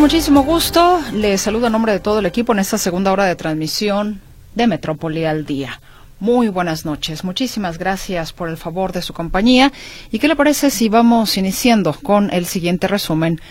Muchísimo 0.00 0.44
gusto, 0.44 0.98
les 1.12 1.42
saludo 1.42 1.66
a 1.66 1.70
nombre 1.70 1.92
de 1.92 2.00
todo 2.00 2.20
el 2.20 2.26
equipo 2.26 2.54
en 2.54 2.58
esta 2.58 2.78
segunda 2.78 3.12
hora 3.12 3.26
de 3.26 3.36
transmisión 3.36 4.22
de 4.54 4.66
Metrópoli 4.66 5.26
al 5.26 5.44
Día. 5.44 5.78
Muy 6.20 6.48
buenas 6.48 6.86
noches, 6.86 7.22
muchísimas 7.22 7.76
gracias 7.76 8.32
por 8.32 8.48
el 8.48 8.56
favor 8.56 8.92
de 8.92 9.02
su 9.02 9.12
compañía. 9.12 9.72
¿Y 10.10 10.18
qué 10.18 10.26
le 10.26 10.36
parece 10.36 10.70
si 10.70 10.88
vamos 10.88 11.36
iniciando 11.36 11.92
con 11.92 12.32
el 12.32 12.46
siguiente 12.46 12.88
resumen 12.88 13.42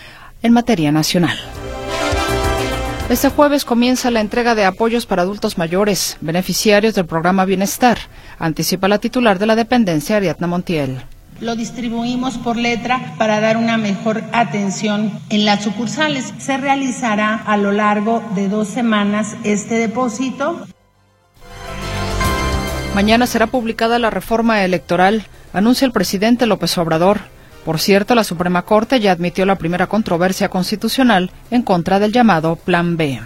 en 0.42 0.52
materia 0.52 0.90
nacional? 0.90 1.38
Este 3.08 3.28
jueves 3.28 3.64
comienza 3.64 4.10
la 4.10 4.20
entrega 4.20 4.56
de 4.56 4.64
apoyos 4.64 5.06
para 5.06 5.22
adultos 5.22 5.56
mayores, 5.56 6.16
beneficiarios 6.20 6.96
del 6.96 7.06
programa 7.06 7.44
Bienestar, 7.44 7.98
anticipa 8.40 8.88
la 8.88 8.98
titular 8.98 9.38
de 9.38 9.46
la 9.46 9.54
dependencia, 9.54 10.16
Ariadna 10.16 10.48
Montiel 10.48 11.00
lo 11.40 11.56
distribuimos 11.56 12.38
por 12.38 12.56
letra 12.56 13.14
para 13.18 13.40
dar 13.40 13.56
una 13.56 13.76
mejor 13.76 14.22
atención 14.32 15.12
en 15.30 15.44
las 15.44 15.64
sucursales. 15.64 16.32
Se 16.38 16.56
realizará 16.56 17.34
a 17.34 17.56
lo 17.56 17.72
largo 17.72 18.22
de 18.34 18.48
dos 18.48 18.68
semanas 18.68 19.36
este 19.44 19.76
depósito. 19.76 20.66
Mañana 22.94 23.26
será 23.26 23.46
publicada 23.46 23.98
la 23.98 24.10
reforma 24.10 24.64
electoral, 24.64 25.24
anuncia 25.52 25.86
el 25.86 25.92
presidente 25.92 26.46
López 26.46 26.76
Obrador. 26.76 27.20
Por 27.64 27.78
cierto, 27.78 28.14
la 28.14 28.24
Suprema 28.24 28.62
Corte 28.62 29.00
ya 29.00 29.12
admitió 29.12 29.46
la 29.46 29.56
primera 29.56 29.86
controversia 29.86 30.48
constitucional 30.48 31.30
en 31.50 31.62
contra 31.62 31.98
del 31.98 32.12
llamado 32.12 32.56
Plan 32.56 32.96
B. 32.96 33.20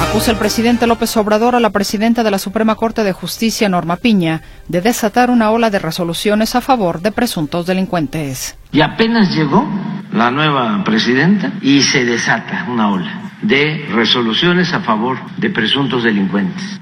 Acusa 0.00 0.30
el 0.30 0.38
presidente 0.38 0.86
López 0.86 1.16
Obrador 1.16 1.54
a 1.54 1.60
la 1.60 1.70
presidenta 1.70 2.22
de 2.22 2.30
la 2.30 2.38
Suprema 2.38 2.76
Corte 2.76 3.02
de 3.02 3.12
Justicia, 3.12 3.68
Norma 3.68 3.96
Piña, 3.96 4.42
de 4.68 4.80
desatar 4.80 5.28
una 5.28 5.50
ola 5.50 5.70
de 5.70 5.78
resoluciones 5.78 6.54
a 6.54 6.60
favor 6.60 7.02
de 7.02 7.12
presuntos 7.12 7.66
delincuentes. 7.66 8.56
Y 8.72 8.80
apenas 8.80 9.34
llegó 9.34 9.68
la 10.12 10.30
nueva 10.30 10.82
presidenta 10.84 11.52
y 11.60 11.82
se 11.82 12.04
desata 12.04 12.66
una 12.70 12.90
ola 12.90 13.32
de 13.42 13.86
resoluciones 13.92 14.72
a 14.72 14.80
favor 14.80 15.18
de 15.36 15.50
presuntos 15.50 16.04
delincuentes 16.04 16.80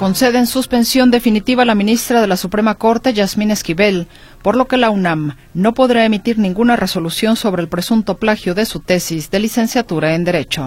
concede 0.00 0.38
en 0.38 0.46
suspensión 0.46 1.10
definitiva 1.10 1.62
a 1.62 1.66
la 1.66 1.74
ministra 1.74 2.22
de 2.22 2.26
la 2.26 2.38
Suprema 2.38 2.76
Corte, 2.76 3.12
Yasmín 3.12 3.50
Esquivel, 3.50 4.08
por 4.40 4.56
lo 4.56 4.66
que 4.66 4.78
la 4.78 4.88
UNAM 4.88 5.36
no 5.52 5.74
podrá 5.74 6.06
emitir 6.06 6.38
ninguna 6.38 6.74
resolución 6.74 7.36
sobre 7.36 7.60
el 7.60 7.68
presunto 7.68 8.16
plagio 8.16 8.54
de 8.54 8.64
su 8.64 8.80
tesis 8.80 9.30
de 9.30 9.40
licenciatura 9.40 10.14
en 10.14 10.24
Derecho. 10.24 10.64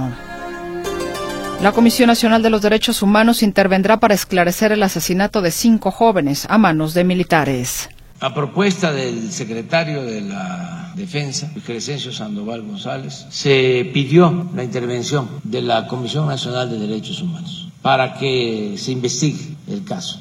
La 1.63 1.71
Comisión 1.71 2.09
Nacional 2.09 2.43
de 2.43 2.51
los 2.51 2.61
Derechos 2.61 3.01
Humanos 3.01 3.41
intervendrá 3.41 3.99
para 3.99 4.13
esclarecer 4.13 4.71
el 4.71 4.83
asesinato 4.83 5.41
de 5.41 5.49
cinco 5.49 5.89
jóvenes 5.89 6.45
a 6.47 6.59
manos 6.59 6.93
de 6.93 7.03
militares. 7.03 7.89
A 8.19 8.35
propuesta 8.35 8.91
del 8.91 9.31
secretario 9.31 10.03
de 10.03 10.21
la 10.21 10.93
Defensa, 10.95 11.51
Crescencio 11.65 12.11
Sandoval 12.11 12.61
González, 12.61 13.25
se 13.31 13.89
pidió 13.91 14.51
la 14.53 14.63
intervención 14.63 15.27
de 15.43 15.63
la 15.63 15.87
Comisión 15.87 16.27
Nacional 16.27 16.69
de 16.69 16.77
Derechos 16.77 17.19
Humanos 17.19 17.62
para 17.83 18.13
que 18.15 18.75
se 18.77 18.91
investigue 18.91 19.55
el 19.67 19.83
caso. 19.83 20.19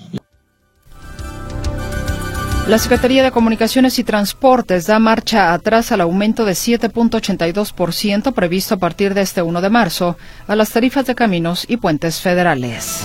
La 2.67 2.79
Secretaría 2.79 3.25
de 3.25 3.33
Comunicaciones 3.33 3.99
y 3.99 4.05
Transportes 4.05 4.87
da 4.87 4.99
marcha 4.99 5.53
atrás 5.53 5.91
al 5.91 6.01
aumento 6.01 6.45
de 6.45 6.53
7.82% 6.53 8.33
previsto 8.35 8.75
a 8.75 8.79
partir 8.79 9.15
de 9.15 9.23
este 9.23 9.43
1 9.43 9.61
de 9.61 9.71
marzo 9.71 10.17
a 10.47 10.55
las 10.55 10.71
tarifas 10.71 11.07
de 11.07 11.15
caminos 11.15 11.65
y 11.69 11.79
puentes 11.79 12.21
federales. 12.21 13.05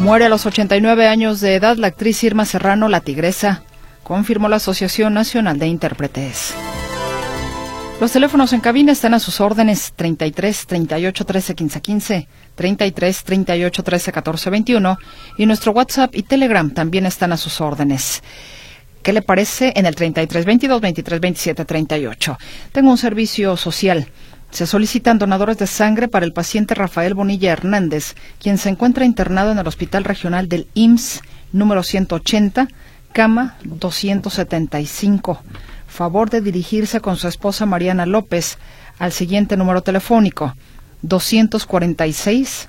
Muere 0.00 0.26
a 0.26 0.28
los 0.28 0.46
89 0.46 1.08
años 1.08 1.40
de 1.40 1.54
edad 1.56 1.76
la 1.76 1.88
actriz 1.88 2.22
Irma 2.22 2.44
Serrano 2.44 2.88
La 2.88 3.00
Tigresa, 3.00 3.62
confirmó 4.02 4.48
la 4.48 4.56
Asociación 4.56 5.14
Nacional 5.14 5.58
de 5.58 5.66
Intérpretes. 5.66 6.54
Los 8.02 8.10
teléfonos 8.10 8.52
en 8.52 8.60
cabina 8.60 8.90
están 8.90 9.14
a 9.14 9.20
sus 9.20 9.40
órdenes 9.40 9.92
33 9.94 10.66
38 10.66 11.24
13 11.24 11.54
15 11.54 11.80
15, 11.80 12.28
33 12.62 13.24
38 13.24 13.82
13 13.82 14.12
14 14.12 14.50
21 14.50 14.98
y 15.36 15.46
nuestro 15.46 15.72
WhatsApp 15.72 16.14
y 16.14 16.22
Telegram 16.22 16.70
también 16.70 17.06
están 17.06 17.32
a 17.32 17.36
sus 17.36 17.60
órdenes. 17.60 18.22
¿Qué 19.02 19.12
le 19.12 19.20
parece 19.20 19.72
en 19.74 19.84
el 19.84 19.96
33 19.96 20.44
22 20.44 20.80
23 20.80 21.20
27 21.20 21.64
38? 21.64 22.38
Tengo 22.70 22.92
un 22.92 22.98
servicio 22.98 23.56
social. 23.56 24.06
Se 24.52 24.68
solicitan 24.68 25.18
donadores 25.18 25.58
de 25.58 25.66
sangre 25.66 26.06
para 26.06 26.24
el 26.24 26.32
paciente 26.32 26.76
Rafael 26.76 27.14
Bonilla 27.14 27.50
Hernández, 27.50 28.14
quien 28.40 28.58
se 28.58 28.68
encuentra 28.68 29.04
internado 29.04 29.50
en 29.50 29.58
el 29.58 29.66
Hospital 29.66 30.04
Regional 30.04 30.48
del 30.48 30.68
IMSS 30.74 31.20
número 31.50 31.82
180, 31.82 32.68
cama 33.12 33.56
275 33.64 35.42
favor 35.88 36.30
de 36.30 36.40
dirigirse 36.40 37.00
con 37.00 37.16
su 37.16 37.28
esposa 37.28 37.66
Mariana 37.66 38.06
López 38.06 38.56
al 38.98 39.12
siguiente 39.12 39.58
número 39.58 39.82
telefónico 39.82 40.54
246 41.02 42.68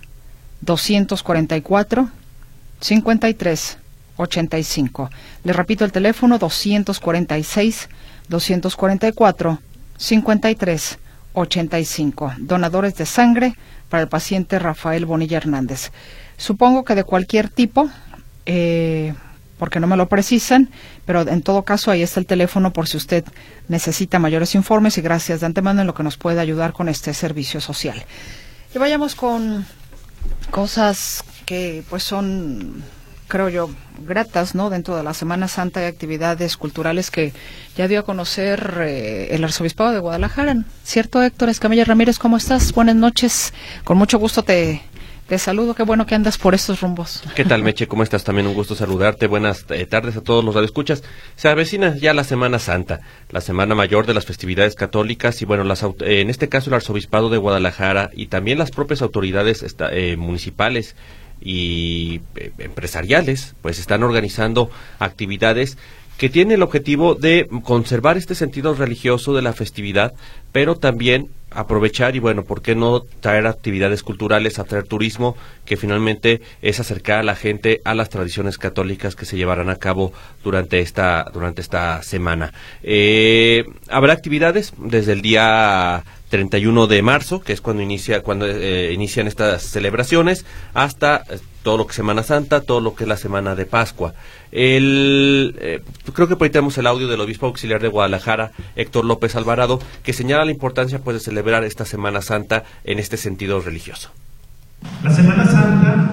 244 0.61 2.09
53 2.79 3.77
85. 4.17 5.09
Le 5.44 5.53
repito 5.53 5.85
el 5.85 5.91
teléfono 5.91 6.38
246 6.38 7.89
244 8.29 9.59
53 9.97 10.99
85. 11.33 12.33
Donadores 12.39 12.95
de 12.95 13.05
sangre 13.05 13.55
para 13.89 14.03
el 14.03 14.09
paciente 14.09 14.59
Rafael 14.59 15.05
Bonilla 15.05 15.38
Hernández. 15.38 15.91
Supongo 16.38 16.83
que 16.83 16.95
de 16.95 17.03
cualquier 17.03 17.50
tipo, 17.50 17.89
eh, 18.45 19.13
porque 19.58 19.80
no 19.80 19.88
me 19.88 19.97
lo 19.97 20.08
precisan, 20.09 20.69
pero 21.06 21.22
en 21.28 21.41
todo 21.41 21.64
caso 21.64 21.91
ahí 21.91 22.02
está 22.02 22.19
el 22.19 22.25
teléfono 22.25 22.74
por 22.74 22.88
si 22.88 22.97
usted 22.97 23.24
necesita 23.68 24.19
mayores 24.19 24.56
informes 24.56 24.97
y 24.97 25.02
gracias 25.02 25.40
de 25.40 25.46
antemano 25.46 25.81
en 25.81 25.88
lo 25.88 25.94
que 25.94 26.03
nos 26.03 26.18
puede 26.18 26.40
ayudar 26.40 26.74
con 26.74 26.90
este 26.90 27.14
servicio 27.14 27.62
social. 27.62 28.03
Y 28.74 28.80
vayamos 28.80 29.16
con 29.16 29.66
cosas 30.52 31.24
que 31.46 31.84
pues 31.90 32.03
son 32.03 32.84
creo 33.28 33.50
yo 33.50 33.69
gratas, 34.06 34.53
¿no? 34.53 34.69
Dentro 34.69 34.96
de 34.96 35.03
la 35.03 35.13
Semana 35.13 35.47
Santa 35.47 35.80
hay 35.80 35.88
actividades 35.88 36.56
culturales 36.56 37.09
que 37.09 37.34
ya 37.75 37.88
dio 37.88 38.02
a 38.02 38.03
conocer 38.03 38.78
eh, 38.81 39.30
el 39.31 39.44
arzobispado 39.44 39.92
de 39.92 40.00
Guadalajara. 40.00 40.66
¿Cierto, 40.84 41.22
Héctor 41.24 41.50
Escamilla 41.50 41.84
Ramírez? 41.84 42.19
¿Cómo 42.19 42.38
estás? 42.38 42.74
Buenas 42.74 42.96
noches. 42.96 43.53
Con 43.84 43.97
mucho 43.97 44.19
gusto 44.19 44.44
te 44.44 44.84
te 45.28 45.38
saludo, 45.38 45.73
qué 45.73 45.84
bueno 45.84 46.06
que 46.06 46.16
andas 46.16 46.38
por 46.38 46.53
estos 46.53 46.81
rumbos. 46.81 47.23
¿Qué 47.35 47.45
tal, 47.45 47.63
Meche? 47.63 47.88
¿Cómo 47.88 48.03
estás? 48.03 48.23
También 48.23 48.47
un 48.47 48.53
gusto 48.53 48.75
saludarte. 48.75 49.28
Buenas 49.28 49.66
eh, 49.69 49.85
tardes 49.85 50.17
a 50.17 50.22
todos 50.22 50.44
los 50.44 50.53
radioescuchas. 50.53 51.03
Se 51.35 51.47
avecina 51.47 51.95
ya 51.95 52.13
la 52.13 52.23
Semana 52.23 52.59
Santa, 52.59 53.01
la 53.29 53.41
Semana 53.41 53.75
Mayor 53.75 54.06
de 54.06 54.13
las 54.13 54.25
festividades 54.25 54.75
católicas 54.75 55.41
y, 55.41 55.45
bueno, 55.45 55.63
las, 55.63 55.83
eh, 55.83 56.22
en 56.22 56.29
este 56.29 56.50
caso 56.50 56.69
el 56.69 56.75
Arzobispado 56.75 57.29
de 57.29 57.38
Guadalajara 57.38 58.09
y 58.13 58.28
también 58.28 58.57
las 58.57 58.72
propias 58.72 59.01
autoridades 59.01 59.66
eh, 59.91 60.16
municipales 60.17 60.95
y 61.41 62.22
empresariales, 62.57 63.56
pues 63.62 63.79
están 63.79 64.03
organizando 64.03 64.69
actividades 65.00 65.78
que 66.17 66.29
tienen 66.29 66.56
el 66.56 66.63
objetivo 66.63 67.16
de 67.16 67.47
conservar 67.63 68.17
este 68.17 68.35
sentido 68.35 68.73
religioso 68.75 69.33
de 69.33 69.41
la 69.41 69.53
festividad, 69.53 70.13
pero 70.51 70.75
también 70.75 71.29
aprovechar 71.56 72.16
y 72.16 72.19
bueno, 72.19 72.44
¿por 72.44 72.62
qué 72.62 72.75
no 72.75 73.02
traer 73.19 73.47
actividades 73.47 74.03
culturales, 74.03 74.59
atraer 74.59 74.86
turismo, 74.86 75.36
que 75.66 75.77
finalmente 75.77 76.42
es 76.62 76.80
acercar 76.80 77.19
a 77.19 77.24
la 77.24 77.36
gente 77.36 77.81
a 77.86 77.94
las 77.94 78.10
tradiciones 78.10 78.57
católicas 78.57 79.16
que 79.16 79.25
se 79.25 79.38
llevarán 79.38 79.69
a 79.69 79.77
cabo 79.77 80.13
durante 80.44 80.80
esta, 80.80 81.30
durante 81.33 81.62
esta 81.62 82.01
semana? 82.04 82.54
Eh, 82.81 83.66
habrá 83.89 84.13
actividades 84.13 84.74
desde 84.77 85.13
el 85.13 85.22
día 85.22 86.04
31 86.30 86.88
de 86.88 87.01
marzo, 87.01 87.42
que 87.42 87.54
es 87.54 87.62
cuando 87.62 87.83
inicia 87.83 88.22
cuando 88.24 88.48
eh, 88.48 88.92
inician 88.92 89.27
estas 89.27 89.63
celebraciones, 89.63 90.45
hasta 90.74 91.24
todo 91.63 91.77
lo 91.77 91.86
que 91.88 91.92
es 91.92 91.95
Semana 91.95 92.24
Santa, 92.24 92.62
todo 92.62 92.81
lo 92.81 92.94
que 92.94 93.06
es 93.06 93.07
la 93.07 93.18
Semana 93.18 93.56
de 93.56 93.65
Pascua. 93.65 94.13
El, 94.51 95.56
eh, 95.60 95.81
creo 96.13 96.27
que 96.27 96.36
por 96.36 96.45
ahí 96.45 96.51
tenemos 96.51 96.77
el 96.77 96.86
audio 96.86 97.07
del 97.07 97.21
obispo 97.21 97.48
auxiliar 97.48 97.81
de 97.81 97.88
Guadalajara, 97.88 98.51
Héctor 98.75 99.06
López 99.06 99.36
Alvarado, 99.36 99.80
que 100.04 100.13
señala 100.13 100.45
la 100.45 100.51
importancia 100.51 101.00
pues 101.00 101.15
de 101.15 101.19
celebrar 101.21 101.63
esta 101.63 101.86
Semana 101.86 102.21
Santa 102.21 102.63
en 102.83 103.00
este 103.00 103.18
sentido 103.18 103.62
religioso. 103.62 104.12
La 105.04 105.12
Semana 105.12 105.45
Santa 105.45 106.10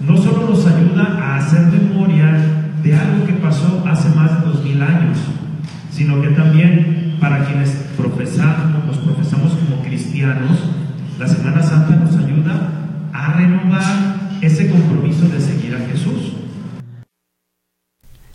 no 0.00 0.16
solo 0.16 0.48
nos 0.48 0.64
ayuda 0.66 1.18
a 1.20 1.36
hacer 1.36 1.62
memoria 1.62 2.72
de 2.82 2.94
algo 2.94 3.26
que 3.26 3.32
pasó 3.34 3.84
hace 3.86 4.08
más 4.10 4.40
de 4.40 4.46
dos 4.46 4.62
mil 4.64 4.80
años, 4.80 5.18
sino 5.92 6.22
que 6.22 6.28
también 6.28 7.16
para 7.20 7.44
quienes 7.44 7.70
profesamos, 7.96 8.84
nos 8.84 8.98
profesamos 8.98 9.52
como 9.52 9.82
cristianos, 9.82 10.58
la 11.18 11.28
Semana 11.28 11.62
Santa 11.62 11.96
nos 11.96 12.16
ayuda 12.16 12.70
a 13.12 13.32
renovar 13.34 14.11
ese 14.42 14.68
compromiso 14.68 15.26
de 15.28 15.40
seguir 15.40 15.74
a 15.76 15.78
Jesús. 15.88 16.34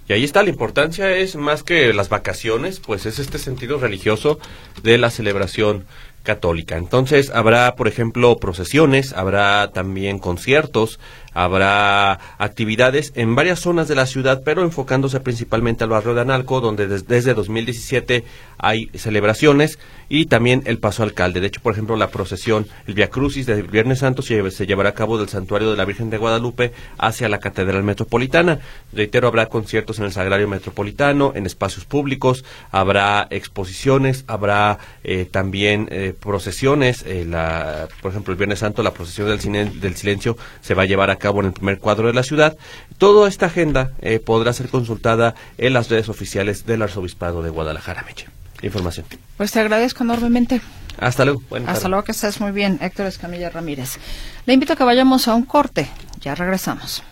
Y 0.09 0.13
ahí 0.13 0.23
está, 0.23 0.41
la 0.41 0.49
importancia 0.49 1.11
es 1.11 1.35
más 1.35 1.63
que 1.63 1.93
las 1.93 2.07
vacaciones, 2.07 2.79
pues 2.79 3.05
es 3.05 3.19
este 3.19 3.37
sentido 3.39 3.77
religioso 3.77 4.39
de 4.81 4.97
la 4.97 5.09
celebración 5.09 5.85
católica. 6.23 6.77
Entonces 6.77 7.29
habrá, 7.29 7.75
por 7.75 7.89
ejemplo, 7.89 8.37
procesiones, 8.37 9.11
habrá 9.11 9.71
también 9.73 10.17
conciertos, 10.19 10.97
habrá 11.37 12.19
actividades 12.39 13.13
en 13.15 13.35
varias 13.35 13.59
zonas 13.59 13.87
de 13.87 13.93
la 13.93 14.07
ciudad, 14.07 14.41
pero 14.43 14.63
enfocándose 14.63 15.19
principalmente 15.19 15.83
al 15.83 15.91
barrio 15.91 16.15
de 16.15 16.21
Analco, 16.21 16.61
donde 16.61 16.87
desde 16.87 17.35
2017 17.35 18.23
hay 18.57 18.89
celebraciones 18.95 19.77
y 20.09 20.25
también 20.25 20.63
el 20.65 20.79
paso 20.79 21.03
alcalde. 21.03 21.39
De 21.39 21.45
hecho, 21.45 21.61
por 21.61 21.73
ejemplo, 21.73 21.95
la 21.95 22.09
procesión, 22.09 22.65
el 22.87 22.95
Via 22.95 23.11
Crucis 23.11 23.45
del 23.45 23.63
Viernes 23.63 23.99
Santo 23.99 24.23
se, 24.23 24.65
llevará 24.65 24.89
a 24.89 24.93
cabo 24.93 25.19
del 25.19 25.29
Santuario 25.29 25.69
de 25.69 25.77
la 25.77 25.85
Virgen 25.85 26.09
de 26.09 26.17
Guadalupe 26.17 26.73
hacia 26.97 27.29
la 27.29 27.37
Catedral 27.37 27.83
Metropolitana. 27.83 28.57
Reitero, 28.91 29.27
habrá 29.27 29.45
conciertos 29.45 29.99
en 29.99 30.05
el 30.05 30.13
Sagrario 30.13 30.47
Metropolitano, 30.47 31.33
en 31.35 31.45
espacios 31.45 31.85
públicos, 31.85 32.45
habrá 32.71 33.27
exposiciones, 33.29 34.23
habrá 34.25 34.79
eh, 35.03 35.27
también 35.29 35.87
eh, 35.91 36.15
procesiones. 36.19 37.03
Eh, 37.05 37.25
la, 37.29 37.87
por 38.01 38.09
ejemplo, 38.09 38.31
el 38.31 38.37
Viernes 38.39 38.59
Santo, 38.59 38.81
la 38.81 38.91
procesión 38.91 39.27
del 39.27 39.95
silencio 39.95 40.35
se 40.61 40.73
va 40.73 40.81
a 40.81 40.85
llevar 40.85 41.11
a 41.11 41.17
cabo 41.17 41.26
en 41.29 41.45
el 41.45 41.53
primer 41.53 41.79
cuadro 41.79 42.07
de 42.07 42.13
la 42.13 42.23
ciudad. 42.23 42.57
Toda 42.97 43.27
esta 43.27 43.47
agenda 43.47 43.91
podrá 44.25 44.53
ser 44.53 44.69
consultada 44.69 45.35
en 45.57 45.73
las 45.73 45.89
redes 45.89 46.09
oficiales 46.09 46.65
del 46.65 46.81
Arzobispado 46.81 47.41
de 47.41 47.49
Guadalajara, 47.49 48.03
Meche 48.03 48.27
información. 48.61 49.05
Pues 49.37 49.51
te 49.51 49.59
agradezco 49.59 50.03
enormemente. 50.03 50.61
Hasta 50.99 51.25
luego. 51.25 51.43
Hasta 51.67 51.87
luego, 51.89 52.03
que 52.03 52.11
estés 52.11 52.41
muy 52.41 52.51
bien, 52.51 52.79
Héctor 52.81 53.05
Escamilla 53.05 53.49
Ramírez. 53.49 53.99
Le 54.45 54.53
invito 54.53 54.73
a 54.73 54.75
que 54.75 54.83
vayamos 54.83 55.27
a 55.27 55.35
un 55.35 55.43
corte. 55.43 55.87
Ya 56.21 56.33
regresamos. 56.33 57.03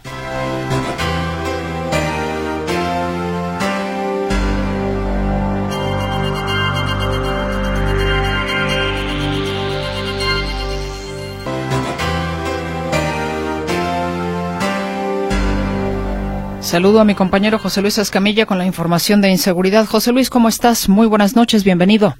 Saludo 16.65 16.99
a 16.99 17.05
mi 17.05 17.13
compañero 17.13 17.59
José 17.59 17.83
Luis 17.83 17.99
Escamilla 17.99 18.47
con 18.47 18.57
la 18.57 18.65
información 18.65 19.21
de 19.21 19.29
inseguridad. 19.29 19.85
José 19.85 20.11
Luis, 20.11 20.31
¿cómo 20.31 20.49
estás? 20.49 20.89
Muy 20.89 21.05
buenas 21.05 21.35
noches, 21.35 21.63
bienvenido. 21.63 22.15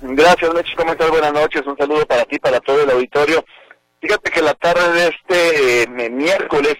Gracias, 0.00 0.54
Mechi, 0.54 0.74
¿cómo 0.76 0.92
estás? 0.92 1.10
Buenas 1.10 1.34
noches, 1.34 1.60
un 1.66 1.76
saludo 1.76 2.06
para 2.06 2.24
ti, 2.24 2.38
para 2.38 2.58
todo 2.60 2.82
el 2.82 2.90
auditorio. 2.90 3.44
Fíjate 4.00 4.30
que 4.30 4.40
la 4.40 4.54
tarde 4.54 4.92
de 4.94 5.08
este 5.08 5.82
eh, 5.82 6.10
miércoles 6.10 6.76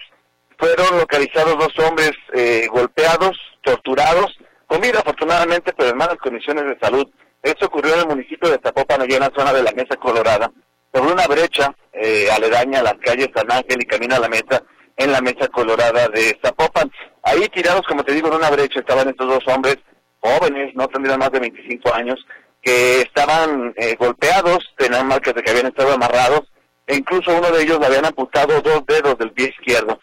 fueron 0.57 0.97
localizados 0.97 1.55
dos 1.59 1.87
hombres 1.87 2.13
eh, 2.33 2.65
golpeados, 2.71 3.37
torturados, 3.61 4.35
con 4.65 4.81
vida 4.81 4.97
afortunadamente, 4.97 5.71
pero 5.77 5.91
en 5.91 5.97
malas 5.97 6.17
condiciones 6.17 6.65
de 6.65 6.79
salud. 6.79 7.07
Esto 7.43 7.67
ocurrió 7.67 7.93
en 7.93 7.99
el 7.99 8.07
municipio 8.07 8.49
de 8.49 8.59
Zapopan, 8.59 9.03
allá 9.03 9.17
en 9.17 9.21
la 9.21 9.31
zona 9.37 9.53
de 9.53 9.61
la 9.61 9.71
Mesa 9.73 9.97
Colorada, 9.97 10.51
sobre 10.91 11.13
una 11.13 11.27
brecha 11.27 11.75
eh, 11.93 12.27
aledaña 12.35 12.79
a 12.79 12.83
las 12.83 12.95
calles 12.95 13.29
San 13.35 13.51
Ángel 13.51 13.83
y 13.83 13.85
Camino 13.85 14.15
a 14.15 14.19
la 14.19 14.29
Mesa, 14.29 14.63
en 14.97 15.11
la 15.11 15.21
mesa 15.21 15.47
colorada 15.47 16.07
de 16.09 16.37
Zapopan. 16.43 16.91
Ahí 17.23 17.47
tirados, 17.49 17.85
como 17.87 18.03
te 18.03 18.13
digo, 18.13 18.27
en 18.27 18.35
una 18.35 18.49
brecha 18.49 18.79
estaban 18.79 19.09
estos 19.09 19.27
dos 19.27 19.47
hombres 19.47 19.77
jóvenes, 20.19 20.73
no 20.75 20.87
tendrían 20.87 21.19
más 21.19 21.31
de 21.31 21.39
25 21.39 21.93
años, 21.93 22.25
que 22.61 23.01
estaban 23.01 23.73
eh, 23.75 23.95
golpeados, 23.99 24.73
tenían 24.77 25.07
marcas 25.07 25.33
de 25.33 25.41
que 25.41 25.51
habían 25.51 25.67
estado 25.67 25.93
amarrados, 25.93 26.41
e 26.87 26.95
incluso 26.95 27.35
uno 27.35 27.51
de 27.51 27.63
ellos 27.63 27.79
le 27.79 27.87
habían 27.87 28.05
amputado 28.05 28.61
dos 28.61 28.85
dedos 28.85 29.17
del 29.17 29.31
pie 29.31 29.49
izquierdo. 29.49 29.99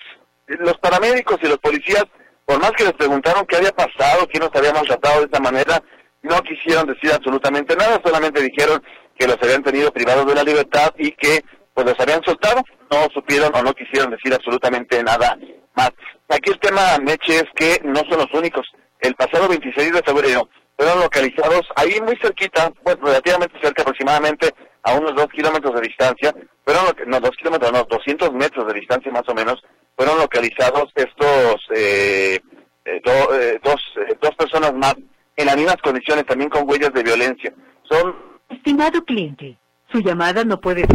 Los 0.47 0.77
paramédicos 0.79 1.39
y 1.43 1.49
los 1.49 1.59
policías, 1.59 2.05
por 2.45 2.61
más 2.61 2.73
que 2.73 2.85
les 2.85 2.93
preguntaron 2.95 3.47
qué 3.47 3.57
había 3.57 3.73
pasado, 3.73 4.27
quién 4.29 4.43
los 4.43 4.55
había 4.55 4.73
maltratado 4.73 5.21
de 5.21 5.27
esta 5.27 5.41
manera, 5.41 5.83
no 6.23 6.43
quisieron 6.43 6.87
decir 6.87 7.13
absolutamente 7.13 7.77
nada, 7.77 8.01
solamente 8.05 8.43
dijeron 8.43 8.83
que 9.19 9.27
los 9.27 9.37
habían 9.43 9.63
tenido 9.63 9.93
privados 9.93 10.27
de 10.27 10.35
la 10.35 10.43
libertad 10.43 10.93
y 10.99 11.13
que 11.13 11.45
pues 11.73 11.87
los 11.87 11.99
habían 12.01 12.23
soltado, 12.25 12.63
no 12.91 13.09
supieron 13.15 13.55
o 13.55 13.63
no 13.63 13.73
quisieron 13.73 14.11
decir 14.11 14.33
absolutamente 14.35 15.03
nada 15.03 15.39
más. 15.75 15.91
Aquí 16.29 16.51
el 16.51 16.59
tema, 16.59 16.99
Meche, 17.03 17.37
es 17.37 17.49
que 17.55 17.81
no 17.85 18.01
son 18.09 18.19
los 18.19 18.33
únicos. 18.35 18.67
El 19.01 19.15
pasado 19.15 19.49
26 19.49 19.93
de 19.93 20.03
febrero 20.03 20.49
fueron 20.77 21.01
localizados 21.01 21.63
ahí 21.77 22.01
muy 22.01 22.17
cerquita, 22.17 22.73
pues 22.83 22.97
relativamente 23.01 23.59
cerca 23.61 23.83
aproximadamente 23.83 24.53
a 24.83 24.95
unos 24.95 25.15
dos 25.15 25.27
kilómetros 25.27 25.75
de 25.75 25.83
distancia, 25.83 26.35
fueron, 26.65 26.85
no, 27.07 27.21
dos 27.21 27.37
kilómetros, 27.37 27.73
no, 27.73 27.85
200 27.85 28.33
metros 28.33 28.67
de 28.67 28.81
distancia 28.81 29.13
más 29.13 29.29
o 29.29 29.35
menos, 29.35 29.63
fueron 29.97 30.19
localizados 30.19 30.91
estos 30.95 31.57
eh, 31.75 32.41
eh, 32.85 33.01
eh 33.05 33.61
dos, 33.63 33.77
eh, 33.97 34.17
dos 34.21 34.35
personas 34.37 34.73
más 34.75 34.95
en 35.37 35.47
las 35.47 35.57
mismas 35.57 35.77
condiciones, 35.83 36.25
también 36.27 36.51
con 36.51 36.69
huellas 36.69 36.93
de 36.93 37.03
violencia. 37.03 37.53
Son... 37.89 38.17
Estimado 38.49 39.05
cliente, 39.05 39.59
su 39.93 40.01
llamada 40.01 40.45
no 40.45 40.61
puede... 40.61 40.87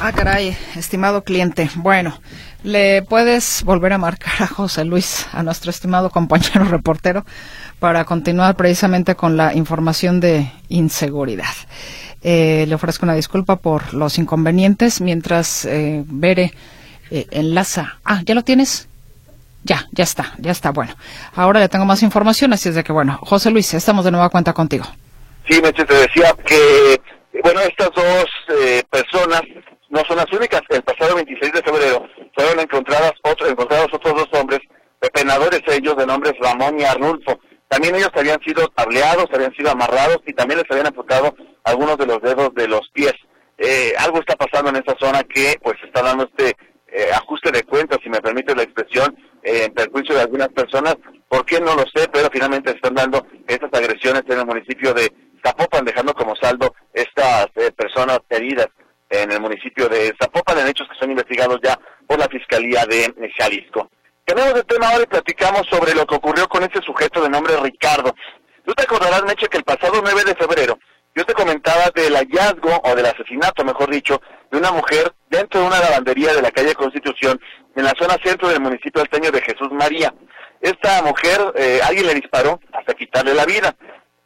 Ah, 0.00 0.12
caray, 0.12 0.56
estimado 0.76 1.24
cliente. 1.24 1.68
Bueno, 1.74 2.20
le 2.62 3.02
puedes 3.02 3.64
volver 3.64 3.92
a 3.92 3.98
marcar 3.98 4.32
a 4.40 4.46
José 4.46 4.84
Luis, 4.84 5.26
a 5.32 5.42
nuestro 5.42 5.70
estimado 5.70 6.10
compañero 6.10 6.64
reportero, 6.70 7.24
para 7.80 8.04
continuar 8.04 8.54
precisamente 8.54 9.16
con 9.16 9.36
la 9.36 9.54
información 9.54 10.20
de 10.20 10.52
inseguridad. 10.68 11.52
Eh, 12.22 12.64
le 12.68 12.74
ofrezco 12.76 13.06
una 13.06 13.14
disculpa 13.14 13.56
por 13.56 13.92
los 13.92 14.18
inconvenientes 14.18 15.00
mientras 15.00 15.64
eh, 15.64 16.04
Bere 16.06 16.52
eh, 17.10 17.26
enlaza. 17.32 17.98
Ah, 18.04 18.22
¿ya 18.24 18.36
lo 18.36 18.44
tienes? 18.44 18.88
Ya, 19.64 19.86
ya 19.90 20.04
está, 20.04 20.34
ya 20.38 20.52
está. 20.52 20.70
Bueno, 20.70 20.94
ahora 21.34 21.58
le 21.58 21.68
tengo 21.68 21.84
más 21.84 22.04
información, 22.04 22.52
así 22.52 22.68
es 22.68 22.76
de 22.76 22.84
que, 22.84 22.92
bueno, 22.92 23.18
José 23.22 23.50
Luis, 23.50 23.74
estamos 23.74 24.04
de 24.04 24.12
nueva 24.12 24.28
cuenta 24.28 24.52
contigo. 24.52 24.84
Sí, 25.48 25.60
me 25.60 25.72
te 25.72 25.84
decía 25.84 26.36
que, 26.46 27.00
bueno, 27.42 27.60
estas 27.62 27.90
dos 27.96 28.26
eh, 28.60 28.82
personas 28.90 29.42
no 29.90 30.00
son 30.06 30.16
las 30.16 30.32
únicas. 30.32 30.62
El 30.68 30.82
pasado 30.82 31.14
26 31.16 31.52
de 31.52 31.62
febrero 31.62 32.06
fueron 32.34 32.60
encontradas 32.60 33.12
otros, 33.22 33.50
encontrados 33.50 33.88
otros 33.92 34.14
dos 34.14 34.40
hombres, 34.40 34.60
penadores 35.12 35.62
ellos, 35.68 35.96
de 35.96 36.06
nombres 36.06 36.34
Ramón 36.40 36.78
y 36.78 36.84
Arnulfo. 36.84 37.40
También 37.68 37.94
ellos 37.94 38.10
habían 38.14 38.40
sido 38.42 38.66
tableados, 38.68 39.26
habían 39.32 39.54
sido 39.54 39.70
amarrados 39.70 40.18
y 40.26 40.32
también 40.32 40.60
les 40.60 40.70
habían 40.70 40.86
amputado 40.86 41.34
algunos 41.64 41.98
de 41.98 42.06
los 42.06 42.20
dedos 42.22 42.54
de 42.54 42.68
los 42.68 42.88
pies. 42.92 43.12
Eh, 43.58 43.92
algo 43.98 44.20
está 44.20 44.36
pasando 44.36 44.70
en 44.70 44.76
esa 44.76 44.96
zona 44.98 45.22
que 45.24 45.58
pues 45.62 45.76
está 45.84 46.02
dando 46.02 46.24
este 46.24 46.56
eh, 46.86 47.10
ajuste 47.12 47.50
de 47.50 47.64
cuentas, 47.64 47.98
si 48.02 48.08
me 48.08 48.20
permite 48.20 48.54
la 48.54 48.62
expresión, 48.62 49.14
eh, 49.42 49.64
en 49.64 49.74
perjuicio 49.74 50.14
de 50.14 50.22
algunas 50.22 50.48
personas. 50.48 50.96
¿Por 51.28 51.44
qué? 51.44 51.60
No 51.60 51.74
lo 51.74 51.84
sé, 51.94 52.08
pero 52.10 52.30
finalmente 52.32 52.70
están 52.70 52.94
dando 52.94 53.26
estas 53.46 53.70
agresiones 53.74 54.22
en 54.28 54.38
el 54.38 54.46
municipio 54.46 54.94
de 54.94 55.12
Zapopan, 55.44 55.84
dejando 55.84 56.14
como 56.14 56.34
saldo 56.36 56.74
estas 56.94 57.48
personas 57.76 58.20
heridas 58.30 58.68
en 59.10 59.32
el 59.32 59.40
municipio 59.40 59.88
de 59.88 60.14
Zapopan, 60.20 60.58
en 60.58 60.68
hechos 60.68 60.88
que 60.88 60.98
son 60.98 61.10
investigados 61.10 61.58
ya 61.62 61.78
por 62.06 62.18
la 62.18 62.28
Fiscalía 62.28 62.84
de 62.86 63.12
Jalisco. 63.36 63.90
Tenemos 64.24 64.54
de 64.54 64.64
tema 64.64 64.88
ahora 64.88 65.04
y 65.04 65.06
platicamos 65.06 65.66
sobre 65.70 65.94
lo 65.94 66.06
que 66.06 66.16
ocurrió 66.16 66.48
con 66.48 66.62
este 66.62 66.82
sujeto 66.82 67.22
de 67.22 67.30
nombre 67.30 67.56
Ricardo. 67.62 68.14
Tú 68.64 68.74
te 68.74 68.82
acordarás, 68.82 69.22
Meche, 69.24 69.48
que 69.48 69.56
el 69.56 69.64
pasado 69.64 70.00
9 70.02 70.24
de 70.24 70.34
febrero 70.34 70.78
yo 71.18 71.24
te 71.24 71.34
comentaba 71.34 71.90
del 71.96 72.14
hallazgo, 72.14 72.80
o 72.84 72.94
del 72.94 73.06
asesinato, 73.06 73.64
mejor 73.64 73.90
dicho, 73.90 74.20
de 74.52 74.58
una 74.58 74.70
mujer 74.70 75.12
dentro 75.28 75.60
de 75.60 75.66
una 75.66 75.80
lavandería 75.80 76.32
de 76.32 76.42
la 76.42 76.52
calle 76.52 76.76
Constitución, 76.76 77.40
en 77.74 77.84
la 77.84 77.92
zona 77.98 78.16
centro 78.22 78.48
del 78.48 78.60
municipio 78.60 79.02
alteño 79.02 79.32
de 79.32 79.42
Jesús 79.42 79.68
María. 79.72 80.14
Esta 80.60 81.02
mujer, 81.02 81.40
eh, 81.56 81.80
alguien 81.82 82.06
le 82.06 82.14
disparó 82.14 82.60
hasta 82.72 82.94
quitarle 82.94 83.34
la 83.34 83.46
vida. 83.46 83.74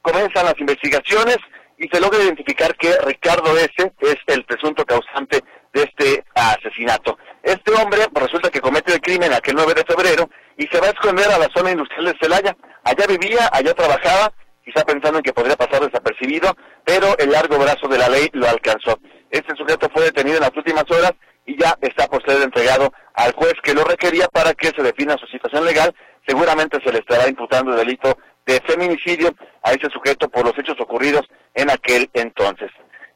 Comienzan 0.02 0.44
las 0.44 0.58
investigaciones, 0.58 1.38
y 1.82 1.88
se 1.88 2.00
logra 2.00 2.22
identificar 2.22 2.76
que 2.76 2.96
Ricardo 3.04 3.58
S. 3.58 3.92
es 4.00 4.16
el 4.28 4.44
presunto 4.44 4.84
causante 4.84 5.42
de 5.72 5.82
este 5.82 6.24
asesinato. 6.32 7.18
Este 7.42 7.72
hombre 7.72 8.02
resulta 8.14 8.50
que 8.50 8.60
comete 8.60 8.94
el 8.94 9.00
crimen 9.00 9.32
aquel 9.32 9.56
9 9.56 9.74
de 9.74 9.84
febrero 9.84 10.30
y 10.56 10.68
se 10.68 10.80
va 10.80 10.86
a 10.86 10.90
esconder 10.90 11.28
a 11.28 11.40
la 11.40 11.48
zona 11.52 11.72
industrial 11.72 12.04
de 12.04 12.18
Celaya. 12.20 12.56
Allá 12.84 13.04
vivía, 13.08 13.50
allá 13.52 13.74
trabajaba, 13.74 14.32
quizá 14.64 14.84
pensando 14.84 15.18
en 15.18 15.24
que 15.24 15.32
podría 15.32 15.56
pasar 15.56 15.80
desapercibido, 15.80 16.54
pero 16.84 17.18
el 17.18 17.32
largo 17.32 17.58
brazo 17.58 17.88
de 17.88 17.98
la 17.98 18.08
ley 18.08 18.28
lo 18.32 18.48
alcanzó. 18.48 19.00
Este 19.28 19.56
sujeto 19.56 19.88
fue 19.92 20.04
detenido 20.04 20.36
en 20.36 20.42
las 20.42 20.56
últimas 20.56 20.84
horas 20.88 21.14
y 21.46 21.60
ya 21.60 21.76
está 21.80 22.06
por 22.06 22.24
ser 22.24 22.42
entregado 22.42 22.92
al 23.14 23.32
juez 23.32 23.54
que 23.64 23.74
lo 23.74 23.82
requería 23.82 24.28
para 24.28 24.54
que 24.54 24.68
se 24.68 24.84
defina 24.84 25.16
su 25.18 25.26
situación 25.26 25.64
legal. 25.64 25.92
Seguramente 26.28 26.78
se 26.84 26.92
le 26.92 27.00
estará 27.00 27.28
imputando 27.28 27.72
el 27.72 27.78
delito 27.78 28.16
de 28.46 28.60
feminicidio 28.66 29.34
a 29.62 29.72
ese 29.72 29.88
sujeto 29.90 30.28
por 30.28 30.44
los 30.44 30.58
hechos 30.58 30.80
ocurridos 30.80 31.22
en 31.54 31.70
aquel 31.70 32.10
entonces. 32.12 32.70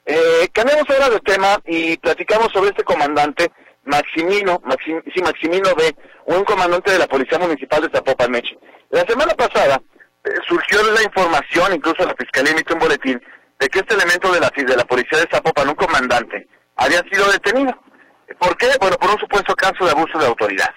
Eh, 0.04 0.49
cambiamos 0.52 0.88
ahora 0.88 1.11
de 1.11 1.21
tema 1.21 1.59
y 1.66 1.97
platicamos 1.97 2.52
sobre 2.52 2.71
este 2.71 2.85
comandante, 2.85 3.50
Maximino, 3.85 4.61
sí, 4.85 5.23
Maximino 5.23 5.75
B, 5.75 5.95
un 6.26 6.45
comandante 6.45 6.92
de 6.92 6.99
la 6.99 7.06
Policía 7.06 7.38
Municipal 7.38 7.83
de 7.83 7.90
Zapopan, 7.90 8.30
Meche. 8.30 8.56
La 8.90 9.04
semana 9.06 9.35
pasada 9.35 9.80
eh, 10.25 10.30
surgió 10.47 10.80
la 10.92 11.02
información, 11.02 11.75
incluso 11.75 12.04
la 12.04 12.14
Fiscalía 12.14 12.52
emitió 12.52 12.75
un 12.75 12.80
boletín, 12.80 13.21
de 13.59 13.68
que 13.68 13.78
este 13.80 13.95
elemento 13.95 14.33
de 14.33 14.40
la, 14.40 14.50
de 14.54 14.76
la 14.76 14.85
Policía 14.85 15.18
de 15.18 15.28
Zapopan, 15.30 15.68
un 15.68 15.75
comandante, 15.75 16.47
había 16.76 17.02
sido 17.11 17.30
detenido. 17.33 17.76
¿Por 18.38 18.56
qué? 18.56 18.68
Bueno, 18.80 18.97
por 18.97 19.11
un 19.11 19.18
supuesto 19.18 19.54
caso 19.54 19.85
de 19.85 19.90
abuso 19.90 20.18
de 20.18 20.26
autoridad. 20.26 20.75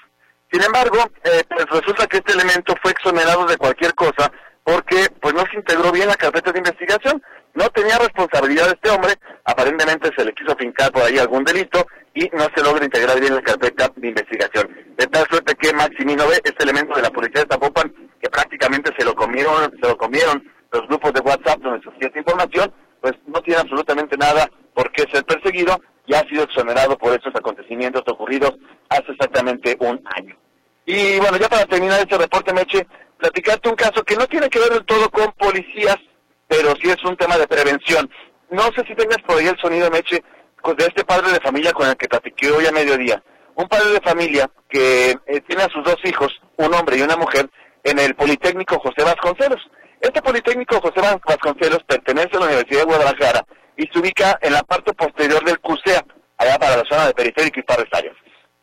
Sin 0.52 0.64
embargo, 0.64 0.98
eh, 1.24 1.44
pues 1.48 1.66
resulta 1.70 2.08
que 2.08 2.18
este 2.18 2.34
elemento 2.34 2.74
fue 2.82 2.92
exonerado 2.92 3.46
de 3.46 3.58
cualquier 3.58 3.94
cosa 3.94 4.32
porque 4.64 5.08
pues 5.20 5.34
no 5.34 5.44
se 5.50 5.58
integró 5.58 5.92
bien 5.92 6.08
la 6.08 6.16
carpeta 6.16 6.52
de 6.52 6.60
investigación, 6.60 7.22
no 7.56 7.70
tenía 7.70 7.98
responsabilidad 7.98 8.68
este 8.68 8.90
hombre, 8.92 9.14
aparentemente 9.46 10.12
se 10.16 10.24
le 10.24 10.34
quiso 10.34 10.56
fincar 10.56 10.92
por 10.92 11.04
ahí 11.04 11.18
algún 11.18 11.44
delito 11.44 11.86
y 12.14 12.30
no 12.34 12.48
se 12.56 12.64
logra 12.64 12.86
integrar 12.86 13.20
bien 13.20 13.36
la 13.36 13.42
carpeta 13.42 13.92
de 13.96 14.08
investigación. 14.08 14.70
De 14.98 15.08
tal 15.08 15.26
suerte 15.28 15.56
que 15.56 15.74
Maximino 15.74 16.28
B, 16.28 16.40
este 16.44 16.64
elemento 16.64 16.96
de 16.96 17.02
la 17.02 17.10
policía 17.10 17.42
de 17.42 17.48
Zapopan, 17.50 17.92
que 18.22 18.30
prácticamente 18.30 18.92
se 18.98 19.06
lo 19.06 19.16
comieron, 19.16 19.72
se 19.82 19.88
lo 19.88 19.98
comieron 19.98 20.44
los 20.72 20.88
grupos 20.88 21.14
de 21.14 21.22
WhatsApp 21.22 21.60
donde 21.62 21.82
surgía 21.82 22.08
esta 22.08 22.20
información, 22.20 22.74
pues 23.02 23.14
no 23.26 23.42
tiene 23.42 23.62
absolutamente 23.62 24.18
nada 24.18 24.50
por 24.74 24.92
qué 24.92 25.06
ser 25.12 25.24
perseguido 25.26 25.80
y 26.06 26.14
ha 26.14 26.22
sido 26.28 26.44
exonerado 26.44 26.98
por 26.98 27.14
estos 27.14 27.36
acontecimientos 27.36 28.04
ocurridos 28.08 28.56
hace 28.90 29.12
exactamente 29.12 29.78
un 29.80 30.02
año. 30.16 30.36
Y 30.92 31.20
bueno, 31.20 31.38
ya 31.38 31.48
para 31.48 31.68
terminar 31.68 32.00
este 32.00 32.18
reporte, 32.18 32.52
Meche, 32.52 32.88
platicarte 33.20 33.70
un 33.70 33.76
caso 33.76 34.04
que 34.04 34.16
no 34.16 34.26
tiene 34.26 34.50
que 34.50 34.58
ver 34.58 34.72
del 34.72 34.86
todo 34.86 35.08
con 35.12 35.32
policías, 35.34 35.98
pero 36.48 36.74
sí 36.82 36.90
es 36.90 37.04
un 37.04 37.16
tema 37.16 37.38
de 37.38 37.48
prevención. 37.48 38.10
No 38.50 38.64
sé 38.76 38.84
si 38.88 38.96
tengas 38.96 39.20
por 39.20 39.38
ahí 39.38 39.46
el 39.46 39.60
sonido, 39.60 39.92
Meche, 39.92 40.24
de 40.66 40.86
este 40.86 41.06
padre 41.06 41.32
de 41.32 41.40
familia 41.42 41.74
con 41.74 41.88
el 41.88 41.96
que 41.96 42.08
platiqué 42.08 42.50
hoy 42.50 42.66
a 42.66 42.72
mediodía. 42.72 43.22
Un 43.54 43.68
padre 43.68 43.92
de 43.92 44.02
familia 44.02 44.50
que 44.68 45.12
eh, 45.28 45.42
tiene 45.42 45.62
a 45.62 45.70
sus 45.70 45.84
dos 45.84 45.98
hijos, 46.06 46.32
un 46.58 46.74
hombre 46.74 46.98
y 46.98 47.04
una 47.04 47.18
mujer, 47.18 47.48
en 47.84 48.00
el 48.00 48.16
Politécnico 48.16 48.80
José 48.80 49.04
Vasconcelos. 49.04 49.62
Este 50.02 50.24
Politécnico 50.24 50.82
José 50.82 51.02
Vasconcelos 51.02 51.84
pertenece 51.84 52.36
a 52.36 52.40
la 52.40 52.46
Universidad 52.48 52.80
de 52.80 52.86
Guadalajara 52.86 53.46
y 53.78 53.86
se 53.94 54.00
ubica 54.00 54.40
en 54.42 54.54
la 54.54 54.64
parte 54.64 54.92
posterior 54.94 55.46
del 55.46 55.60
CUSEA, 55.60 56.04
allá 56.40 56.58
para 56.58 56.78
la 56.78 56.84
zona 56.90 57.06
de 57.06 57.14
periférico 57.14 57.60
y 57.60 57.64
para 57.64 57.86
áreas. 57.92 58.16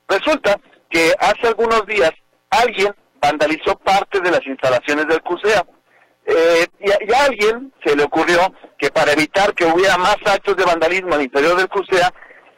Resulta 0.09 0.59
que 0.91 1.15
hace 1.19 1.49
algunos 1.49 1.87
días 1.87 2.13
alguien 2.51 2.95
vandalizó 3.21 3.77
parte 3.79 4.21
de 4.21 4.31
las 4.31 4.47
instalaciones 4.47 5.07
del 5.09 5.23
CUSEA. 5.23 5.65
Eh, 6.27 6.67
y, 6.81 7.13
a 7.13 7.25
alguien 7.25 7.73
se 7.85 7.95
le 7.95 8.03
ocurrió 8.03 8.53
que 8.79 8.91
para 8.91 9.13
evitar 9.13 9.55
que 9.55 9.65
hubiera 9.65 9.97
más 9.97 10.17
actos 10.25 10.57
de 10.57 10.65
vandalismo 10.65 11.15
al 11.15 11.23
interior 11.23 11.57
del 11.57 11.69
CUSEA, 11.69 12.13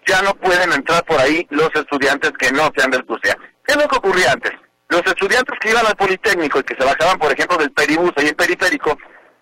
ya 0.07 0.23
no 0.23 0.35
pueden 0.35 0.73
entrar 0.73 1.05
por 1.05 1.21
ahí 1.21 1.47
los 1.51 1.71
estudiantes 1.75 2.33
que 2.39 2.51
no 2.51 2.71
sean 2.75 2.91
del 2.91 3.05
CUSEA. 3.05 3.37
¿Qué 3.67 3.73
es 3.73 3.77
lo 3.77 3.89
que 3.89 3.97
ocurría 3.97 4.33
antes? 4.33 4.53
Los 4.89 5.03
estudiantes 5.05 5.59
que 5.61 5.71
iban 5.71 5.87
al 5.87 5.97
Politécnico 5.97 6.61
y 6.61 6.63
que 6.63 6.75
se 6.75 6.85
bajaban, 6.85 7.19
por 7.19 7.31
ejemplo, 7.31 7.59
del 7.59 7.71
peribús 7.73 8.13
ahí 8.17 8.29
en 8.29 8.35
periférico, 8.35 8.97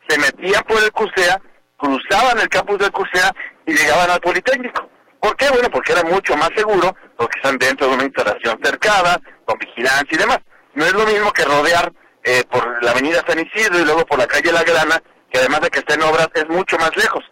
se 0.09 0.19
metían 0.19 0.63
por 0.65 0.83
el 0.83 0.91
CUSEA, 0.91 1.41
cruzaban 1.77 2.41
el 2.41 2.49
campus 2.49 2.79
del 2.79 2.91
CUSEA 2.91 3.33
y 3.67 3.75
llegaban 3.75 4.11
al 4.11 4.21
Politécnico. 4.21 4.91
¿Por 5.27 5.37
qué? 5.37 5.49
Bueno, 5.51 5.69
porque 5.71 5.91
era 5.91 6.05
mucho 6.05 6.37
más 6.37 6.51
seguro, 6.55 6.95
porque 7.17 7.37
están 7.39 7.59
dentro 7.59 7.89
de 7.89 7.95
una 7.95 8.05
instalación 8.05 8.61
cercada, 8.63 9.21
con 9.45 9.59
vigilancia 9.59 10.09
y 10.15 10.19
demás. 10.19 10.39
No 10.75 10.85
es 10.85 10.93
lo 10.93 11.05
mismo 11.05 11.33
que 11.33 11.45
rodear 11.45 11.93
eh, 12.23 12.45
por 12.49 12.81
la 12.81 12.93
avenida 12.93 13.25
San 13.27 13.41
Isidro 13.41 13.81
y 13.81 13.85
luego 13.85 14.07
por 14.07 14.21
la 14.21 14.29
calle 14.29 14.53
La 14.53 14.63
Grana, 14.63 15.03
que 15.29 15.39
además 15.39 15.63
de 15.63 15.71
que 15.71 15.81
está 15.81 15.95
en 15.95 16.03
obras, 16.03 16.29
es 16.33 16.49
mucho 16.49 16.79
más 16.79 16.97
lejos. 16.97 17.25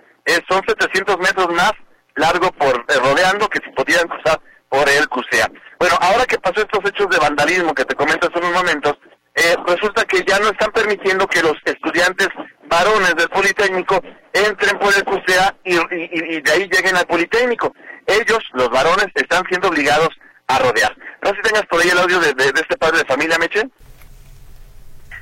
son 0.49 0.61
700 0.67 1.19
metros 1.19 1.55
más 1.55 1.71
largo 2.17 2.51
por 2.51 2.75
eh, 2.75 2.99
rodeando 2.99 3.49
que 3.49 3.61
si 3.65 3.71
podían 3.71 4.09
cruzar 4.09 4.41
por 4.69 4.89
el 4.89 5.09
CUSEA. 5.09 5.49
Bueno, 5.79 5.97
ahora 6.01 6.27
que 6.27 6.41
pasó 6.41 6.63
estos 6.63 6.85
hechos 6.87 7.09
de 7.11 7.19
vandalismo 7.19 7.73
que 7.75 7.85
te 7.85 7.95
comento 7.95 8.27
hace 8.27 8.41
unos 8.41 8.55
momentos, 8.55 8.95
eh, 9.37 9.57
resulta 9.69 10.05
que 10.05 10.25
ya 10.25 10.41
no 10.41 10.49
están 10.49 10.73
permitiendo 10.73 11.29
que 11.29 11.43
los 11.43 11.55
del 13.01 13.29
Politécnico 13.29 14.01
entren 14.33 14.79
por 14.79 14.95
el 14.95 15.05
CUSEA 15.05 15.57
y, 15.65 15.75
de 15.75 16.53
ahí 16.53 16.69
lleguen 16.71 16.97
al 16.97 17.07
Politécnico. 17.07 17.75
Ellos, 18.07 18.39
los 18.53 18.71
varones, 18.71 19.07
están 19.15 19.45
siendo 19.49 19.69
obligados 19.69 20.11
a 20.47 20.59
rodear. 20.59 20.97
No 21.23 21.31
sé 21.31 21.37
si 21.37 21.43
tengas 21.43 21.67
por 21.67 21.81
ahí 21.81 21.89
el 21.89 21.99
audio 21.99 22.21
de, 22.21 22.31
este 22.31 22.77
padre 22.77 22.99
de 22.99 23.05
familia, 23.05 23.39
Meche 23.39 23.69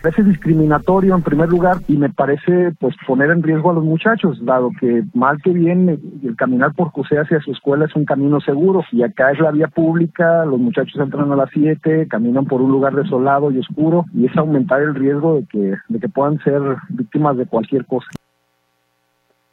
parece 0.02 0.22
discriminatorio 0.24 1.14
en 1.14 1.22
primer 1.22 1.48
lugar 1.48 1.76
y 1.86 1.96
me 1.96 2.10
parece 2.10 2.72
pues 2.80 2.94
poner 3.06 3.30
en 3.30 3.42
riesgo 3.42 3.70
a 3.70 3.74
los 3.74 3.84
muchachos, 3.84 4.44
dado 4.44 4.70
que 4.80 5.04
mal 5.14 5.40
que 5.42 5.50
bien 5.50 5.88
el 6.22 6.36
caminar 6.36 6.74
por 6.74 6.90
CUSE 6.90 7.18
hacia 7.18 7.40
su 7.40 7.52
escuela 7.52 7.84
es 7.84 7.94
un 7.94 8.04
camino 8.04 8.40
seguro 8.40 8.84
y 8.90 9.04
acá 9.04 9.30
es 9.30 9.38
la 9.38 9.52
vía 9.52 9.68
pública, 9.68 10.44
los 10.44 10.58
muchachos 10.58 10.96
entran 10.96 11.30
a 11.30 11.36
las 11.36 11.50
7, 11.52 12.08
caminan 12.08 12.46
por 12.46 12.60
un 12.60 12.72
lugar 12.72 12.94
desolado 12.94 13.50
y 13.52 13.58
oscuro 13.58 14.04
y 14.12 14.26
es 14.26 14.36
aumentar 14.36 14.82
el 14.82 14.94
riesgo 14.94 15.36
de 15.36 15.46
que, 15.46 15.74
de 15.88 16.00
que 16.00 16.08
puedan 16.08 16.42
ser 16.42 16.60
víctimas 16.88 17.36
de 17.36 17.46
cualquier 17.46 17.86
cosa. 17.86 18.08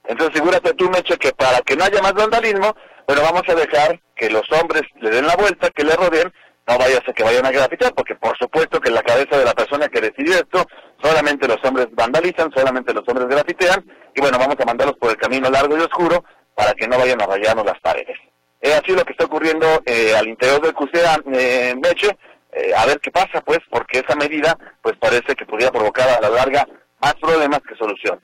Entonces, 0.07 0.39
figúrate 0.39 0.73
tú, 0.73 0.89
Meche, 0.89 1.17
que 1.17 1.31
para 1.33 1.61
que 1.61 1.75
no 1.75 1.83
haya 1.83 2.01
más 2.01 2.15
vandalismo, 2.15 2.75
bueno, 3.05 3.21
vamos 3.21 3.43
a 3.47 3.53
dejar 3.53 3.99
que 4.15 4.29
los 4.31 4.41
hombres 4.59 4.81
le 4.99 5.11
den 5.11 5.27
la 5.27 5.35
vuelta, 5.35 5.69
que 5.69 5.83
le 5.83 5.95
rodeen 5.95 6.31
no 6.69 6.77
vaya 6.77 6.99
a 6.99 7.13
que 7.13 7.23
vayan 7.23 7.45
a 7.45 7.51
grafitear, 7.51 7.93
porque 7.93 8.15
por 8.15 8.37
supuesto 8.37 8.79
que 8.79 8.89
en 8.89 8.95
la 8.95 9.01
cabeza 9.01 9.37
de 9.37 9.45
la 9.45 9.53
persona 9.53 9.87
que 9.87 10.01
decidió 10.01 10.35
esto, 10.35 10.67
solamente 11.01 11.47
los 11.47 11.57
hombres 11.63 11.87
vandalizan, 11.93 12.51
solamente 12.55 12.93
los 12.93 13.03
hombres 13.07 13.27
grafitean, 13.27 13.83
y 14.15 14.21
bueno, 14.21 14.37
vamos 14.37 14.55
a 14.59 14.65
mandarlos 14.65 14.97
por 14.97 15.09
el 15.09 15.17
camino 15.17 15.49
largo 15.49 15.75
y 15.75 15.81
oscuro 15.81 16.23
para 16.53 16.73
que 16.73 16.87
no 16.87 16.99
vayan 16.99 17.21
a 17.21 17.25
rayarnos 17.25 17.65
las 17.65 17.79
paredes. 17.79 18.17
Es 18.61 18.75
así 18.75 18.91
lo 18.91 19.03
que 19.03 19.13
está 19.13 19.25
ocurriendo 19.25 19.65
eh, 19.85 20.13
al 20.15 20.27
interior 20.27 20.61
del 20.61 20.73
CUSEA 20.73 21.19
eh, 21.33 21.73
Meche, 21.81 22.17
eh, 22.51 22.73
a 22.75 22.85
ver 22.85 22.99
qué 22.99 23.09
pasa, 23.09 23.41
pues, 23.41 23.59
porque 23.69 23.99
esa 23.99 24.15
medida, 24.15 24.55
pues 24.81 24.95
parece 24.97 25.35
que 25.35 25.45
podría 25.45 25.71
provocar 25.71 26.09
a 26.09 26.21
la 26.21 26.29
larga 26.29 26.67
más 27.01 27.15
problemas 27.15 27.61
que 27.67 27.75
soluciones. 27.75 28.23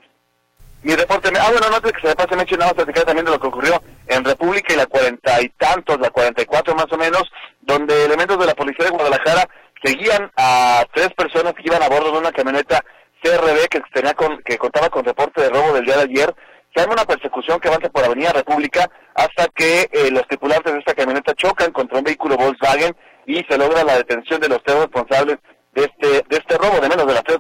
Mi 0.86 0.94
reporte, 0.96 1.30
ah, 1.42 1.50
bueno, 1.50 1.68
no 1.68 1.78
antes 1.78 1.94
que 1.94 2.02
se 2.02 2.08
me 2.10 2.16
pase, 2.16 2.36
más 2.36 2.74
platicar 2.76 3.06
también 3.06 3.26
de 3.26 3.32
lo 3.32 3.40
que 3.40 3.48
ocurrió 3.48 3.82
en 4.06 4.24
República 4.24 4.72
y 4.72 4.78
la 4.78 4.86
cuarenta 4.86 5.42
y 5.42 5.50
tantos, 5.50 6.00
la 6.00 6.12
cuarenta 6.12 6.44
y 6.44 6.46
cuatro 6.46 6.76
más 6.76 6.86
o 6.92 6.96
menos, 6.96 7.24
donde 7.62 8.06
elementos 8.06 8.38
de 8.38 8.46
la 8.46 8.54
policía 8.54 8.86
de 8.86 8.92
Guadalajara 8.92 9.50
seguían 9.84 10.32
a 10.38 10.86
tres 10.94 11.10
personas 11.16 11.56
que 11.56 11.64
iban 11.66 11.82
a 11.82 11.90
bordo 11.90 12.12
de 12.12 12.20
una 12.20 12.32
camioneta 12.32 12.86
CRB 13.24 13.68
que 13.68 13.82
tenía 13.96 14.14
con, 14.14 14.38
que 14.44 14.60
contaba 14.60 14.90
con 14.90 15.04
reporte 15.04 15.42
de 15.42 15.50
robo 15.50 15.74
del 15.74 15.86
día 15.86 15.98
de 15.98 16.04
ayer. 16.04 16.36
Se 16.76 16.84
arma 16.84 16.94
una 16.94 17.06
persecución 17.06 17.60
que 17.60 17.68
avanza 17.68 17.90
por 17.90 18.04
Avenida 18.04 18.34
República 18.34 18.88
hasta 19.16 19.48
que 19.56 19.90
eh, 19.92 20.12
los 20.12 20.28
tripulantes 20.28 20.72
de 20.72 20.80
esta 20.80 20.94
camioneta 20.94 21.34
chocan 21.34 21.72
contra 21.72 21.98
un 21.98 22.04
vehículo 22.04 22.38
Volkswagen 22.38 22.96
y 23.26 23.44
se 23.50 23.58
logra 23.58 23.84
la 23.84 23.98
detención 23.98 24.40
de 24.40 24.50
los 24.50 24.62
tres 24.62 24.78
responsables 24.78 25.40
de 25.74 25.86
este, 25.86 26.08
de 26.08 26.38
este 26.38 26.58
robo, 26.60 26.80
de 26.80 26.90
menos 26.90 27.08
de 27.08 27.14
las 27.14 27.24
tres 27.24 27.40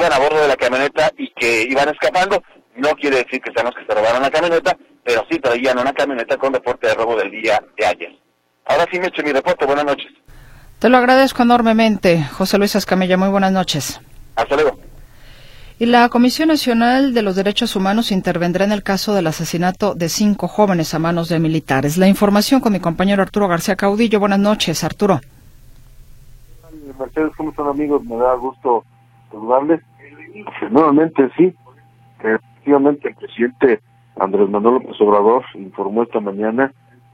iban 0.00 0.12
a 0.12 0.18
bordo 0.18 0.40
de 0.40 0.48
la 0.48 0.56
camioneta 0.56 1.12
y 1.18 1.30
que 1.32 1.62
iban 1.62 1.88
escapando. 1.88 2.42
No 2.76 2.90
quiere 2.90 3.18
decir 3.18 3.40
que 3.40 3.52
sean 3.52 3.66
los 3.66 3.74
que 3.74 3.84
se 3.84 3.94
robaron 3.94 4.22
la 4.22 4.30
camioneta, 4.30 4.76
pero 5.04 5.24
sí 5.30 5.38
traían 5.38 5.78
una 5.78 5.92
camioneta 5.92 6.36
con 6.36 6.52
reporte 6.52 6.86
de 6.86 6.94
robo 6.94 7.16
del 7.16 7.30
día 7.30 7.62
de 7.76 7.86
ayer. 7.86 8.18
Ahora 8.66 8.86
sí 8.90 8.98
me 8.98 9.08
echo 9.08 9.22
mi 9.22 9.32
reporte. 9.32 9.66
Buenas 9.66 9.84
noches. 9.84 10.06
Te 10.78 10.88
lo 10.88 10.96
agradezco 10.96 11.42
enormemente, 11.42 12.24
José 12.24 12.56
Luis 12.56 12.74
Escamilla. 12.74 13.16
Muy 13.16 13.28
buenas 13.28 13.52
noches. 13.52 14.00
Hasta 14.36 14.54
luego. 14.54 14.78
Y 15.78 15.86
la 15.86 16.08
Comisión 16.08 16.48
Nacional 16.48 17.14
de 17.14 17.22
los 17.22 17.36
Derechos 17.36 17.74
Humanos 17.74 18.12
intervendrá 18.12 18.64
en 18.64 18.72
el 18.72 18.82
caso 18.82 19.14
del 19.14 19.26
asesinato 19.26 19.94
de 19.94 20.08
cinco 20.08 20.46
jóvenes 20.46 20.94
a 20.94 20.98
manos 20.98 21.28
de 21.28 21.38
militares. 21.38 21.96
La 21.96 22.06
información 22.06 22.60
con 22.60 22.72
mi 22.72 22.80
compañero 22.80 23.22
Arturo 23.22 23.48
García 23.48 23.76
Caudillo. 23.76 24.20
Buenas 24.20 24.38
noches, 24.38 24.84
Arturo. 24.84 25.20
Mercedes, 26.98 27.32
¿cómo 27.36 27.50
están 27.50 27.66
amigos? 27.66 28.04
Me 28.04 28.16
da 28.16 28.34
gusto 28.34 28.84
saludarles. 29.30 29.80
Nuevamente, 30.70 31.30
sí, 31.36 31.54
efectivamente 32.18 33.08
el 33.08 33.14
presidente 33.14 33.80
Andrés 34.18 34.48
Manuel 34.48 34.74
López 34.74 35.00
Obrador 35.00 35.44
informó 35.54 36.02
esta 36.02 36.20
mañana 36.20 36.72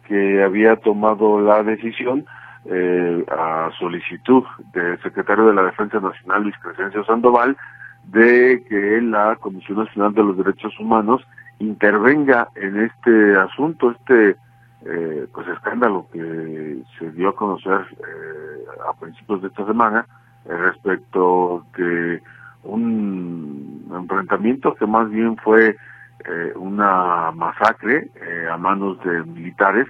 que 0.09 0.43
había 0.43 0.77
tomado 0.77 1.41
la 1.41 1.63
decisión 1.63 2.27
eh, 2.65 3.25
a 3.31 3.71
solicitud 3.79 4.43
del 4.73 5.01
secretario 5.03 5.47
de 5.47 5.55
la 5.55 5.63
Defensa 5.63 6.01
Nacional, 6.01 6.43
Luis 6.43 6.55
Crescencio 6.61 7.05
Sandoval, 7.05 7.57
de 8.05 8.65
que 8.69 9.01
la 9.03 9.37
Comisión 9.37 9.79
Nacional 9.79 10.15
de 10.15 10.25
los 10.25 10.37
Derechos 10.37 10.79
Humanos 10.81 11.23
intervenga 11.59 12.49
en 12.57 12.81
este 12.81 13.37
asunto, 13.37 13.93
este 13.93 14.37
eh, 14.85 15.27
pues 15.33 15.49
escándalo 15.49 16.07
que 16.13 16.83
se 16.99 17.11
dio 17.13 17.31
a 17.31 17.37
conocer 17.37 17.87
eh, 17.99 18.65
a 18.89 18.93
principios 18.99 19.43
de 19.43 19.49
esta 19.49 19.67
semana 19.67 20.07
respecto 20.45 21.65
de 21.77 22.23
un 22.67 23.91
enfrentamiento 23.95 24.75
que 24.75 24.87
más 24.87 25.09
bien 25.11 25.37
fue 25.39 25.77
eh, 26.25 26.53
una 26.57 27.31
masacre 27.33 28.11
eh, 28.17 28.49
a 28.51 28.57
manos 28.57 28.99
de 29.05 29.23
militares 29.25 29.87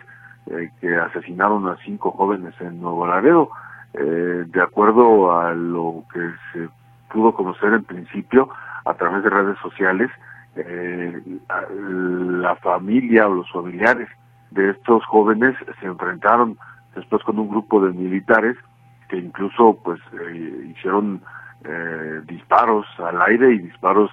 eh, 0.51 0.71
que 0.81 0.97
asesinaron 0.97 1.67
a 1.69 1.77
cinco 1.85 2.11
jóvenes 2.11 2.55
en 2.61 2.81
Nuevo 2.81 3.07
Laredo. 3.07 3.49
de 3.95 4.61
acuerdo 4.61 5.33
a 5.33 5.55
lo 5.55 6.05
que 6.13 6.21
se 6.53 6.69
pudo 7.11 7.33
conocer 7.33 7.73
en 7.73 7.85
principio 7.85 8.51
a 8.85 8.93
través 8.95 9.25
de 9.25 9.31
redes 9.31 9.59
sociales, 9.61 10.11
la 12.43 12.57
familia 12.57 13.27
o 13.27 13.35
los 13.37 13.51
familiares 13.51 14.09
de 14.51 14.71
estos 14.71 15.03
jóvenes 15.07 15.55
se 15.81 15.87
enfrentaron 15.87 16.59
después 16.95 17.23
con 17.25 17.39
un 17.39 17.49
grupo 17.49 17.81
de 17.81 17.93
militares 17.93 18.57
que 19.09 19.17
incluso 19.17 19.79
pues 19.83 20.01
hicieron 20.69 21.23
disparos 22.27 22.87
al 22.99 23.21
aire 23.23 23.55
y 23.55 23.59
disparos 23.59 24.11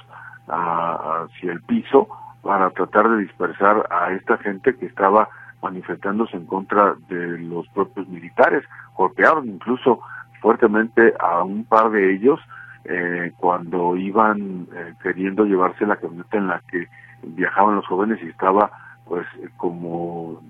hacia 0.47 1.51
el 1.51 1.61
piso 1.61 2.07
para 2.41 2.69
tratar 2.71 3.09
de 3.09 3.17
dispersar 3.19 3.87
a 3.89 4.11
esta 4.11 4.37
gente 4.37 4.75
que 4.75 4.85
estaba 4.85 5.29
manifestándose 5.61 6.35
en 6.35 6.45
contra 6.45 6.95
de 7.07 7.39
los 7.39 7.67
propios 7.69 8.07
militares. 8.09 8.63
Golpearon 8.95 9.47
incluso 9.47 10.01
fuertemente 10.41 11.13
a 11.19 11.41
un 11.43 11.63
par 11.63 11.89
de 11.91 12.13
ellos 12.13 12.39
eh, 12.83 13.31
cuando 13.37 13.95
iban 13.95 14.67
eh, 14.75 14.93
queriendo 15.01 15.45
llevarse 15.45 15.85
la 15.85 15.95
camioneta 15.95 16.37
en 16.37 16.47
la 16.47 16.61
que 16.69 16.87
viajaban 17.23 17.75
los 17.75 17.87
jóvenes 17.87 18.19
y 18.21 18.27
estaba 18.27 18.69
pues 19.05 19.25
como 19.55 20.41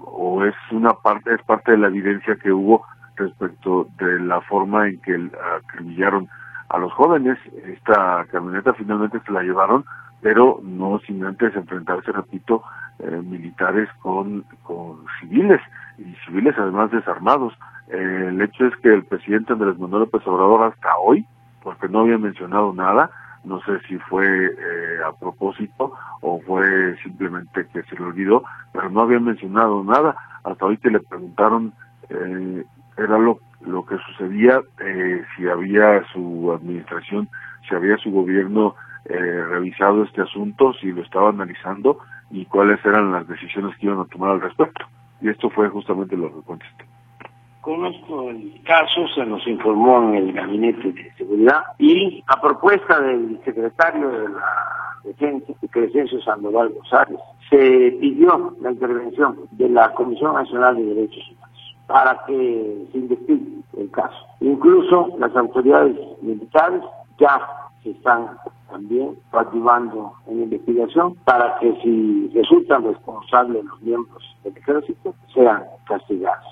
o 0.00 0.44
es 0.44 0.54
una 0.72 0.90
parte, 0.90 1.34
es 1.34 1.42
parte 1.42 1.72
de 1.72 1.78
la 1.78 1.86
evidencia 1.86 2.34
que 2.36 2.50
hubo 2.50 2.84
respecto 3.16 3.88
de 3.98 4.20
la 4.20 4.40
forma 4.42 4.88
en 4.88 5.00
que 5.00 5.30
acribillaron 5.56 6.28
a 6.68 6.78
los 6.78 6.92
jóvenes. 6.92 7.38
Esta 7.66 8.26
camioneta 8.30 8.72
finalmente 8.74 9.20
se 9.24 9.32
la 9.32 9.42
llevaron, 9.42 9.84
pero 10.20 10.60
no 10.62 10.98
sin 11.06 11.24
antes 11.24 11.54
enfrentarse, 11.54 12.12
repito, 12.12 12.62
eh, 12.98 13.20
militares 13.24 13.88
con, 14.00 14.44
con 14.62 15.04
civiles 15.20 15.60
y 15.98 16.14
civiles 16.24 16.54
además 16.58 16.90
desarmados. 16.90 17.54
Eh, 17.88 18.26
el 18.28 18.40
hecho 18.40 18.66
es 18.66 18.76
que 18.76 18.88
el 18.88 19.04
presidente 19.04 19.52
Andrés 19.52 19.78
Manuel 19.78 20.04
López 20.04 20.26
Obrador 20.26 20.72
hasta 20.72 20.96
hoy, 20.98 21.26
porque 21.62 21.88
no 21.88 22.00
había 22.00 22.18
mencionado 22.18 22.72
nada, 22.72 23.10
no 23.44 23.60
sé 23.62 23.80
si 23.88 23.98
fue 23.98 24.46
eh, 24.46 24.98
a 25.04 25.12
propósito 25.12 25.92
o 26.20 26.40
fue 26.46 26.96
simplemente 27.02 27.66
que 27.72 27.82
se 27.82 27.96
le 27.96 28.04
olvidó, 28.04 28.44
pero 28.72 28.88
no 28.90 29.02
había 29.02 29.18
mencionado 29.18 29.82
nada. 29.82 30.16
Hasta 30.44 30.64
hoy 30.64 30.76
que 30.78 30.90
le 30.90 31.00
preguntaron 31.00 31.72
eh, 32.08 32.64
era 32.96 33.18
lo, 33.18 33.38
lo 33.60 33.84
que 33.84 33.96
sucedía, 33.98 34.60
eh, 34.84 35.22
si 35.36 35.48
había 35.48 36.04
su 36.12 36.52
administración, 36.52 37.28
si 37.68 37.74
había 37.74 37.96
su 37.98 38.10
gobierno 38.10 38.74
eh, 39.04 39.16
revisado 39.16 40.04
este 40.04 40.22
asunto, 40.22 40.72
si 40.74 40.92
lo 40.92 41.02
estaba 41.02 41.30
analizando 41.30 41.98
y 42.30 42.44
cuáles 42.46 42.84
eran 42.84 43.12
las 43.12 43.26
decisiones 43.28 43.76
que 43.76 43.86
iban 43.86 44.00
a 44.00 44.04
tomar 44.06 44.30
al 44.30 44.40
respecto. 44.40 44.84
Y 45.20 45.28
esto 45.28 45.50
fue 45.50 45.68
justamente 45.68 46.16
lo 46.16 46.34
que 46.34 46.46
contesté. 46.46 46.84
Conozco 47.60 48.30
el 48.30 48.60
caso, 48.64 49.06
se 49.14 49.24
nos 49.24 49.46
informó 49.46 50.08
en 50.08 50.14
el 50.16 50.32
Gabinete 50.32 50.92
de 50.92 51.12
Seguridad 51.14 51.62
y 51.78 52.22
a 52.26 52.40
propuesta 52.40 53.00
del 53.00 53.38
secretario 53.44 54.08
de 54.08 54.28
la 54.30 54.72
Defensa, 55.04 55.52
Crescencio 55.70 56.20
Sandoval 56.22 56.70
González, 56.70 57.20
se 57.48 57.96
pidió 58.00 58.56
la 58.60 58.72
intervención 58.72 59.36
de 59.52 59.68
la 59.68 59.92
Comisión 59.94 60.34
Nacional 60.34 60.76
de 60.76 60.94
Derechos 60.94 61.28
Humanos 61.30 61.51
para 61.92 62.24
que 62.26 62.88
se 62.90 62.98
investigue 62.98 63.62
el 63.76 63.90
caso. 63.90 64.16
Incluso 64.40 65.10
las 65.18 65.36
autoridades 65.36 65.94
militares 66.22 66.82
ya 67.18 67.38
se 67.82 67.90
están 67.90 68.30
también 68.70 69.14
activando 69.32 70.14
en 70.26 70.38
la 70.38 70.44
investigación 70.44 71.14
para 71.26 71.58
que 71.58 71.70
si 71.82 72.30
resultan 72.34 72.84
responsables 72.84 73.62
los 73.64 73.82
miembros 73.82 74.22
del 74.42 74.56
ejército 74.56 75.14
sean 75.34 75.64
castigados. 75.86 76.46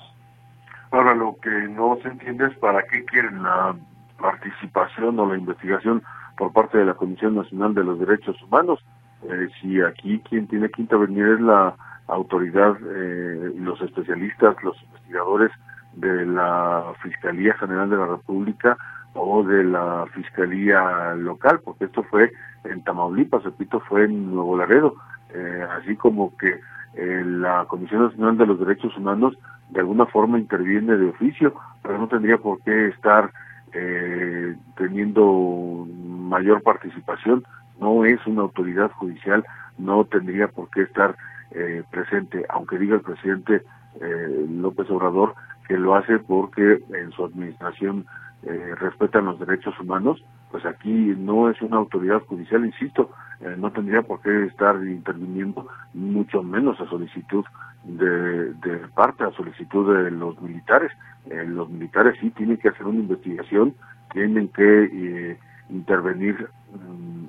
Ahora, 0.91 1.15
lo 1.15 1.35
que 1.41 1.49
no 1.49 1.97
se 2.03 2.09
entiende 2.09 2.45
es 2.45 2.57
para 2.59 2.83
qué 2.83 3.03
quieren 3.05 3.41
la 3.41 3.75
participación 4.19 5.19
o 5.19 5.25
la 5.25 5.37
investigación 5.37 6.03
por 6.37 6.53
parte 6.53 6.77
de 6.77 6.85
la 6.85 6.93
Comisión 6.93 7.35
Nacional 7.35 7.73
de 7.73 7.83
los 7.83 7.97
Derechos 7.97 8.39
Humanos. 8.43 8.79
Eh, 9.23 9.47
si 9.59 9.81
aquí 9.81 10.19
quien 10.29 10.47
tiene 10.47 10.69
que 10.69 10.83
intervenir 10.83 11.25
es 11.25 11.41
la 11.41 11.75
autoridad, 12.07 12.75
eh, 12.95 13.53
los 13.57 13.81
especialistas, 13.81 14.55
los 14.63 14.81
investigadores 14.83 15.51
de 15.93 16.25
la 16.25 16.93
Fiscalía 17.01 17.53
General 17.55 17.89
de 17.89 17.97
la 17.97 18.07
República 18.07 18.77
o 19.13 19.43
de 19.43 19.63
la 19.63 20.05
Fiscalía 20.13 21.13
Local, 21.15 21.59
porque 21.63 21.85
esto 21.85 22.03
fue 22.03 22.31
en 22.63 22.83
Tamaulipas, 22.83 23.43
repito, 23.43 23.79
fue 23.81 24.05
en 24.05 24.33
Nuevo 24.33 24.57
Laredo, 24.57 24.95
eh, 25.33 25.65
así 25.77 25.95
como 25.95 26.35
que 26.37 26.59
eh, 26.95 27.23
la 27.25 27.65
Comisión 27.65 28.03
Nacional 28.03 28.37
de 28.37 28.45
los 28.45 28.59
Derechos 28.59 28.95
Humanos 28.97 29.37
de 29.69 29.79
alguna 29.79 30.05
forma 30.05 30.37
interviene 30.37 30.97
de 30.97 31.09
oficio, 31.09 31.53
pero 31.81 31.97
no 31.97 32.07
tendría 32.07 32.37
por 32.37 32.61
qué 32.61 32.87
estar 32.87 33.31
eh, 33.73 34.55
teniendo 34.75 35.87
mayor 36.05 36.61
participación. 36.61 37.43
No 37.79 38.03
es 38.05 38.19
una 38.27 38.41
autoridad 38.41 38.91
judicial, 38.91 39.45
no 39.77 40.03
tendría 40.05 40.49
por 40.49 40.69
qué 40.69 40.81
estar 40.81 41.15
eh, 41.51 41.83
presente, 41.91 42.45
aunque 42.49 42.77
diga 42.77 42.95
el 42.95 43.01
presidente 43.01 43.63
eh, 43.99 44.45
López 44.49 44.89
Obrador 44.89 45.35
que 45.67 45.77
lo 45.77 45.95
hace 45.95 46.19
porque 46.19 46.79
en 46.93 47.11
su 47.11 47.23
administración 47.25 48.05
eh, 48.43 48.75
respetan 48.79 49.25
los 49.25 49.39
derechos 49.39 49.79
humanos, 49.79 50.23
pues 50.49 50.65
aquí 50.65 51.13
no 51.17 51.49
es 51.49 51.61
una 51.61 51.77
autoridad 51.77 52.21
judicial, 52.23 52.65
insisto, 52.65 53.11
eh, 53.39 53.55
no 53.57 53.71
tendría 53.71 54.01
por 54.01 54.21
qué 54.21 54.45
estar 54.45 54.75
interviniendo, 54.85 55.67
mucho 55.93 56.43
menos 56.43 56.79
a 56.81 56.87
solicitud 56.87 57.45
de, 57.83 58.53
parte, 58.93 59.23
a 59.23 59.31
solicitud 59.31 59.95
de 59.95 60.11
los 60.11 60.39
militares. 60.41 60.91
Eh, 61.29 61.45
los 61.47 61.69
militares 61.69 62.17
sí 62.19 62.31
tienen 62.31 62.57
que 62.57 62.69
hacer 62.69 62.85
una 62.85 62.99
investigación, 62.99 63.75
tienen 64.11 64.49
que 64.49 64.83
eh, 64.83 65.37
intervenir 65.69 66.49
mm, 66.73 67.25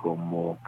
como 0.00 0.58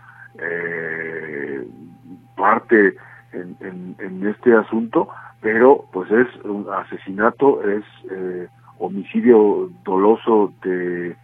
parte 2.40 2.96
en, 3.32 3.94
en, 3.98 4.26
este 4.26 4.54
asunto, 4.54 5.08
pero 5.40 5.84
pues 5.92 6.10
es 6.10 6.26
un 6.44 6.66
asesinato, 6.72 7.62
es 7.62 7.84
eh, 8.10 8.48
homicidio 8.78 9.70
doloso 9.84 10.52
de 10.64 11.10
eh, 11.10 11.16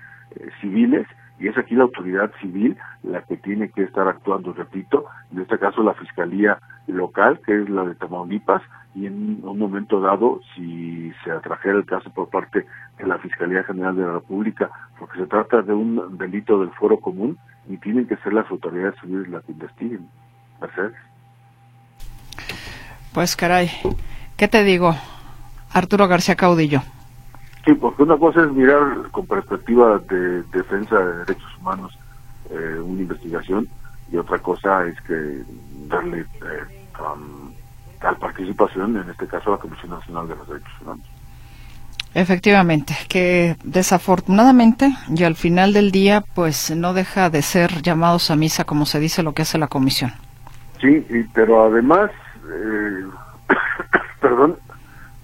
civiles 0.60 1.06
y 1.38 1.48
es 1.48 1.58
aquí 1.58 1.74
la 1.74 1.84
autoridad 1.84 2.30
civil 2.40 2.76
la 3.02 3.22
que 3.22 3.36
tiene 3.36 3.70
que 3.70 3.82
estar 3.82 4.06
actuando, 4.08 4.52
repito, 4.52 5.06
en 5.32 5.40
este 5.40 5.58
caso 5.58 5.82
la 5.82 5.94
Fiscalía 5.94 6.58
Local, 6.86 7.40
que 7.44 7.62
es 7.62 7.68
la 7.68 7.84
de 7.84 7.94
Tamaulipas, 7.94 8.62
y 8.94 9.06
en 9.06 9.40
un 9.42 9.58
momento 9.58 10.00
dado, 10.00 10.40
si 10.54 11.12
se 11.22 11.30
atrajera 11.30 11.76
el 11.76 11.84
caso 11.84 12.08
por 12.10 12.30
parte 12.30 12.64
de 12.98 13.06
la 13.06 13.18
Fiscalía 13.18 13.64
General 13.64 13.94
de 13.94 14.02
la 14.02 14.12
República, 14.14 14.70
porque 14.98 15.18
se 15.18 15.26
trata 15.26 15.60
de 15.60 15.74
un 15.74 16.16
delito 16.16 16.60
del 16.60 16.70
foro 16.70 16.98
común 16.98 17.36
y 17.68 17.76
tienen 17.76 18.06
que 18.06 18.16
ser 18.18 18.32
las 18.32 18.50
autoridades 18.50 18.94
civiles 19.00 19.28
las 19.28 19.44
que 19.44 19.52
investiguen. 19.52 20.08
Mercedes. 20.60 20.94
Pues 23.12 23.36
caray, 23.36 23.70
¿qué 24.36 24.48
te 24.48 24.62
digo? 24.62 24.94
Arturo 25.72 26.08
García 26.08 26.36
Caudillo. 26.36 26.82
Sí, 27.64 27.74
porque 27.74 28.02
una 28.02 28.16
cosa 28.16 28.42
es 28.42 28.52
mirar 28.52 29.10
con 29.10 29.26
perspectiva 29.26 29.98
de 29.98 30.42
defensa 30.44 30.98
de 30.98 31.18
derechos 31.18 31.58
humanos 31.58 31.98
eh, 32.50 32.78
una 32.78 33.02
investigación 33.02 33.68
y 34.12 34.16
otra 34.16 34.38
cosa 34.38 34.86
es 34.86 35.00
que 35.00 35.42
darle 35.88 36.20
eh, 36.20 36.88
um, 37.00 37.52
tal 38.00 38.16
participación, 38.18 38.96
en 38.96 39.10
este 39.10 39.26
caso 39.26 39.50
la 39.50 39.56
Comisión 39.56 39.90
Nacional 39.90 40.28
de 40.28 40.36
los 40.36 40.48
Derechos 40.48 40.72
Humanos. 40.80 41.06
Efectivamente, 42.14 42.96
que 43.08 43.56
desafortunadamente 43.64 44.90
y 45.14 45.24
al 45.24 45.34
final 45.34 45.72
del 45.72 45.90
día 45.90 46.22
pues 46.34 46.70
no 46.70 46.94
deja 46.94 47.30
de 47.30 47.42
ser 47.42 47.82
llamados 47.82 48.30
a 48.30 48.36
misa 48.36 48.64
como 48.64 48.86
se 48.86 49.00
dice 49.00 49.22
lo 49.22 49.32
que 49.32 49.42
hace 49.42 49.58
la 49.58 49.66
comisión. 49.66 50.12
Sí, 50.80 51.06
y, 51.08 51.22
pero 51.24 51.64
además, 51.64 52.10
eh, 52.50 53.04
perdón, 54.20 54.56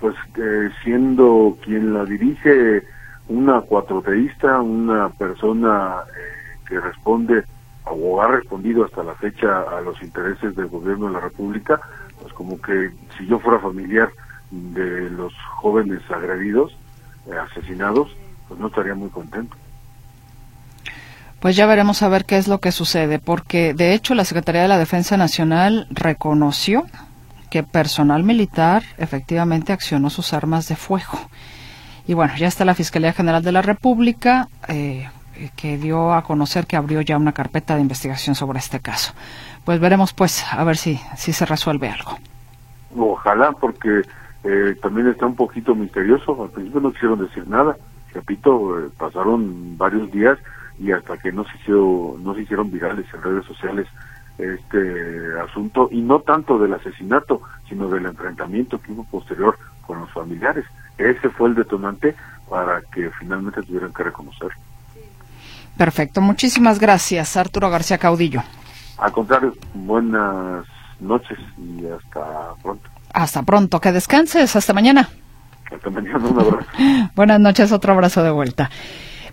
pues 0.00 0.16
eh, 0.36 0.70
siendo 0.82 1.56
quien 1.62 1.94
la 1.94 2.04
dirige 2.04 2.82
una 3.28 3.60
cuatroteísta, 3.60 4.60
una 4.60 5.08
persona 5.10 6.00
eh, 6.08 6.58
que 6.68 6.80
responde 6.80 7.44
o 7.84 8.20
ha 8.20 8.28
respondido 8.28 8.84
hasta 8.84 9.02
la 9.02 9.14
fecha 9.14 9.62
a 9.62 9.80
los 9.80 10.00
intereses 10.02 10.54
del 10.56 10.68
gobierno 10.68 11.06
de 11.06 11.12
la 11.12 11.20
República, 11.20 11.80
pues 12.20 12.32
como 12.32 12.60
que 12.60 12.90
si 13.16 13.26
yo 13.26 13.38
fuera 13.38 13.58
familiar 13.58 14.10
de 14.50 15.10
los 15.10 15.32
jóvenes 15.56 16.00
agredidos, 16.10 16.76
eh, 17.26 17.36
asesinados, 17.36 18.14
pues 18.48 18.60
no 18.60 18.68
estaría 18.68 18.94
muy 18.94 19.08
contento. 19.10 19.56
Pues 21.42 21.56
ya 21.56 21.66
veremos 21.66 22.04
a 22.04 22.08
ver 22.08 22.24
qué 22.24 22.36
es 22.36 22.46
lo 22.46 22.60
que 22.60 22.70
sucede, 22.70 23.18
porque 23.18 23.74
de 23.74 23.94
hecho 23.94 24.14
la 24.14 24.24
Secretaría 24.24 24.62
de 24.62 24.68
la 24.68 24.78
Defensa 24.78 25.16
Nacional 25.16 25.88
reconoció 25.90 26.84
que 27.50 27.64
personal 27.64 28.22
militar 28.22 28.84
efectivamente 28.96 29.72
accionó 29.72 30.08
sus 30.08 30.34
armas 30.34 30.68
de 30.68 30.76
fuego. 30.76 31.18
Y 32.06 32.14
bueno, 32.14 32.34
ya 32.36 32.46
está 32.46 32.64
la 32.64 32.76
Fiscalía 32.76 33.12
General 33.12 33.42
de 33.42 33.50
la 33.50 33.60
República 33.60 34.46
eh, 34.68 35.08
que 35.56 35.78
dio 35.78 36.12
a 36.12 36.22
conocer 36.22 36.68
que 36.68 36.76
abrió 36.76 37.00
ya 37.00 37.16
una 37.16 37.32
carpeta 37.32 37.74
de 37.74 37.82
investigación 37.82 38.36
sobre 38.36 38.60
este 38.60 38.78
caso. 38.78 39.12
Pues 39.64 39.80
veremos 39.80 40.12
pues 40.12 40.44
a 40.48 40.62
ver 40.62 40.76
si, 40.76 41.00
si 41.16 41.32
se 41.32 41.44
resuelve 41.44 41.88
algo. 41.88 42.18
Ojalá, 42.96 43.50
porque 43.50 44.02
eh, 44.44 44.76
también 44.80 45.08
está 45.08 45.26
un 45.26 45.34
poquito 45.34 45.74
misterioso. 45.74 46.40
Al 46.40 46.50
principio 46.50 46.80
no 46.82 46.92
quisieron 46.92 47.18
decir 47.18 47.48
nada. 47.48 47.76
Repito, 48.14 48.78
eh, 48.78 48.90
pasaron 48.96 49.76
varios 49.76 50.08
días 50.12 50.38
y 50.78 50.92
hasta 50.92 51.16
que 51.18 51.32
no 51.32 51.44
se, 51.44 51.56
hizo, 51.58 52.16
no 52.20 52.34
se 52.34 52.42
hicieron 52.42 52.70
virales 52.70 53.06
en 53.12 53.22
redes 53.22 53.44
sociales 53.44 53.86
este 54.38 55.40
asunto 55.40 55.88
y 55.90 56.00
no 56.00 56.20
tanto 56.20 56.58
del 56.58 56.74
asesinato, 56.74 57.42
sino 57.68 57.88
del 57.88 58.06
enfrentamiento 58.06 58.80
que 58.80 58.92
hubo 58.92 59.04
posterior 59.04 59.58
con 59.86 60.00
los 60.00 60.10
familiares. 60.10 60.64
Ese 60.98 61.28
fue 61.30 61.50
el 61.50 61.54
detonante 61.54 62.14
para 62.48 62.80
que 62.92 63.10
finalmente 63.18 63.62
tuvieran 63.62 63.92
que 63.92 64.04
reconocer. 64.04 64.50
Perfecto, 65.76 66.20
muchísimas 66.20 66.78
gracias, 66.78 67.36
Arturo 67.36 67.70
García 67.70 67.98
Caudillo. 67.98 68.42
Al 68.98 69.12
contrario, 69.12 69.54
buenas 69.74 70.66
noches 71.00 71.38
y 71.58 71.86
hasta 71.86 72.54
pronto. 72.62 72.88
Hasta 73.12 73.42
pronto, 73.42 73.80
que 73.80 73.92
descanses, 73.92 74.54
hasta 74.54 74.72
mañana. 74.72 75.08
Hasta 75.74 75.90
mañana, 75.90 76.18
un 76.18 76.38
abrazo. 76.38 76.66
buenas 77.14 77.40
noches, 77.40 77.72
otro 77.72 77.94
abrazo 77.94 78.22
de 78.22 78.30
vuelta. 78.30 78.70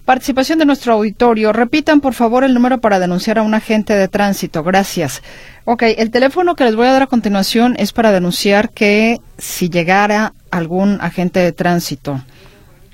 Participación 0.06 0.60
de 0.60 0.66
nuestro 0.66 0.94
auditorio. 0.94 1.54
Repitan, 1.54 2.02
por 2.02 2.14
favor, 2.14 2.44
el 2.44 2.54
número 2.54 2.82
para 2.82 3.00
denunciar 3.00 3.38
a 3.38 3.44
un 3.44 3.54
agente 3.54 3.96
de 3.96 4.08
tránsito. 4.08 4.64
Gracias. 4.64 5.22
Ok, 5.66 5.84
el 5.98 6.10
teléfono 6.10 6.56
que 6.56 6.64
les 6.64 6.76
voy 6.76 6.88
a 6.88 6.94
dar 6.94 7.04
a 7.04 7.08
continuación 7.08 7.76
es 7.78 7.94
para 7.94 8.12
denunciar 8.12 8.72
que 8.72 9.20
si 9.38 9.70
llegara 9.70 10.34
algún 10.52 11.00
agente 11.02 11.40
de 11.40 11.52
tránsito 11.52 12.24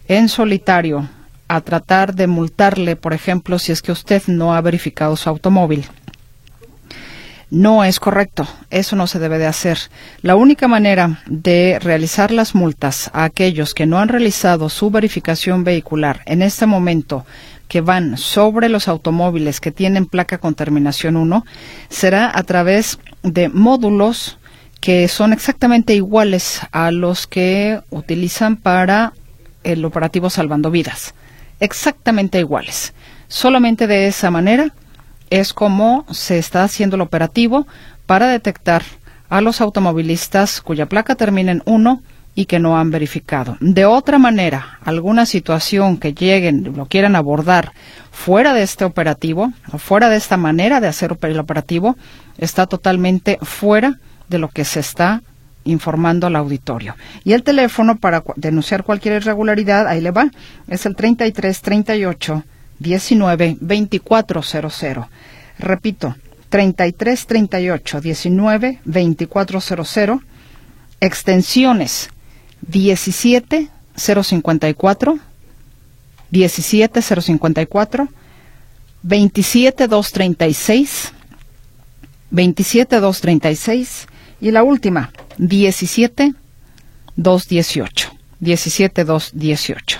en 0.08 0.30
solitario 0.30 1.08
a 1.48 1.62
tratar 1.62 2.15
de 2.15 2.28
multarle, 2.28 2.96
por 2.96 3.13
ejemplo, 3.13 3.60
si 3.60 3.72
es 3.72 3.82
que 3.82 3.91
usted 3.91 4.24
no 4.28 4.54
ha 4.54 4.62
verificado 4.62 5.15
su 5.15 5.30
automóvil. 5.30 5.86
No 7.51 7.84
es 7.84 7.99
correcto, 7.99 8.47
eso 8.69 8.95
no 8.95 9.08
se 9.08 9.19
debe 9.19 9.38
de 9.38 9.45
hacer. 9.45 9.77
La 10.21 10.36
única 10.36 10.67
manera 10.67 11.21
de 11.27 11.79
realizar 11.79 12.31
las 12.31 12.55
multas 12.55 13.10
a 13.13 13.23
aquellos 13.23 13.73
que 13.73 13.86
no 13.86 13.99
han 13.99 14.10
realizado 14.10 14.69
su 14.69 14.89
verificación 14.89 15.63
vehicular 15.63 16.21
en 16.25 16.41
este 16.41 16.65
momento 16.65 17.25
que 17.67 17.81
van 17.81 18.17
sobre 18.17 18.69
los 18.69 18.88
automóviles 18.88 19.60
que 19.60 19.71
tienen 19.71 20.05
placa 20.05 20.38
con 20.38 20.55
terminación 20.55 21.17
1 21.17 21.45
será 21.89 22.31
a 22.34 22.43
través 22.43 22.99
de 23.23 23.49
módulos 23.49 24.38
que 24.79 25.08
son 25.08 25.34
exactamente 25.34 25.95
iguales 25.95 26.62
a 26.71 26.91
los 26.91 27.25
que 27.25 27.79
utilizan 27.89 28.55
para 28.55 29.13
el 29.63 29.84
operativo 29.84 30.29
Salvando 30.29 30.69
Vidas 30.69 31.15
exactamente 31.60 32.39
iguales. 32.39 32.93
Solamente 33.27 33.88
de 33.88 34.08
esa 34.08 34.31
manera 34.31 34.73
es 35.30 35.54
como 35.54 36.06
se 36.12 36.38
está 36.38 36.64
haciendo 36.64 36.96
el 36.96 37.02
operativo 37.02 37.68
para 38.06 38.28
detectar 38.28 38.84
a 39.30 39.42
los 39.42 39.62
automovilistas 39.62 40.62
cuya 40.62 40.86
placa 40.86 41.16
termina 41.16 41.52
en 41.52 41.64
1 41.66 42.02
y 42.36 42.46
que 42.46 42.60
no 42.60 42.78
han 42.78 42.92
verificado. 42.92 43.58
De 43.62 43.86
otra 43.86 44.20
manera, 44.20 44.78
alguna 44.84 45.26
situación 45.26 45.98
que 45.98 46.14
lleguen, 46.14 46.74
lo 46.76 46.86
quieran 46.86 47.16
abordar 47.16 47.72
fuera 48.12 48.54
de 48.54 48.64
este 48.64 48.84
operativo 48.86 49.54
o 49.72 49.78
fuera 49.78 50.10
de 50.10 50.18
esta 50.18 50.38
manera 50.38 50.82
de 50.82 50.88
hacer 50.88 51.18
el 51.22 51.40
operativo, 51.40 51.96
está 52.38 52.68
totalmente 52.68 53.40
fuera 53.42 54.00
de 54.28 54.40
lo 54.40 54.50
que 54.50 54.66
se 54.66 54.82
está 54.82 55.22
informando 55.64 56.28
al 56.28 56.36
auditorio. 56.36 56.96
Y 57.24 57.34
el 57.34 57.44
teléfono 57.44 57.98
para 57.98 58.24
denunciar 58.36 58.84
cualquier 58.84 59.22
irregularidad, 59.22 59.88
ahí 59.88 60.02
le 60.02 60.12
va, 60.12 60.30
es 60.68 60.86
el 60.86 60.96
33 60.96 61.62
38 61.62 62.44
19 62.80 63.58
2400. 63.62 65.08
Repito, 65.60 66.16
33 66.50 67.26
38 67.26 68.02
19 68.02 68.80
2400. 68.86 70.22
Extensiones 71.02 72.10
17 72.62 73.68
054 73.96 75.20
17 76.32 77.02
054 77.02 78.08
27 79.04 79.88
236 79.88 81.14
27 82.32 83.00
236 83.00 84.08
y 84.42 84.52
la 84.52 84.64
última 84.64 85.12
17 85.38 86.34
218. 87.16 88.10
17 88.40 89.04
218. 89.06 90.00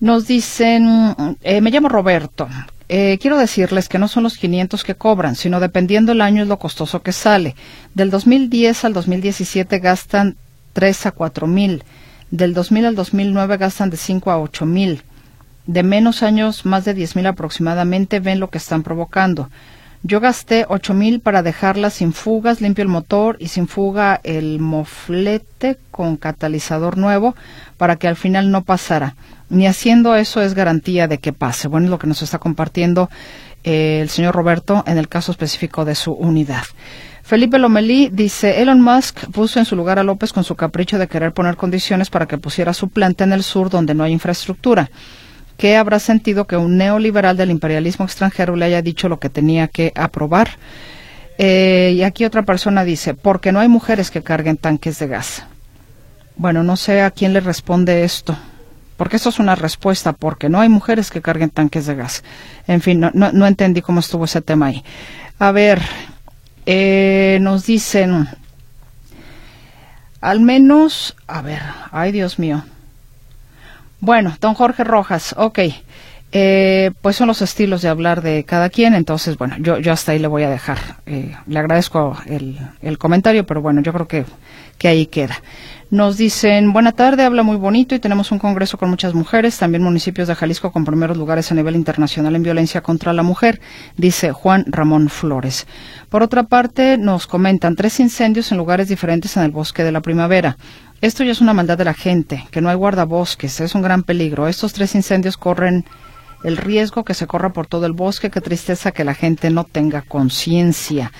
Nos 0.00 0.26
dicen, 0.26 1.36
eh, 1.42 1.60
me 1.60 1.70
llamo 1.70 1.90
Roberto. 1.90 2.48
Eh, 2.88 3.18
quiero 3.20 3.36
decirles 3.36 3.88
que 3.88 3.98
no 3.98 4.08
son 4.08 4.22
los 4.22 4.38
500 4.38 4.82
que 4.82 4.94
cobran, 4.94 5.36
sino 5.36 5.60
dependiendo 5.60 6.12
el 6.12 6.22
año 6.22 6.42
es 6.42 6.48
lo 6.48 6.58
costoso 6.58 7.02
que 7.02 7.12
sale. 7.12 7.54
Del 7.94 8.10
2010 8.10 8.86
al 8.86 8.94
2017 8.94 9.78
gastan 9.78 10.36
3 10.72 11.06
a 11.06 11.10
4 11.12 11.46
mil. 11.46 11.84
Del 12.30 12.54
2000 12.54 12.86
al 12.86 12.94
2009 12.94 13.58
gastan 13.58 13.90
de 13.90 13.98
5 13.98 14.30
a 14.30 14.40
8 14.40 14.64
mil. 14.64 15.02
De 15.66 15.82
menos 15.82 16.22
años, 16.22 16.64
más 16.64 16.86
de 16.86 16.94
10 16.94 17.16
mil 17.16 17.26
aproximadamente, 17.26 18.20
ven 18.20 18.40
lo 18.40 18.48
que 18.48 18.58
están 18.58 18.82
provocando. 18.82 19.50
Yo 20.02 20.18
gasté 20.18 20.64
ocho 20.68 20.94
mil 20.94 21.20
para 21.20 21.42
dejarla 21.42 21.90
sin 21.90 22.14
fugas, 22.14 22.62
limpio 22.62 22.82
el 22.82 22.88
motor 22.88 23.36
y 23.38 23.48
sin 23.48 23.68
fuga 23.68 24.18
el 24.24 24.58
moflete 24.58 25.76
con 25.90 26.16
catalizador 26.16 26.96
nuevo 26.96 27.34
para 27.76 27.96
que 27.96 28.08
al 28.08 28.16
final 28.16 28.50
no 28.50 28.62
pasara. 28.62 29.14
Ni 29.50 29.66
haciendo 29.66 30.16
eso 30.16 30.40
es 30.40 30.54
garantía 30.54 31.06
de 31.06 31.18
que 31.18 31.34
pase. 31.34 31.68
Bueno, 31.68 31.86
es 31.86 31.90
lo 31.90 31.98
que 31.98 32.06
nos 32.06 32.22
está 32.22 32.38
compartiendo 32.38 33.10
eh, 33.62 33.98
el 34.00 34.08
señor 34.08 34.34
Roberto 34.34 34.82
en 34.86 34.96
el 34.96 35.08
caso 35.08 35.32
específico 35.32 35.84
de 35.84 35.94
su 35.94 36.12
unidad. 36.12 36.64
Felipe 37.22 37.58
Lomelí 37.58 38.08
dice, 38.10 38.62
Elon 38.62 38.80
Musk 38.80 39.30
puso 39.30 39.58
en 39.58 39.66
su 39.66 39.76
lugar 39.76 39.98
a 39.98 40.02
López 40.02 40.32
con 40.32 40.44
su 40.44 40.56
capricho 40.56 40.98
de 40.98 41.08
querer 41.08 41.32
poner 41.32 41.56
condiciones 41.56 42.08
para 42.08 42.26
que 42.26 42.38
pusiera 42.38 42.72
su 42.72 42.88
planta 42.88 43.24
en 43.24 43.32
el 43.32 43.42
sur 43.42 43.68
donde 43.68 43.94
no 43.94 44.02
hay 44.02 44.12
infraestructura. 44.12 44.90
¿Qué 45.60 45.76
habrá 45.76 45.98
sentido 45.98 46.46
que 46.46 46.56
un 46.56 46.78
neoliberal 46.78 47.36
del 47.36 47.50
imperialismo 47.50 48.06
extranjero 48.06 48.56
le 48.56 48.64
haya 48.64 48.80
dicho 48.80 49.10
lo 49.10 49.20
que 49.20 49.28
tenía 49.28 49.68
que 49.68 49.92
aprobar? 49.94 50.52
Eh, 51.36 51.92
y 51.96 52.02
aquí 52.02 52.24
otra 52.24 52.44
persona 52.44 52.82
dice, 52.82 53.12
porque 53.12 53.52
no 53.52 53.60
hay 53.60 53.68
mujeres 53.68 54.10
que 54.10 54.22
carguen 54.22 54.56
tanques 54.56 54.98
de 54.98 55.08
gas. 55.08 55.42
Bueno, 56.36 56.62
no 56.62 56.78
sé 56.78 57.02
a 57.02 57.10
quién 57.10 57.34
le 57.34 57.40
responde 57.40 58.04
esto, 58.04 58.38
porque 58.96 59.16
esto 59.16 59.28
es 59.28 59.38
una 59.38 59.54
respuesta, 59.54 60.14
porque 60.14 60.48
no 60.48 60.60
hay 60.60 60.70
mujeres 60.70 61.10
que 61.10 61.20
carguen 61.20 61.50
tanques 61.50 61.84
de 61.84 61.94
gas. 61.94 62.24
En 62.66 62.80
fin, 62.80 62.98
no, 62.98 63.10
no, 63.12 63.46
entendí 63.46 63.82
cómo 63.82 64.00
estuvo 64.00 64.24
ese 64.24 64.40
tema 64.40 64.68
ahí. 64.68 64.82
A 65.38 65.52
ver, 65.52 65.82
eh, 66.64 67.36
nos 67.42 67.66
dicen, 67.66 68.28
al 70.22 70.40
menos, 70.40 71.16
a 71.26 71.42
ver, 71.42 71.60
ay 71.92 72.12
Dios 72.12 72.38
mío, 72.38 72.64
bueno, 74.00 74.36
don 74.40 74.54
Jorge 74.54 74.84
Rojas, 74.84 75.34
ok. 75.36 75.58
Eh, 76.32 76.92
pues 77.02 77.16
son 77.16 77.26
los 77.26 77.42
estilos 77.42 77.82
de 77.82 77.88
hablar 77.88 78.22
de 78.22 78.44
cada 78.44 78.70
quien, 78.70 78.94
entonces, 78.94 79.36
bueno, 79.36 79.56
yo, 79.58 79.78
yo 79.78 79.92
hasta 79.92 80.12
ahí 80.12 80.20
le 80.20 80.28
voy 80.28 80.44
a 80.44 80.50
dejar. 80.50 80.78
Eh, 81.06 81.34
le 81.46 81.58
agradezco 81.58 82.16
el, 82.26 82.56
el, 82.82 82.98
comentario, 82.98 83.44
pero 83.44 83.60
bueno, 83.60 83.82
yo 83.82 83.92
creo 83.92 84.06
que, 84.06 84.24
que 84.78 84.86
ahí 84.86 85.06
queda. 85.06 85.42
Nos 85.90 86.16
dicen, 86.16 86.72
buena 86.72 86.92
tarde, 86.92 87.24
habla 87.24 87.42
muy 87.42 87.56
bonito 87.56 87.96
y 87.96 87.98
tenemos 87.98 88.30
un 88.30 88.38
congreso 88.38 88.78
con 88.78 88.90
muchas 88.90 89.12
mujeres, 89.12 89.58
también 89.58 89.82
municipios 89.82 90.28
de 90.28 90.36
Jalisco 90.36 90.70
con 90.70 90.84
primeros 90.84 91.16
lugares 91.16 91.50
a 91.50 91.56
nivel 91.56 91.74
internacional 91.74 92.36
en 92.36 92.44
violencia 92.44 92.80
contra 92.80 93.12
la 93.12 93.24
mujer, 93.24 93.60
dice 93.96 94.30
Juan 94.30 94.66
Ramón 94.68 95.08
Flores. 95.08 95.66
Por 96.08 96.22
otra 96.22 96.44
parte, 96.44 96.96
nos 96.96 97.26
comentan 97.26 97.74
tres 97.74 97.98
incendios 97.98 98.52
en 98.52 98.58
lugares 98.58 98.88
diferentes 98.88 99.36
en 99.36 99.42
el 99.42 99.50
bosque 99.50 99.82
de 99.82 99.90
la 99.90 100.00
primavera. 100.00 100.56
Esto 101.00 101.24
ya 101.24 101.32
es 101.32 101.40
una 101.40 101.54
maldad 101.54 101.78
de 101.78 101.84
la 101.86 101.94
gente, 101.94 102.46
que 102.50 102.60
no 102.60 102.68
hay 102.68 102.76
guardabosques, 102.76 103.60
es 103.60 103.74
un 103.74 103.80
gran 103.80 104.02
peligro. 104.02 104.48
Estos 104.48 104.74
tres 104.74 104.94
incendios 104.94 105.38
corren 105.38 105.86
el 106.44 106.58
riesgo 106.58 107.04
que 107.04 107.14
se 107.14 107.26
corra 107.26 107.54
por 107.54 107.66
todo 107.66 107.86
el 107.86 107.92
bosque, 107.92 108.30
qué 108.30 108.42
tristeza 108.42 108.92
que 108.92 109.04
la 109.04 109.14
gente 109.14 109.48
no 109.48 109.64
tenga 109.64 110.02
conciencia. 110.02 111.10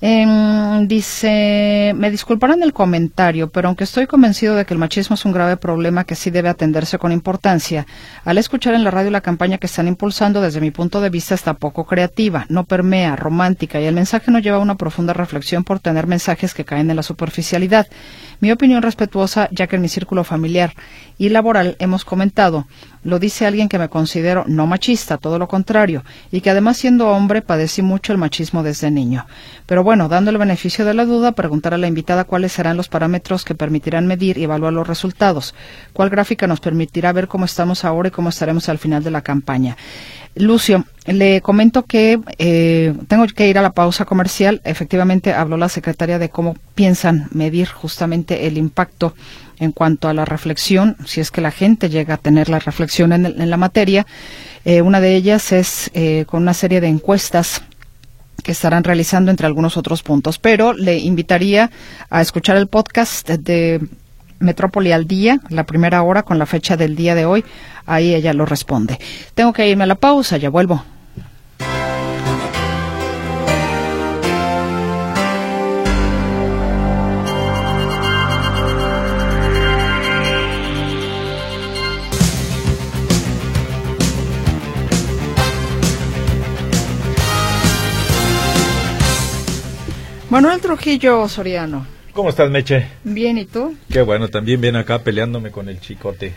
Eh, 0.00 0.86
dice, 0.86 1.92
me 1.96 2.12
disculparán 2.12 2.62
el 2.62 2.72
comentario, 2.72 3.50
pero 3.50 3.66
aunque 3.66 3.82
estoy 3.82 4.06
convencido 4.06 4.54
de 4.54 4.64
que 4.64 4.72
el 4.72 4.78
machismo 4.78 5.14
es 5.14 5.24
un 5.24 5.32
grave 5.32 5.56
problema 5.56 6.04
que 6.04 6.14
sí 6.14 6.30
debe 6.30 6.48
atenderse 6.48 6.98
con 6.98 7.10
importancia, 7.10 7.84
al 8.24 8.38
escuchar 8.38 8.74
en 8.74 8.84
la 8.84 8.92
radio 8.92 9.10
la 9.10 9.22
campaña 9.22 9.58
que 9.58 9.66
están 9.66 9.88
impulsando, 9.88 10.40
desde 10.40 10.60
mi 10.60 10.70
punto 10.70 11.00
de 11.00 11.10
vista 11.10 11.34
está 11.34 11.54
poco 11.54 11.84
creativa, 11.84 12.46
no 12.48 12.62
permea, 12.62 13.16
romántica 13.16 13.80
y 13.80 13.86
el 13.86 13.94
mensaje 13.94 14.30
no 14.30 14.38
lleva 14.38 14.60
una 14.60 14.76
profunda 14.76 15.14
reflexión 15.14 15.64
por 15.64 15.80
tener 15.80 16.06
mensajes 16.06 16.54
que 16.54 16.64
caen 16.64 16.90
en 16.90 16.96
la 16.96 17.02
superficialidad. 17.02 17.88
Mi 18.40 18.52
opinión 18.52 18.82
respetuosa, 18.82 19.48
ya 19.50 19.66
que 19.66 19.76
en 19.76 19.82
mi 19.82 19.88
círculo 19.88 20.22
familiar 20.22 20.74
y 21.18 21.30
laboral 21.30 21.74
hemos 21.80 22.04
comentado, 22.04 22.68
lo 23.02 23.18
dice 23.18 23.46
alguien 23.46 23.68
que 23.68 23.78
me 23.78 23.88
considero 23.88 24.44
no 24.46 24.68
machista, 24.68 25.18
todo 25.18 25.40
lo 25.40 25.48
contrario, 25.48 26.04
y 26.30 26.40
que 26.40 26.50
además 26.50 26.76
siendo 26.76 27.08
hombre 27.08 27.42
padecí 27.42 27.82
mucho 27.82 28.12
el 28.12 28.18
machismo 28.18 28.62
desde 28.62 28.92
niño. 28.92 29.26
Pero 29.66 29.82
bueno, 29.88 30.10
dando 30.10 30.30
el 30.30 30.36
beneficio 30.36 30.84
de 30.84 30.92
la 30.92 31.06
duda, 31.06 31.32
preguntar 31.32 31.72
a 31.72 31.78
la 31.78 31.86
invitada 31.86 32.24
cuáles 32.24 32.52
serán 32.52 32.76
los 32.76 32.90
parámetros 32.90 33.42
que 33.42 33.54
permitirán 33.54 34.06
medir 34.06 34.36
y 34.36 34.44
evaluar 34.44 34.70
los 34.70 34.86
resultados, 34.86 35.54
cuál 35.94 36.10
gráfica 36.10 36.46
nos 36.46 36.60
permitirá 36.60 37.10
ver 37.14 37.26
cómo 37.26 37.46
estamos 37.46 37.86
ahora 37.86 38.08
y 38.08 38.10
cómo 38.10 38.28
estaremos 38.28 38.68
al 38.68 38.76
final 38.76 39.02
de 39.02 39.10
la 39.10 39.22
campaña. 39.22 39.78
Lucio, 40.34 40.84
le 41.06 41.40
comento 41.40 41.86
que 41.86 42.20
eh, 42.36 42.92
tengo 43.08 43.24
que 43.28 43.48
ir 43.48 43.56
a 43.56 43.62
la 43.62 43.72
pausa 43.72 44.04
comercial. 44.04 44.60
Efectivamente, 44.62 45.32
habló 45.32 45.56
la 45.56 45.70
secretaria 45.70 46.18
de 46.18 46.28
cómo 46.28 46.54
piensan 46.74 47.28
medir 47.30 47.68
justamente 47.68 48.46
el 48.46 48.58
impacto 48.58 49.14
en 49.58 49.72
cuanto 49.72 50.08
a 50.08 50.12
la 50.12 50.26
reflexión, 50.26 50.96
si 51.06 51.22
es 51.22 51.30
que 51.30 51.40
la 51.40 51.50
gente 51.50 51.88
llega 51.88 52.12
a 52.12 52.18
tener 52.18 52.50
la 52.50 52.58
reflexión 52.58 53.14
en, 53.14 53.50
la 53.50 53.56
materia. 53.56 54.06
Eh, 54.66 54.82
una 54.82 55.00
de 55.00 55.16
ellas 55.16 55.50
es 55.50 55.90
eh, 55.94 56.26
con 56.26 56.42
una 56.42 56.52
serie 56.52 56.82
de 56.82 56.88
encuestas 56.88 57.62
que 58.48 58.52
estarán 58.52 58.82
realizando 58.82 59.30
entre 59.30 59.46
algunos 59.46 59.76
otros 59.76 60.02
puntos. 60.02 60.38
Pero 60.38 60.72
le 60.72 60.96
invitaría 60.96 61.70
a 62.08 62.22
escuchar 62.22 62.56
el 62.56 62.66
podcast 62.66 63.28
de 63.28 63.78
Metrópoli 64.38 64.90
al 64.90 65.06
día, 65.06 65.38
la 65.50 65.66
primera 65.66 66.02
hora 66.02 66.22
con 66.22 66.38
la 66.38 66.46
fecha 66.46 66.74
del 66.74 66.96
día 66.96 67.14
de 67.14 67.26
hoy. 67.26 67.44
Ahí 67.84 68.14
ella 68.14 68.32
lo 68.32 68.46
responde. 68.46 68.98
Tengo 69.34 69.52
que 69.52 69.68
irme 69.68 69.84
a 69.84 69.86
la 69.86 69.96
pausa, 69.96 70.38
ya 70.38 70.48
vuelvo. 70.48 70.82
Trujillo 90.60 91.26
Soriano. 91.26 91.86
¿Cómo 92.12 92.28
estás, 92.28 92.50
Meche? 92.50 92.86
Bien, 93.02 93.38
¿y 93.38 93.46
tú? 93.46 93.74
Qué 93.90 94.02
bueno, 94.02 94.28
también 94.28 94.60
viene 94.60 94.78
acá 94.78 94.98
peleándome 94.98 95.50
con 95.50 95.68
el 95.68 95.80
chicote. 95.80 96.34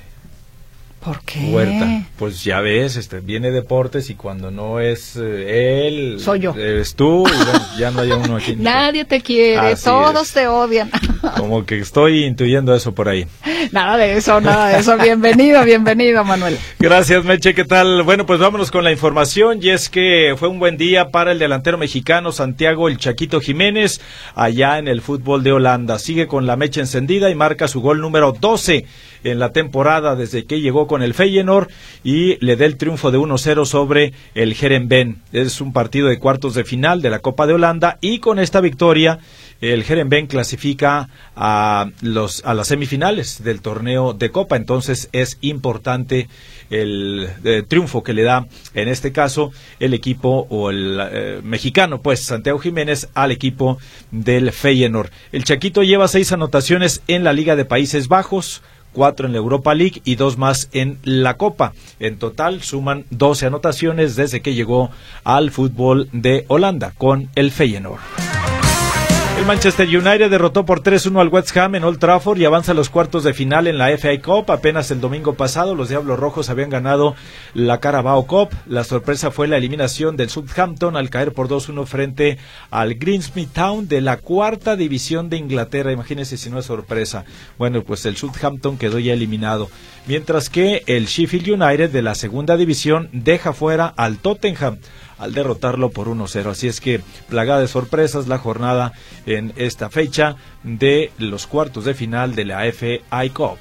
¿Por 1.04 1.20
qué? 1.24 1.40
Huerta. 1.52 2.04
Pues 2.18 2.44
ya 2.44 2.60
ves, 2.62 2.96
este, 2.96 3.22
viene 3.22 3.50
deportes 3.50 4.12
y 4.12 4.16
cuando 4.16 4.52
no 4.52 4.80
es 4.80 5.16
eh, 5.20 5.88
él, 5.88 6.20
soy 6.20 6.42
yo. 6.42 6.54
Eres 6.56 6.96
tú 6.96 7.28
y 7.28 7.32
bueno, 7.44 7.66
ya 7.80 7.90
no 7.90 8.02
hay 8.02 8.12
uno 8.12 8.36
aquí. 8.36 8.56
Nadie 8.60 9.04
te 9.06 9.20
quiere, 9.22 9.58
Así 9.58 9.86
todos 9.86 10.28
es. 10.28 10.34
te 10.34 10.48
odian. 10.48 10.92
Como 11.38 11.66
que 11.66 11.80
estoy 11.80 12.26
intuyendo 12.26 12.76
eso 12.76 12.94
por 12.94 13.10
ahí. 13.10 13.26
nada 13.72 13.98
de 13.98 14.16
eso, 14.16 14.40
nada 14.42 14.70
de 14.70 14.80
eso. 14.80 14.96
Bienvenido, 14.98 15.64
bienvenido, 15.64 16.24
Manuel. 16.24 16.60
Gracias, 16.78 17.24
Meche. 17.26 17.56
¿Qué 17.56 17.66
tal? 17.66 18.04
Bueno, 18.04 18.28
pues 18.28 18.40
vámonos 18.40 18.70
con 18.70 18.84
la 18.84 18.92
información. 18.92 19.58
Y 19.60 19.70
es 19.70 19.90
que 19.90 20.36
fue 20.38 20.50
un 20.50 20.60
buen 20.60 20.78
día 20.78 21.10
para 21.10 21.32
el 21.32 21.40
delantero 21.40 21.80
mexicano 21.80 22.32
Santiago 22.32 22.88
El 22.88 22.98
Chaquito 22.98 23.42
Jiménez 23.42 24.02
allá 24.36 24.78
en 24.78 24.88
el 24.88 25.02
fútbol 25.02 25.42
de 25.42 25.52
Holanda. 25.52 25.98
Sigue 25.98 26.28
con 26.28 26.46
la 26.46 26.58
mecha 26.58 26.80
encendida 26.80 27.32
y 27.32 27.36
marca 27.36 27.68
su 27.68 27.82
gol 27.82 28.02
número 28.02 28.34
12 28.40 28.86
en 29.24 29.40
la 29.40 29.52
temporada 29.52 30.16
desde 30.16 30.46
que 30.46 30.62
llegó 30.62 30.88
con 30.92 31.04
el 31.04 31.14
Feyenoord 31.14 31.70
y 32.04 32.36
le 32.46 32.58
da 32.58 32.66
el 32.66 32.76
triunfo 32.76 33.12
de 33.12 33.18
1-0 33.18 33.64
sobre 33.64 34.12
el 34.36 34.54
Herenveen. 34.62 35.22
Es 35.32 35.62
un 35.62 35.72
partido 35.72 36.10
de 36.10 36.20
cuartos 36.20 36.54
de 36.54 36.66
final 36.66 37.02
de 37.02 37.10
la 37.10 37.20
Copa 37.20 37.48
de 37.48 37.54
Holanda 37.54 37.98
y 38.02 38.20
con 38.20 38.40
esta 38.40 38.60
victoria 38.60 39.20
el 39.62 39.86
Herenveen 39.88 40.28
clasifica 40.28 41.08
a 41.34 41.86
los 42.02 42.44
a 42.44 42.54
las 42.54 42.68
semifinales 42.68 43.42
del 43.42 43.62
torneo 43.62 44.12
de 44.12 44.32
Copa, 44.32 44.58
entonces 44.58 45.08
es 45.14 45.38
importante 45.40 46.28
el 46.70 47.30
eh, 47.46 47.64
triunfo 47.66 48.04
que 48.04 48.14
le 48.14 48.24
da 48.24 48.48
en 48.74 48.90
este 48.90 49.14
caso 49.14 49.54
el 49.80 49.94
equipo 49.94 50.46
o 50.50 50.72
el 50.72 51.00
eh, 51.00 51.40
mexicano, 51.42 52.02
pues 52.02 52.26
Santiago 52.26 52.60
Jiménez 52.60 53.08
al 53.14 53.32
equipo 53.32 53.78
del 54.12 54.52
Feyenoord. 54.52 55.10
El 55.32 55.46
Chaquito 55.46 55.84
lleva 55.84 56.10
seis 56.10 56.34
anotaciones 56.34 57.02
en 57.08 57.24
la 57.24 57.32
Liga 57.32 57.56
de 57.56 57.64
Países 57.64 58.10
Bajos, 58.10 58.62
cuatro 58.94 59.26
en 59.26 59.34
la 59.34 59.40
Europa 59.40 59.74
League 59.76 60.02
y 60.04 60.16
dos 60.16 60.38
más 60.38 60.70
en 60.72 60.98
la 61.04 61.38
Copa. 61.38 61.74
En 62.00 62.18
total 62.18 62.62
suman 62.62 63.06
12 63.10 63.48
anotaciones 63.48 64.16
desde 64.16 64.42
que 64.42 64.54
llegó 64.54 64.90
al 65.24 65.52
fútbol 65.52 66.10
de 66.12 66.46
Holanda 66.48 66.94
con 66.98 67.30
el 67.36 67.52
Feyenoord. 67.52 68.31
El 69.42 69.48
Manchester 69.48 69.88
United 69.88 70.30
derrotó 70.30 70.66
por 70.66 70.84
3-1 70.84 71.20
al 71.20 71.30
West 71.30 71.58
Ham 71.58 71.74
en 71.74 71.84
Old 71.84 71.98
Trafford 71.98 72.38
y 72.38 72.46
avanza 72.46 72.74
a 72.74 72.76
los 72.76 72.92
cuartos 72.92 73.24
de 73.24 73.34
final 73.34 73.66
en 73.66 73.80
la 73.80 73.90
FA 73.98 74.10
Cup. 74.24 74.52
Apenas 74.52 74.92
el 74.92 75.02
domingo 75.02 75.34
pasado 75.34 75.74
los 75.74 75.90
Diablos 75.90 76.20
Rojos 76.20 76.52
habían 76.52 76.70
ganado 76.70 77.16
la 77.56 77.80
Carabao 77.80 78.28
Cup. 78.28 78.50
La 78.68 78.84
sorpresa 78.84 79.32
fue 79.32 79.48
la 79.48 79.58
eliminación 79.58 80.16
del 80.16 80.30
Southampton 80.30 80.96
al 80.96 81.10
caer 81.10 81.34
por 81.34 81.48
2-1 81.48 81.88
frente 81.88 82.38
al 82.70 82.94
Greensmith 82.94 83.52
Town 83.52 83.88
de 83.88 84.02
la 84.02 84.18
cuarta 84.18 84.76
división 84.76 85.28
de 85.28 85.38
Inglaterra. 85.38 85.92
Imagínense 85.92 86.38
si 86.38 86.52
no 86.52 86.60
es 86.60 86.68
sorpresa. 86.68 87.26
Bueno, 87.58 87.82
pues 87.82 88.06
el 88.06 88.18
Southampton 88.18 88.78
quedó 88.78 89.00
ya 89.00 89.14
eliminado. 89.14 89.72
Mientras 90.06 90.52
que 90.52 90.84
el 90.86 91.08
Sheffield 91.08 91.64
United 91.64 91.90
de 91.90 92.04
la 92.04 92.14
segunda 92.14 92.58
división 92.58 93.10
deja 93.12 93.54
fuera 93.54 93.88
al 93.88 94.20
Tottenham 94.20 94.78
al 95.22 95.34
derrotarlo 95.34 95.92
por 95.92 96.08
1-0. 96.08 96.48
Así 96.48 96.68
es 96.68 96.82
que 96.82 97.00
plagada 97.30 97.62
de 97.62 97.68
sorpresas 97.68 98.28
la 98.28 98.40
jornada 98.40 98.92
en 99.26 99.54
esta 99.56 99.90
fecha 99.90 100.36
de 100.64 101.12
los 101.18 101.48
cuartos 101.48 101.86
de 101.86 101.94
final 101.94 102.36
de 102.36 102.46
la 102.46 102.64
FA 102.72 103.30
Cup. 103.34 103.58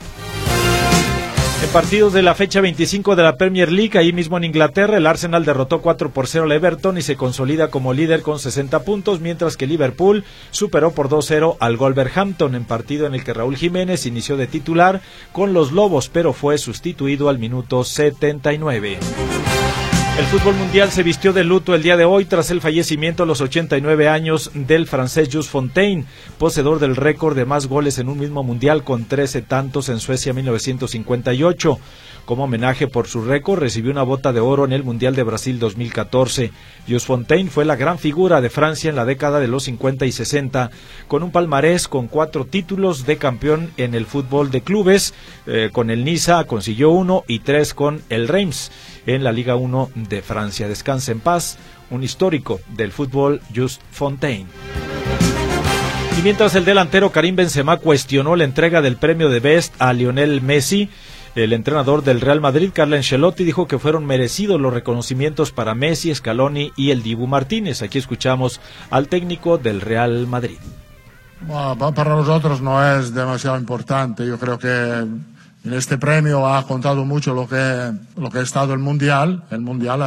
En 1.62 1.68
partidos 1.68 2.14
de 2.14 2.22
la 2.22 2.34
fecha 2.34 2.62
25 2.62 3.16
de 3.16 3.22
la 3.22 3.36
Premier 3.36 3.70
League, 3.70 3.98
ahí 3.98 4.14
mismo 4.14 4.38
en 4.38 4.44
Inglaterra, 4.44 4.96
el 4.96 5.06
Arsenal 5.06 5.44
derrotó 5.44 5.82
4 5.82 6.10
por 6.10 6.26
0 6.26 6.46
al 6.46 6.52
Everton 6.52 6.96
y 6.96 7.02
se 7.02 7.16
consolida 7.16 7.68
como 7.68 7.92
líder 7.92 8.22
con 8.22 8.38
60 8.38 8.82
puntos, 8.82 9.20
mientras 9.20 9.58
que 9.58 9.66
Liverpool 9.66 10.24
superó 10.52 10.92
por 10.92 11.10
2-0 11.10 11.58
al 11.60 11.76
Wolverhampton 11.76 12.54
en 12.54 12.64
partido 12.64 13.06
en 13.06 13.14
el 13.14 13.24
que 13.24 13.34
Raúl 13.34 13.58
Jiménez 13.58 14.06
inició 14.06 14.38
de 14.38 14.46
titular 14.46 15.02
con 15.32 15.52
los 15.52 15.70
Lobos, 15.70 16.08
pero 16.08 16.32
fue 16.32 16.56
sustituido 16.56 17.28
al 17.28 17.38
minuto 17.38 17.84
79. 17.84 18.98
El 20.20 20.26
fútbol 20.26 20.54
mundial 20.54 20.90
se 20.90 21.02
vistió 21.02 21.32
de 21.32 21.44
luto 21.44 21.74
el 21.74 21.82
día 21.82 21.96
de 21.96 22.04
hoy 22.04 22.26
tras 22.26 22.50
el 22.50 22.60
fallecimiento 22.60 23.22
a 23.22 23.26
los 23.26 23.40
89 23.40 24.06
años 24.06 24.50
del 24.52 24.86
francés 24.86 25.30
Jules 25.32 25.48
Fontaine, 25.48 26.04
poseedor 26.36 26.78
del 26.78 26.94
récord 26.94 27.34
de 27.34 27.46
más 27.46 27.68
goles 27.68 27.98
en 27.98 28.10
un 28.10 28.18
mismo 28.18 28.42
mundial 28.42 28.84
con 28.84 29.06
13 29.06 29.40
tantos 29.40 29.88
en 29.88 29.98
Suecia 29.98 30.34
1958. 30.34 31.78
Como 32.26 32.44
homenaje 32.44 32.86
por 32.86 33.08
su 33.08 33.24
récord, 33.24 33.60
recibió 33.60 33.90
una 33.90 34.02
bota 34.02 34.32
de 34.32 34.40
oro 34.40 34.66
en 34.66 34.72
el 34.72 34.84
Mundial 34.84 35.16
de 35.16 35.22
Brasil 35.22 35.58
2014. 35.58 36.52
Jules 36.86 37.04
Fontaine 37.04 37.50
fue 37.50 37.64
la 37.64 37.74
gran 37.74 37.98
figura 37.98 38.40
de 38.40 38.50
Francia 38.50 38.90
en 38.90 38.96
la 38.96 39.06
década 39.06 39.40
de 39.40 39.48
los 39.48 39.64
50 39.64 40.04
y 40.06 40.12
60, 40.12 40.70
con 41.08 41.22
un 41.22 41.32
palmarés 41.32 41.88
con 41.88 42.08
cuatro 42.08 42.44
títulos 42.44 43.06
de 43.06 43.16
campeón 43.16 43.72
en 43.78 43.94
el 43.94 44.06
fútbol 44.06 44.50
de 44.50 44.60
clubes. 44.60 45.14
Eh, 45.46 45.70
con 45.72 45.90
el 45.90 46.04
Niza 46.04 46.44
consiguió 46.44 46.90
uno 46.90 47.24
y 47.26 47.40
tres 47.40 47.74
con 47.74 48.02
el 48.10 48.28
Reims 48.28 48.70
en 49.14 49.24
la 49.24 49.32
Liga 49.32 49.56
1 49.56 49.90
de 49.94 50.22
Francia. 50.22 50.68
Descansa 50.68 51.12
en 51.12 51.20
paz, 51.20 51.58
un 51.90 52.02
histórico 52.02 52.60
del 52.68 52.92
fútbol, 52.92 53.40
Just 53.54 53.80
Fontaine. 53.90 54.46
Y 56.18 56.22
mientras 56.22 56.54
el 56.54 56.64
delantero 56.64 57.10
Karim 57.10 57.36
Benzema 57.36 57.78
cuestionó 57.78 58.36
la 58.36 58.44
entrega 58.44 58.82
del 58.82 58.96
premio 58.96 59.30
de 59.30 59.40
Best 59.40 59.74
a 59.78 59.92
Lionel 59.92 60.42
Messi, 60.42 60.90
el 61.36 61.52
entrenador 61.52 62.02
del 62.02 62.20
Real 62.20 62.40
Madrid, 62.40 62.70
Carlo 62.74 62.96
Ancelotti, 62.96 63.44
dijo 63.44 63.68
que 63.68 63.78
fueron 63.78 64.04
merecidos 64.04 64.60
los 64.60 64.74
reconocimientos 64.74 65.52
para 65.52 65.74
Messi, 65.74 66.12
Scaloni 66.14 66.72
y 66.76 66.90
el 66.90 67.02
Dibu 67.02 67.26
Martínez. 67.26 67.82
Aquí 67.82 67.98
escuchamos 67.98 68.60
al 68.90 69.08
técnico 69.08 69.56
del 69.56 69.80
Real 69.80 70.26
Madrid. 70.26 70.58
Para 71.94 72.16
nosotros 72.16 72.60
no 72.60 72.84
es 72.84 73.14
demasiado 73.14 73.56
importante. 73.56 74.26
Yo 74.26 74.38
creo 74.38 74.58
que 74.58 75.06
en 75.64 75.74
este 75.74 75.98
premio 75.98 76.46
ha 76.46 76.66
contado 76.66 77.04
mucho 77.04 77.34
lo 77.34 77.46
que, 77.46 77.92
lo 78.16 78.30
que 78.30 78.38
ha 78.38 78.42
estado 78.42 78.72
el 78.72 78.78
Mundial. 78.78 79.44
El 79.50 79.60
Mundial 79.60 80.00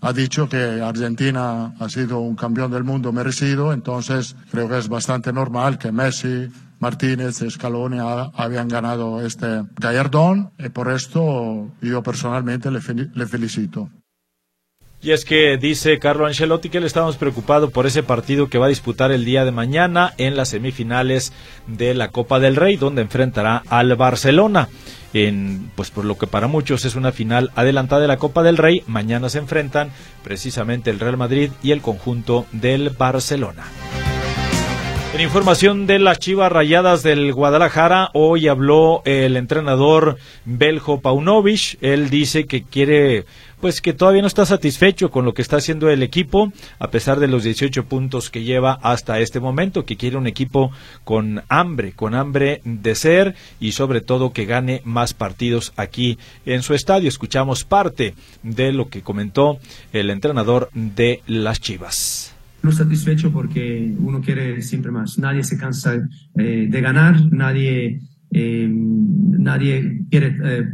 ha, 0.00 0.12
dicho 0.12 0.48
que 0.48 0.80
Argentina 0.80 1.74
ha 1.78 1.88
sido 1.88 2.20
un 2.20 2.36
campeón 2.36 2.70
del 2.70 2.84
mundo 2.84 3.12
merecido, 3.12 3.72
entonces 3.72 4.36
creo 4.50 4.68
que 4.68 4.78
es 4.78 4.88
bastante 4.88 5.32
normal 5.32 5.78
que 5.78 5.90
Messi, 5.90 6.48
Martínez, 6.78 7.42
Scaloni 7.48 7.98
ha, 7.98 8.30
habían 8.34 8.68
ganado 8.68 9.24
este 9.24 9.64
galardón 9.76 10.50
y 10.58 10.68
por 10.68 10.90
esto 10.92 11.68
yo 11.80 12.02
personalmente 12.02 12.70
le, 12.70 12.80
le 13.14 13.26
felicito. 13.26 13.88
Y 15.04 15.10
es 15.10 15.24
que 15.24 15.56
dice 15.56 15.98
Carlo 15.98 16.26
Ancelotti 16.26 16.68
que 16.68 16.78
le 16.78 16.86
estamos 16.86 17.16
preocupado 17.16 17.70
por 17.70 17.86
ese 17.86 18.04
partido 18.04 18.48
que 18.48 18.58
va 18.58 18.66
a 18.66 18.68
disputar 18.68 19.10
el 19.10 19.24
día 19.24 19.44
de 19.44 19.50
mañana 19.50 20.14
en 20.16 20.36
las 20.36 20.50
semifinales 20.50 21.32
de 21.66 21.94
la 21.94 22.08
Copa 22.08 22.38
del 22.38 22.54
Rey, 22.54 22.76
donde 22.76 23.02
enfrentará 23.02 23.64
al 23.68 23.96
Barcelona. 23.96 24.68
En, 25.12 25.72
pues 25.74 25.90
por 25.90 26.04
lo 26.04 26.16
que 26.16 26.28
para 26.28 26.46
muchos 26.46 26.84
es 26.84 26.94
una 26.94 27.10
final 27.10 27.50
adelantada 27.56 28.00
de 28.00 28.06
la 28.06 28.16
Copa 28.16 28.44
del 28.44 28.56
Rey, 28.56 28.84
mañana 28.86 29.28
se 29.28 29.38
enfrentan 29.38 29.90
precisamente 30.22 30.90
el 30.90 31.00
Real 31.00 31.16
Madrid 31.16 31.50
y 31.64 31.72
el 31.72 31.80
conjunto 31.80 32.46
del 32.52 32.90
Barcelona. 32.90 33.64
En 35.14 35.20
información 35.20 35.86
de 35.86 35.98
las 35.98 36.18
Chivas 36.18 36.50
Rayadas 36.50 37.02
del 37.02 37.34
Guadalajara, 37.34 38.08
hoy 38.14 38.48
habló 38.48 39.02
el 39.04 39.36
entrenador 39.36 40.16
Beljo 40.46 41.02
Paunovic. 41.02 41.76
Él 41.82 42.08
dice 42.08 42.46
que 42.46 42.62
quiere, 42.62 43.26
pues 43.62 43.80
que 43.80 43.92
todavía 43.92 44.22
no 44.22 44.26
está 44.26 44.44
satisfecho 44.44 45.12
con 45.12 45.24
lo 45.24 45.34
que 45.34 45.40
está 45.40 45.58
haciendo 45.58 45.88
el 45.88 46.02
equipo, 46.02 46.52
a 46.80 46.90
pesar 46.90 47.20
de 47.20 47.28
los 47.28 47.44
18 47.44 47.84
puntos 47.86 48.28
que 48.28 48.42
lleva 48.42 48.80
hasta 48.82 49.20
este 49.20 49.38
momento, 49.38 49.84
que 49.84 49.96
quiere 49.96 50.16
un 50.16 50.26
equipo 50.26 50.72
con 51.04 51.42
hambre, 51.48 51.92
con 51.92 52.14
hambre 52.14 52.60
de 52.64 52.96
ser 52.96 53.36
y 53.60 53.72
sobre 53.72 54.00
todo 54.00 54.32
que 54.32 54.46
gane 54.46 54.82
más 54.84 55.14
partidos 55.14 55.72
aquí 55.76 56.18
en 56.44 56.62
su 56.62 56.74
estadio. 56.74 57.08
Escuchamos 57.08 57.62
parte 57.62 58.14
de 58.42 58.72
lo 58.72 58.88
que 58.88 59.02
comentó 59.02 59.60
el 59.92 60.10
entrenador 60.10 60.68
de 60.74 61.22
las 61.28 61.60
Chivas 61.60 62.34
no 62.62 62.70
satisfecho 62.70 63.32
porque 63.32 63.92
uno 63.98 64.20
quiere 64.20 64.62
siempre 64.62 64.92
más. 64.92 65.18
Nadie 65.18 65.42
se 65.42 65.58
cansa 65.58 65.96
eh, 66.38 66.68
de 66.70 66.80
ganar, 66.80 67.16
nadie, 67.32 68.00
eh, 68.30 68.68
nadie 68.70 70.04
quiere 70.08 70.36
eh, 70.44 70.64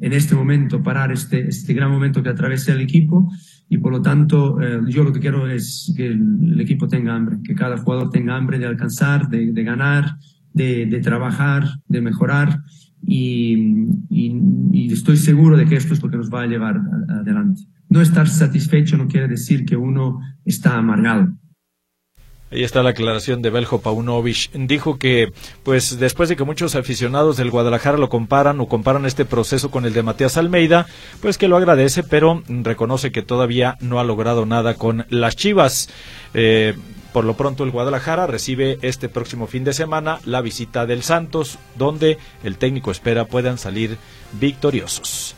en 0.00 0.12
este 0.12 0.34
momento 0.34 0.82
parar 0.82 1.12
este, 1.12 1.48
este 1.48 1.74
gran 1.74 1.90
momento 1.90 2.22
que 2.22 2.28
atraviesa 2.28 2.72
el 2.72 2.80
equipo 2.80 3.30
y 3.68 3.78
por 3.78 3.92
lo 3.92 4.00
tanto 4.00 4.58
yo 4.86 5.04
lo 5.04 5.12
que 5.12 5.20
quiero 5.20 5.48
es 5.48 5.92
que 5.96 6.06
el, 6.06 6.60
equipo 6.60 6.88
tenga 6.88 7.14
hambre, 7.14 7.38
que 7.44 7.54
cada 7.54 7.78
jugador 7.78 8.10
tenga 8.10 8.36
hambre 8.36 8.58
de 8.58 8.66
alcanzar, 8.66 9.28
de, 9.28 9.52
de 9.52 9.62
ganar, 9.64 10.16
de, 10.54 10.86
de, 10.86 11.00
trabajar, 11.00 11.64
de 11.86 12.00
mejorar 12.00 12.62
y, 13.04 13.74
y, 14.10 14.92
estoy 14.92 15.16
seguro 15.16 15.56
de 15.56 15.66
que 15.66 15.76
esto 15.76 15.94
es 15.94 16.02
lo 16.02 16.10
que 16.10 16.16
nos 16.16 16.32
va 16.32 16.42
a 16.42 16.46
llevar 16.46 16.80
adelante. 17.08 17.62
No 17.88 18.00
estar 18.00 18.28
satisfecho 18.28 18.96
no 18.96 19.06
quiere 19.06 19.28
decir 19.28 19.64
que 19.64 19.76
uno 19.76 20.20
está 20.44 20.76
amargado. 20.76 21.32
Ahí 22.50 22.64
está 22.64 22.82
la 22.82 22.90
aclaración 22.90 23.42
de 23.42 23.50
Beljo 23.50 23.80
Paunovic. 23.80 24.50
Dijo 24.52 24.98
que, 24.98 25.32
pues, 25.64 25.98
después 25.98 26.28
de 26.28 26.36
que 26.36 26.44
muchos 26.44 26.74
aficionados 26.74 27.36
del 27.36 27.50
Guadalajara 27.50 27.98
lo 27.98 28.08
comparan 28.08 28.58
o 28.60 28.68
comparan 28.68 29.04
este 29.04 29.24
proceso 29.26 29.70
con 29.70 29.84
el 29.84 29.92
de 29.92 30.02
Matías 30.02 30.36
Almeida, 30.36 30.86
pues 31.20 31.36
que 31.36 31.48
lo 31.48 31.56
agradece, 31.56 32.02
pero 32.02 32.42
reconoce 32.48 33.12
que 33.12 33.22
todavía 33.22 33.76
no 33.80 34.00
ha 34.00 34.04
logrado 34.04 34.46
nada 34.46 34.74
con 34.74 35.04
las 35.10 35.36
Chivas. 35.36 35.90
Eh, 36.32 36.74
Por 37.12 37.24
lo 37.24 37.34
pronto 37.34 37.64
el 37.64 37.70
Guadalajara 37.70 38.26
recibe 38.26 38.78
este 38.82 39.08
próximo 39.08 39.46
fin 39.46 39.64
de 39.64 39.72
semana 39.72 40.20
la 40.26 40.42
visita 40.42 40.84
del 40.86 41.02
Santos, 41.02 41.58
donde 41.74 42.18
el 42.44 42.58
técnico 42.58 42.90
espera 42.90 43.24
puedan 43.24 43.56
salir 43.56 43.96
victoriosos. 44.38 45.34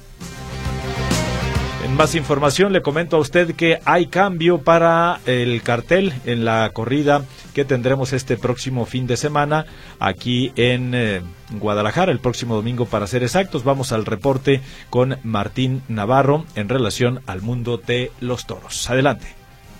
Más 1.96 2.14
información 2.14 2.72
le 2.72 2.81
comento 2.81 3.16
a 3.16 3.20
usted 3.20 3.55
que 3.55 3.81
hay 3.85 4.07
cambio 4.07 4.62
para 4.62 5.20
el 5.26 5.61
cartel 5.62 6.14
en 6.24 6.44
la 6.44 6.70
corrida 6.72 7.24
que 7.53 7.64
tendremos 7.66 8.12
este 8.12 8.38
próximo 8.38 8.87
fin 8.87 9.07
de 9.07 9.18
semana 9.18 9.66
aquí 9.98 10.53
en 10.57 10.92
eh, 10.94 11.20
Guadalajara, 11.53 12.11
el 12.11 12.20
próximo 12.20 12.55
domingo 12.55 12.87
para 12.87 13.07
ser 13.07 13.22
exactos. 13.22 13.64
Vamos 13.64 13.92
al 13.92 14.07
reporte 14.07 14.62
con 14.88 15.18
Martín 15.24 15.83
Navarro 15.88 16.46
en 16.55 16.70
relación 16.70 17.20
al 17.26 17.42
mundo 17.42 17.76
de 17.76 18.12
los 18.20 18.46
toros. 18.46 18.88
Adelante. 18.88 19.26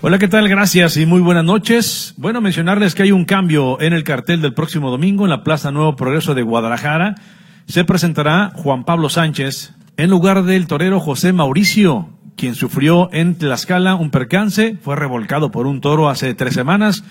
Hola, 0.03 0.19
¿qué 0.19 0.29
tal? 0.29 0.49
Gracias 0.49 0.97
y 0.97 1.07
muy 1.07 1.21
buenas 1.21 1.45
noches. 1.45 2.15
Bueno, 2.17 2.41
mencionarles 2.41 2.95
que 2.95 3.03
hay 3.05 3.13
un 3.13 3.25
cambio 3.25 3.81
en 3.81 3.93
el 3.93 4.05
cartel 4.05 4.43
del 4.43 4.55
próximo 4.55 4.91
domingo 4.91 5.25
en 5.25 5.31
la 5.31 5.43
Plaza 5.43 5.71
Nuevo 5.71 5.97
Progreso 5.97 6.35
de 6.35 6.43
Guadalajara. 6.43 7.15
Se 7.71 7.85
presentará 7.85 8.51
Juan 8.57 8.83
Pablo 8.83 9.09
Sánchez 9.09 9.75
en 9.97 10.11
lugar 10.11 10.43
del 10.43 10.67
torero 10.67 10.99
José 10.99 11.33
Mauricio, 11.33 12.09
quien 12.37 12.57
sufrió 12.57 13.09
en 13.13 13.37
Tlaxcala 13.37 13.95
un 13.95 14.11
percance, 14.11 14.77
fue 14.83 14.97
revolcado 14.97 15.53
por 15.53 15.69
un 15.69 15.81
toro 15.81 16.09
hace 16.09 16.35
tres 16.35 16.55
semanas 16.55 17.05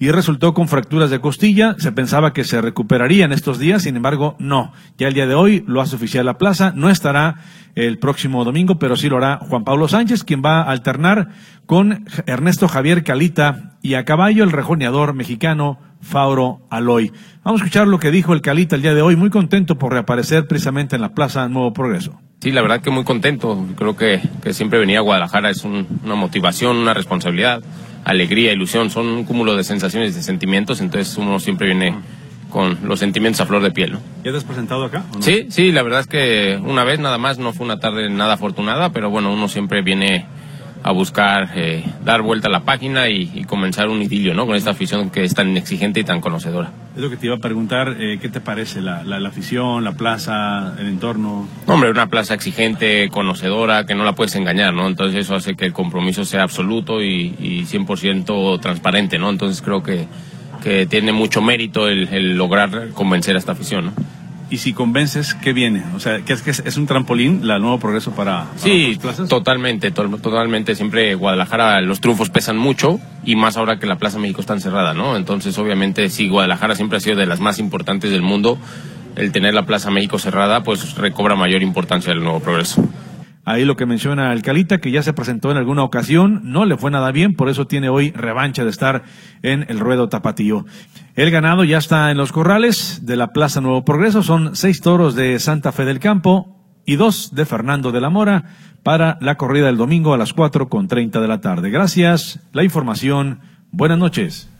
y 0.00 0.10
resultó 0.10 0.54
con 0.54 0.66
fracturas 0.66 1.10
de 1.10 1.20
costilla. 1.20 1.76
Se 1.78 1.92
pensaba 1.92 2.32
que 2.32 2.42
se 2.42 2.60
recuperaría 2.62 3.26
en 3.26 3.32
estos 3.32 3.58
días, 3.58 3.82
sin 3.82 3.96
embargo, 3.96 4.34
no. 4.38 4.72
Ya 4.96 5.08
el 5.08 5.14
día 5.14 5.26
de 5.26 5.34
hoy 5.34 5.62
lo 5.68 5.82
hace 5.82 5.94
oficial 5.94 6.24
la 6.24 6.38
plaza, 6.38 6.72
no 6.74 6.88
estará 6.88 7.36
el 7.74 7.98
próximo 7.98 8.42
domingo, 8.44 8.78
pero 8.78 8.96
sí 8.96 9.10
lo 9.10 9.18
hará 9.18 9.36
Juan 9.42 9.62
Pablo 9.62 9.88
Sánchez, 9.88 10.24
quien 10.24 10.42
va 10.42 10.62
a 10.62 10.70
alternar 10.70 11.28
con 11.66 12.06
Ernesto 12.26 12.66
Javier 12.66 13.04
Calita 13.04 13.76
y 13.82 13.94
a 13.94 14.06
caballo 14.06 14.42
el 14.42 14.52
rejoneador 14.52 15.12
mexicano 15.12 15.78
Fauro 16.00 16.62
Aloy. 16.70 17.12
Vamos 17.44 17.60
a 17.60 17.64
escuchar 17.64 17.86
lo 17.86 17.98
que 17.98 18.10
dijo 18.10 18.32
el 18.32 18.40
Calita 18.40 18.76
el 18.76 18.82
día 18.82 18.94
de 18.94 19.02
hoy, 19.02 19.16
muy 19.16 19.28
contento 19.28 19.76
por 19.76 19.92
reaparecer 19.92 20.48
precisamente 20.48 20.96
en 20.96 21.02
la 21.02 21.12
Plaza 21.12 21.46
Nuevo 21.50 21.74
Progreso. 21.74 22.18
Sí, 22.40 22.52
la 22.52 22.62
verdad 22.62 22.80
que 22.80 22.90
muy 22.90 23.04
contento. 23.04 23.66
Creo 23.76 23.94
que, 23.98 24.22
que 24.42 24.54
siempre 24.54 24.78
venir 24.78 24.96
a 24.96 25.02
Guadalajara 25.02 25.50
es 25.50 25.62
una 25.62 26.14
motivación, 26.14 26.78
una 26.78 26.94
responsabilidad 26.94 27.62
alegría, 28.04 28.52
ilusión, 28.52 28.90
son 28.90 29.06
un 29.08 29.24
cúmulo 29.24 29.56
de 29.56 29.64
sensaciones 29.64 30.12
y 30.12 30.16
de 30.16 30.22
sentimientos, 30.22 30.80
entonces 30.80 31.16
uno 31.16 31.38
siempre 31.38 31.66
viene 31.66 31.94
con 32.50 32.78
los 32.82 32.98
sentimientos 32.98 33.40
a 33.40 33.46
flor 33.46 33.62
de 33.62 33.70
piel. 33.70 33.96
¿Ya 34.24 34.32
te 34.32 34.36
has 34.36 34.44
presentado 34.44 34.84
acá? 34.84 35.04
Sí, 35.20 35.46
sí, 35.50 35.72
la 35.72 35.82
verdad 35.82 36.00
es 36.00 36.06
que 36.06 36.60
una 36.62 36.84
vez 36.84 36.98
nada 36.98 37.18
más, 37.18 37.38
no 37.38 37.52
fue 37.52 37.64
una 37.64 37.78
tarde 37.78 38.10
nada 38.10 38.34
afortunada, 38.34 38.90
pero 38.90 39.08
bueno, 39.08 39.32
uno 39.32 39.48
siempre 39.48 39.82
viene 39.82 40.26
a 40.82 40.92
buscar 40.92 41.50
eh, 41.54 41.84
dar 42.04 42.22
vuelta 42.22 42.48
a 42.48 42.50
la 42.50 42.60
página 42.60 43.08
y, 43.08 43.44
comenzar 43.44 43.88
un 43.88 44.00
idilio, 44.00 44.34
¿no? 44.34 44.46
Con 44.46 44.54
esta 44.54 44.70
afición 44.70 45.10
que 45.10 45.24
es 45.24 45.34
tan 45.34 45.56
exigente 45.56 46.00
y 46.00 46.04
tan 46.04 46.20
conocedora. 46.20 46.70
Es 46.94 47.02
lo 47.02 47.10
que 47.10 47.16
te 47.16 47.26
iba 47.26 47.36
a 47.36 47.38
preguntar, 47.38 47.96
eh, 47.98 48.18
¿qué 48.20 48.28
te 48.28 48.40
parece 48.40 48.80
la, 48.80 49.02
la, 49.02 49.28
afición, 49.28 49.82
la 49.82 49.92
plaza, 49.92 50.74
el 50.78 50.86
entorno? 50.86 51.48
Hombre, 51.66 51.90
una 51.90 52.06
plaza 52.06 52.34
exigente, 52.34 53.08
conocedora, 53.10 53.86
que 53.86 53.94
no 53.94 54.04
la 54.04 54.14
puedes 54.14 54.34
engañar, 54.36 54.72
¿no? 54.72 54.86
Entonces 54.86 55.20
eso 55.24 55.34
hace 55.34 55.54
que 55.56 55.64
el 55.64 55.72
compromiso 55.72 56.24
sea 56.24 56.44
absoluto 56.44 57.02
y, 57.02 57.34
y 57.40 57.64
100% 57.64 58.60
transparente, 58.60 59.18
¿no? 59.18 59.30
Entonces 59.30 59.62
creo 59.62 59.82
que, 59.82 60.06
que 60.62 60.86
tiene 60.86 61.12
mucho 61.12 61.42
mérito 61.42 61.88
el, 61.88 62.08
el 62.08 62.36
lograr 62.36 62.90
convencer 62.90 63.36
a 63.36 63.38
esta 63.38 63.52
afición, 63.52 63.86
¿no? 63.86 64.19
Y 64.50 64.58
si 64.58 64.72
convences, 64.72 65.34
¿qué 65.34 65.52
viene? 65.52 65.84
O 65.94 66.00
sea, 66.00 66.20
¿qué 66.22 66.32
es 66.32 66.42
que 66.42 66.50
es, 66.50 66.76
un 66.76 66.86
trampolín, 66.86 67.46
la 67.46 67.60
nuevo 67.60 67.78
progreso 67.78 68.10
para, 68.10 68.46
sí, 68.56 68.98
totalmente, 69.28 69.92
totalmente. 69.92 70.74
Siempre 70.74 71.14
Guadalajara 71.14 71.80
los 71.80 72.00
triunfos 72.00 72.30
pesan 72.30 72.58
mucho 72.58 73.00
y 73.24 73.36
más 73.36 73.56
ahora 73.56 73.78
que 73.78 73.86
la 73.86 73.96
Plaza 73.96 74.18
México 74.18 74.40
está 74.40 74.54
encerrada, 74.54 74.92
¿no? 74.92 75.16
Entonces, 75.16 75.56
obviamente, 75.58 76.08
si 76.10 76.28
Guadalajara 76.28 76.74
siempre 76.74 76.98
ha 76.98 77.00
sido 77.00 77.16
de 77.16 77.26
las 77.26 77.40
más 77.40 77.58
importantes 77.60 78.10
del 78.10 78.22
mundo. 78.22 78.58
El 79.16 79.32
tener 79.32 79.54
la 79.54 79.66
Plaza 79.66 79.90
México 79.90 80.18
cerrada, 80.18 80.62
pues 80.62 80.94
recobra 80.94 81.34
mayor 81.34 81.62
importancia 81.62 82.12
el 82.12 82.22
nuevo 82.22 82.40
progreso. 82.40 82.84
Ahí 83.44 83.64
lo 83.64 83.76
que 83.76 83.86
menciona 83.86 84.30
Alcalita, 84.30 84.78
que 84.78 84.90
ya 84.90 85.02
se 85.02 85.14
presentó 85.14 85.50
en 85.50 85.56
alguna 85.56 85.82
ocasión, 85.82 86.40
no 86.44 86.66
le 86.66 86.76
fue 86.76 86.90
nada 86.90 87.10
bien, 87.10 87.34
por 87.34 87.48
eso 87.48 87.66
tiene 87.66 87.88
hoy 87.88 88.10
revancha 88.12 88.64
de 88.64 88.70
estar 88.70 89.04
en 89.42 89.64
el 89.68 89.80
ruedo 89.80 90.08
tapatío. 90.08 90.66
El 91.16 91.30
ganado 91.30 91.64
ya 91.64 91.78
está 91.78 92.10
en 92.10 92.18
los 92.18 92.32
corrales 92.32 93.06
de 93.06 93.16
la 93.16 93.32
Plaza 93.32 93.60
Nuevo 93.60 93.84
Progreso, 93.84 94.22
son 94.22 94.54
seis 94.56 94.82
toros 94.82 95.14
de 95.14 95.38
Santa 95.38 95.72
Fe 95.72 95.86
del 95.86 96.00
Campo 96.00 96.58
y 96.84 96.96
dos 96.96 97.34
de 97.34 97.46
Fernando 97.46 97.92
de 97.92 98.00
la 98.00 98.10
Mora 98.10 98.44
para 98.82 99.16
la 99.20 99.36
corrida 99.36 99.66
del 99.66 99.76
domingo 99.78 100.12
a 100.12 100.18
las 100.18 100.32
cuatro 100.32 100.68
con 100.68 100.86
treinta 100.86 101.20
de 101.20 101.28
la 101.28 101.40
tarde. 101.40 101.70
Gracias, 101.70 102.40
la 102.52 102.62
información, 102.62 103.40
buenas 103.70 103.98
noches. 103.98 104.50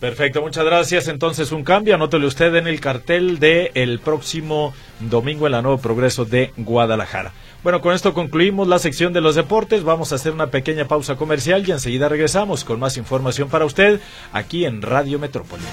Perfecto, 0.00 0.42
muchas 0.42 0.64
gracias. 0.64 1.08
Entonces, 1.08 1.52
un 1.52 1.64
cambio, 1.64 1.94
anótele 1.94 2.26
usted 2.26 2.54
en 2.56 2.66
el 2.66 2.80
cartel 2.80 3.38
de 3.38 3.70
el 3.74 3.98
próximo 3.98 4.74
domingo 5.00 5.46
en 5.46 5.52
la 5.52 5.62
Nuevo 5.62 5.78
Progreso 5.78 6.24
de 6.26 6.52
Guadalajara. 6.56 7.32
Bueno, 7.66 7.80
con 7.80 7.96
esto 7.96 8.14
concluimos 8.14 8.68
la 8.68 8.78
sección 8.78 9.12
de 9.12 9.20
los 9.20 9.34
deportes. 9.34 9.82
Vamos 9.82 10.12
a 10.12 10.14
hacer 10.14 10.30
una 10.30 10.52
pequeña 10.52 10.86
pausa 10.86 11.16
comercial 11.16 11.64
y 11.66 11.72
enseguida 11.72 12.08
regresamos 12.08 12.62
con 12.62 12.78
más 12.78 12.96
información 12.96 13.48
para 13.48 13.64
usted 13.64 14.00
aquí 14.32 14.64
en 14.64 14.82
Radio 14.82 15.18
Metrópoli. 15.18 15.64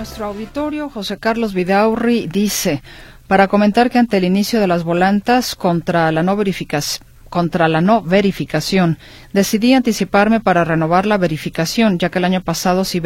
Nuestro 0.00 0.24
auditorio, 0.24 0.88
José 0.88 1.18
Carlos 1.18 1.52
Vidaurri 1.52 2.26
dice, 2.26 2.82
para 3.26 3.48
comentar 3.48 3.90
que 3.90 3.98
ante 3.98 4.16
el 4.16 4.24
inicio 4.24 4.58
de 4.58 4.66
las 4.66 4.82
volantas 4.82 5.54
contra 5.54 6.10
la 6.10 6.22
no 6.22 6.36
verificación, 6.36 7.06
contra 7.28 7.68
la 7.68 7.82
no 7.82 8.00
verificación. 8.00 8.96
Decidí 9.34 9.74
anticiparme 9.74 10.40
para 10.40 10.64
renovar 10.64 11.04
la 11.04 11.18
verificación, 11.18 11.98
ya 11.98 12.08
que 12.08 12.18
el 12.18 12.24
año 12.24 12.40
pasado 12.40 12.86
sí, 12.86 13.02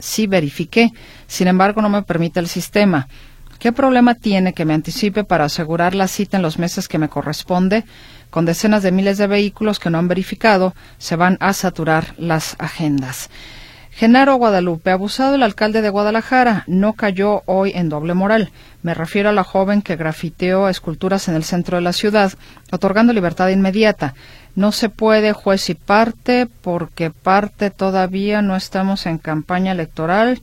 sí, 0.00 0.26
verifiqué. 0.26 0.90
Sin 1.28 1.46
embargo, 1.46 1.80
no 1.80 1.88
me 1.88 2.02
permite 2.02 2.40
el 2.40 2.48
sistema. 2.48 3.06
¿Qué 3.60 3.70
problema 3.70 4.16
tiene 4.16 4.52
que 4.52 4.64
me 4.64 4.74
anticipe 4.74 5.22
para 5.22 5.44
asegurar 5.44 5.94
la 5.94 6.08
cita 6.08 6.38
en 6.38 6.42
los 6.42 6.58
meses 6.58 6.88
que 6.88 6.98
me 6.98 7.08
corresponde? 7.08 7.84
Con 8.30 8.46
decenas 8.46 8.82
de 8.82 8.90
miles 8.90 9.16
de 9.16 9.28
vehículos 9.28 9.78
que 9.78 9.90
no 9.90 9.98
han 9.98 10.08
verificado, 10.08 10.74
se 10.98 11.14
van 11.14 11.36
a 11.38 11.52
saturar 11.52 12.14
las 12.18 12.56
agendas. 12.58 13.30
Genaro 13.94 14.36
Guadalupe, 14.36 14.90
abusado 14.90 15.34
el 15.34 15.42
alcalde 15.42 15.82
de 15.82 15.90
Guadalajara, 15.90 16.64
no 16.66 16.94
cayó 16.94 17.42
hoy 17.44 17.72
en 17.74 17.90
doble 17.90 18.14
moral. 18.14 18.50
Me 18.82 18.94
refiero 18.94 19.28
a 19.28 19.32
la 19.32 19.44
joven 19.44 19.82
que 19.82 19.96
grafiteó 19.96 20.68
esculturas 20.68 21.28
en 21.28 21.34
el 21.34 21.44
centro 21.44 21.76
de 21.76 21.82
la 21.82 21.92
ciudad, 21.92 22.32
otorgando 22.72 23.12
libertad 23.12 23.48
inmediata. 23.48 24.14
No 24.56 24.72
se 24.72 24.88
puede 24.88 25.34
juez 25.34 25.68
y 25.68 25.74
parte 25.74 26.48
porque 26.62 27.10
parte 27.10 27.70
todavía 27.70 28.40
no 28.40 28.56
estamos 28.56 29.04
en 29.06 29.18
campaña 29.18 29.72
electoral 29.72 30.40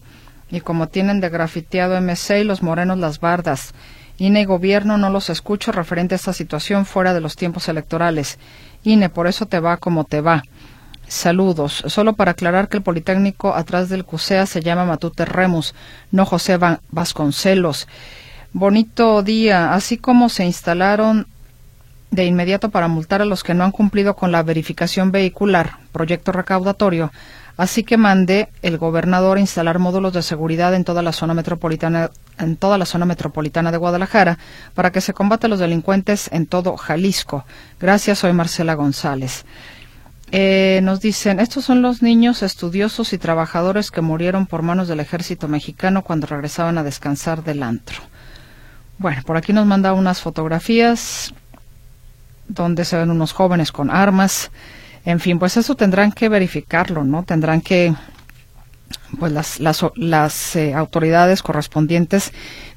y 0.51 0.61
como 0.61 0.87
tienen 0.87 1.19
de 1.19 1.29
grafiteado 1.29 1.99
MC 1.99 2.41
y 2.41 2.43
los 2.43 2.61
morenos 2.61 2.99
las 2.99 3.19
bardas. 3.19 3.73
INE 4.19 4.41
y 4.41 4.45
gobierno 4.45 4.97
no 4.97 5.09
los 5.09 5.29
escucho 5.29 5.71
referente 5.71 6.13
a 6.13 6.17
esta 6.17 6.33
situación 6.33 6.85
fuera 6.85 7.13
de 7.13 7.21
los 7.21 7.35
tiempos 7.35 7.67
electorales. 7.67 8.37
INE, 8.83 9.09
por 9.09 9.27
eso 9.27 9.47
te 9.47 9.59
va 9.59 9.77
como 9.77 10.03
te 10.03 10.21
va. 10.21 10.43
Saludos. 11.09 11.83
Solo 11.87 12.13
para 12.13 12.31
aclarar 12.31 12.69
que 12.69 12.77
el 12.77 12.83
Politécnico 12.83 13.55
atrás 13.55 13.89
del 13.89 14.05
CUSEA 14.05 14.45
se 14.45 14.61
llama 14.61 14.85
Matute 14.85 15.25
Remus, 15.25 15.73
no 16.11 16.23
José 16.23 16.59
Vasconcelos. 16.91 17.87
Bonito 18.53 19.23
día. 19.23 19.73
Así 19.73 19.97
como 19.97 20.29
se 20.29 20.45
instalaron 20.45 21.25
de 22.11 22.25
inmediato 22.25 22.69
para 22.69 22.87
multar 22.87 23.23
a 23.23 23.25
los 23.25 23.43
que 23.43 23.55
no 23.55 23.63
han 23.63 23.71
cumplido 23.71 24.15
con 24.15 24.31
la 24.31 24.43
verificación 24.43 25.11
vehicular, 25.11 25.77
proyecto 25.91 26.31
recaudatorio, 26.31 27.11
así 27.57 27.83
que 27.83 27.97
mandé 27.97 28.49
el 28.61 28.77
gobernador 28.77 29.37
instalar 29.37 29.79
módulos 29.79 30.13
de 30.13 30.23
seguridad 30.23 30.73
en 30.73 30.83
toda 30.83 31.01
la 31.01 31.11
zona 31.11 31.33
metropolitana 31.33 32.09
en 32.39 32.55
toda 32.55 32.77
la 32.77 32.85
zona 32.85 33.05
metropolitana 33.05 33.71
de 33.71 33.77
Guadalajara 33.77 34.37
para 34.73 34.91
que 34.91 35.01
se 35.01 35.13
combata 35.13 35.47
a 35.47 35.49
los 35.49 35.59
delincuentes 35.59 36.29
en 36.31 36.45
todo 36.45 36.77
Jalisco. 36.77 37.45
Gracias, 37.79 38.19
soy 38.19 38.33
Marcela 38.33 38.75
González. 38.75 39.45
Eh, 40.31 40.81
nos 40.83 41.01
dicen, 41.01 41.39
estos 41.39 41.65
son 41.65 41.81
los 41.81 42.01
niños 42.01 42.43
estudiosos 42.43 43.13
y 43.13 43.17
trabajadores 43.17 43.89
que 43.89 44.01
murieron 44.01 44.45
por 44.45 44.61
manos 44.61 44.87
del 44.87 44.99
ejército 44.99 45.47
mexicano 45.47 46.03
cuando 46.03 46.27
regresaban 46.27 46.77
a 46.77 46.83
descansar 46.83 47.43
del 47.43 47.63
antro. 47.63 47.97
Bueno, 48.99 49.21
por 49.25 49.37
aquí 49.37 49.53
nos 49.53 49.65
manda 49.65 49.93
unas 49.93 50.21
fotografías 50.21 51.33
donde 52.47 52.85
se 52.85 52.97
ven 52.97 53.09
unos 53.11 53.31
jóvenes 53.31 53.71
con 53.71 53.89
armas. 53.89 54.51
En 55.05 55.19
fin, 55.19 55.39
pues 55.39 55.57
eso 55.57 55.75
tendrán 55.75 56.11
que 56.11 56.29
verificarlo, 56.29 57.03
¿no? 57.03 57.23
Tendrán 57.23 57.61
que 57.61 57.93
pues 59.17 59.31
las, 59.31 59.59
las, 59.59 59.83
las 59.95 60.55
eh, 60.55 60.73
autoridades 60.73 61.41
correspondientes 61.41 62.31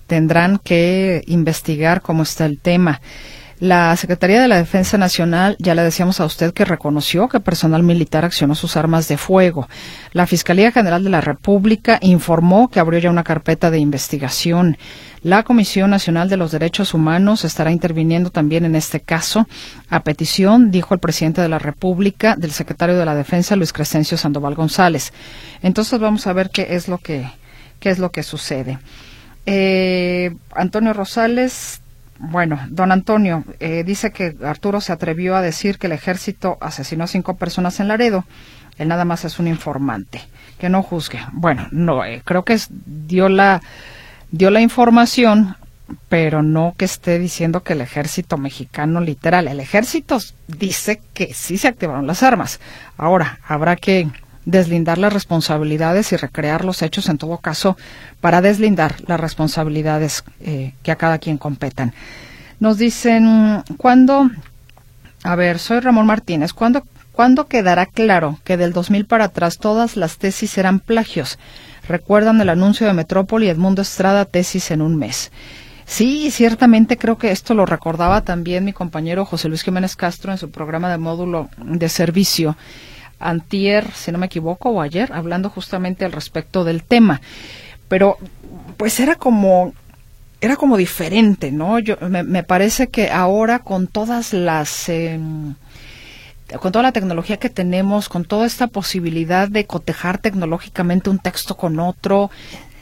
tendrán 0.06 0.58
que 0.58 1.22
investigar 1.26 2.00
cómo 2.00 2.22
está 2.22 2.46
el 2.46 2.58
tema. 2.58 3.00
La 3.62 3.94
Secretaría 3.96 4.42
de 4.42 4.48
la 4.48 4.56
Defensa 4.56 4.98
Nacional, 4.98 5.54
ya 5.60 5.76
le 5.76 5.84
decíamos 5.84 6.18
a 6.18 6.24
usted 6.24 6.52
que 6.52 6.64
reconoció 6.64 7.28
que 7.28 7.38
personal 7.38 7.84
militar 7.84 8.24
accionó 8.24 8.56
sus 8.56 8.76
armas 8.76 9.06
de 9.06 9.16
fuego. 9.16 9.68
La 10.10 10.26
Fiscalía 10.26 10.72
General 10.72 11.04
de 11.04 11.10
la 11.10 11.20
República 11.20 12.00
informó 12.02 12.68
que 12.68 12.80
abrió 12.80 12.98
ya 12.98 13.08
una 13.08 13.22
carpeta 13.22 13.70
de 13.70 13.78
investigación. 13.78 14.78
La 15.22 15.44
Comisión 15.44 15.90
Nacional 15.90 16.28
de 16.28 16.38
los 16.38 16.50
Derechos 16.50 16.92
Humanos 16.92 17.44
estará 17.44 17.70
interviniendo 17.70 18.30
también 18.30 18.64
en 18.64 18.74
este 18.74 18.98
caso. 18.98 19.46
A 19.88 20.02
petición, 20.02 20.72
dijo 20.72 20.92
el 20.94 20.98
presidente 20.98 21.40
de 21.40 21.48
la 21.48 21.60
República, 21.60 22.34
del 22.34 22.50
secretario 22.50 22.96
de 22.96 23.04
la 23.04 23.14
Defensa, 23.14 23.54
Luis 23.54 23.72
Crescencio 23.72 24.18
Sandoval 24.18 24.56
González. 24.56 25.12
Entonces 25.62 26.00
vamos 26.00 26.26
a 26.26 26.32
ver 26.32 26.50
qué 26.50 26.66
es 26.70 26.88
lo 26.88 26.98
que, 26.98 27.30
qué 27.78 27.90
es 27.90 28.00
lo 28.00 28.10
que 28.10 28.24
sucede. 28.24 28.80
Eh, 29.46 30.34
Antonio 30.52 30.92
Rosales 30.92 31.81
bueno, 32.18 32.60
don 32.68 32.92
Antonio 32.92 33.44
eh, 33.58 33.82
dice 33.84 34.12
que 34.12 34.36
Arturo 34.44 34.80
se 34.80 34.92
atrevió 34.92 35.34
a 35.34 35.42
decir 35.42 35.78
que 35.78 35.88
el 35.88 35.92
ejército 35.92 36.58
asesinó 36.60 37.04
a 37.04 37.08
cinco 37.08 37.36
personas 37.36 37.80
en 37.80 37.88
Laredo. 37.88 38.24
Él 38.78 38.88
nada 38.88 39.04
más 39.04 39.24
es 39.24 39.38
un 39.38 39.48
informante. 39.48 40.20
Que 40.58 40.68
no 40.68 40.82
juzgue. 40.82 41.18
Bueno, 41.32 41.66
no, 41.72 42.04
eh, 42.04 42.22
creo 42.24 42.44
que 42.44 42.56
dio 42.86 43.28
la 43.28 43.60
dio 44.30 44.50
la 44.50 44.60
información, 44.60 45.56
pero 46.08 46.42
no 46.42 46.74
que 46.76 46.84
esté 46.84 47.18
diciendo 47.18 47.62
que 47.62 47.74
el 47.74 47.80
ejército 47.80 48.38
mexicano 48.38 49.00
literal. 49.00 49.48
El 49.48 49.60
ejército 49.60 50.18
dice 50.46 51.00
que 51.12 51.34
sí 51.34 51.58
se 51.58 51.68
activaron 51.68 52.06
las 52.06 52.22
armas. 52.22 52.60
Ahora 52.96 53.40
habrá 53.46 53.76
que 53.76 54.08
deslindar 54.44 54.98
las 54.98 55.12
responsabilidades 55.12 56.12
y 56.12 56.16
recrear 56.16 56.64
los 56.64 56.82
hechos 56.82 57.08
en 57.08 57.18
todo 57.18 57.38
caso 57.38 57.76
para 58.20 58.40
deslindar 58.40 58.96
las 59.06 59.20
responsabilidades 59.20 60.24
eh, 60.40 60.74
que 60.82 60.92
a 60.92 60.96
cada 60.96 61.18
quien 61.18 61.38
competan. 61.38 61.92
Nos 62.60 62.78
dicen, 62.78 63.62
¿cuándo? 63.76 64.30
A 65.24 65.36
ver, 65.36 65.58
soy 65.58 65.80
Ramón 65.80 66.06
Martínez. 66.06 66.52
¿Cuándo, 66.52 66.82
¿Cuándo 67.12 67.46
quedará 67.46 67.86
claro 67.86 68.38
que 68.44 68.56
del 68.56 68.72
2000 68.72 69.06
para 69.06 69.26
atrás 69.26 69.58
todas 69.58 69.96
las 69.96 70.18
tesis 70.18 70.56
eran 70.58 70.80
plagios? 70.80 71.38
Recuerdan 71.86 72.40
el 72.40 72.48
anuncio 72.48 72.86
de 72.86 72.92
Metrópoli 72.92 73.46
y 73.46 73.50
Edmundo 73.50 73.82
Estrada, 73.82 74.24
tesis 74.24 74.70
en 74.70 74.82
un 74.82 74.96
mes. 74.96 75.30
Sí, 75.84 76.30
ciertamente 76.30 76.96
creo 76.96 77.18
que 77.18 77.32
esto 77.32 77.54
lo 77.54 77.66
recordaba 77.66 78.22
también 78.22 78.64
mi 78.64 78.72
compañero 78.72 79.24
José 79.26 79.48
Luis 79.48 79.62
Jiménez 79.62 79.96
Castro 79.96 80.32
en 80.32 80.38
su 80.38 80.50
programa 80.50 80.90
de 80.90 80.98
módulo 80.98 81.50
de 81.58 81.88
servicio 81.88 82.56
antier, 83.22 83.90
si 83.92 84.12
no 84.12 84.18
me 84.18 84.26
equivoco, 84.26 84.70
o 84.70 84.80
ayer, 84.80 85.12
hablando 85.12 85.50
justamente 85.50 86.04
al 86.04 86.12
respecto 86.12 86.64
del 86.64 86.82
tema. 86.82 87.20
Pero, 87.88 88.18
pues 88.76 89.00
era 89.00 89.16
como, 89.16 89.72
era 90.40 90.56
como 90.56 90.76
diferente, 90.76 91.52
¿no? 91.52 91.78
Yo, 91.78 91.96
me, 92.00 92.42
parece 92.42 92.88
que 92.88 93.10
ahora 93.10 93.60
con 93.60 93.86
todas 93.86 94.32
las, 94.32 94.88
em, 94.88 95.54
con 96.60 96.72
toda 96.72 96.82
la 96.82 96.92
tecnología 96.92 97.36
que 97.36 97.48
tenemos, 97.48 98.08
con 98.08 98.24
toda 98.24 98.46
esta 98.46 98.66
posibilidad 98.66 99.48
de 99.48 99.66
cotejar 99.66 100.18
tecnológicamente 100.18 101.10
un 101.10 101.18
texto 101.18 101.56
con 101.56 101.78
otro, 101.78 102.30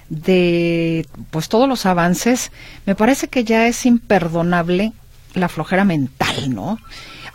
de 0.08 1.06
pues 1.30 1.48
todos 1.48 1.68
los 1.68 1.86
avances, 1.86 2.50
me 2.86 2.94
parece 2.94 3.28
que 3.28 3.44
ya 3.44 3.66
es 3.66 3.86
imperdonable 3.86 4.92
la 5.34 5.48
flojera 5.48 5.84
mental, 5.84 6.54
¿no? 6.54 6.78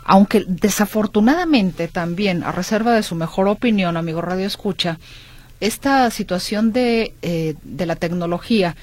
Aunque 0.06 0.44
desafortunadamente 0.46 1.88
también, 1.88 2.44
a 2.44 2.52
reserva 2.52 2.94
de 2.94 3.02
su 3.02 3.16
mejor 3.16 3.48
opinión, 3.48 3.96
amigo 3.96 4.22
Radio 4.22 4.46
Escucha, 4.46 4.98
esta 5.60 6.08
situación 6.10 6.72
de, 6.72 7.14
eh, 7.22 7.54
de 7.64 7.86
la 7.86 7.96
tecnología 7.96 8.76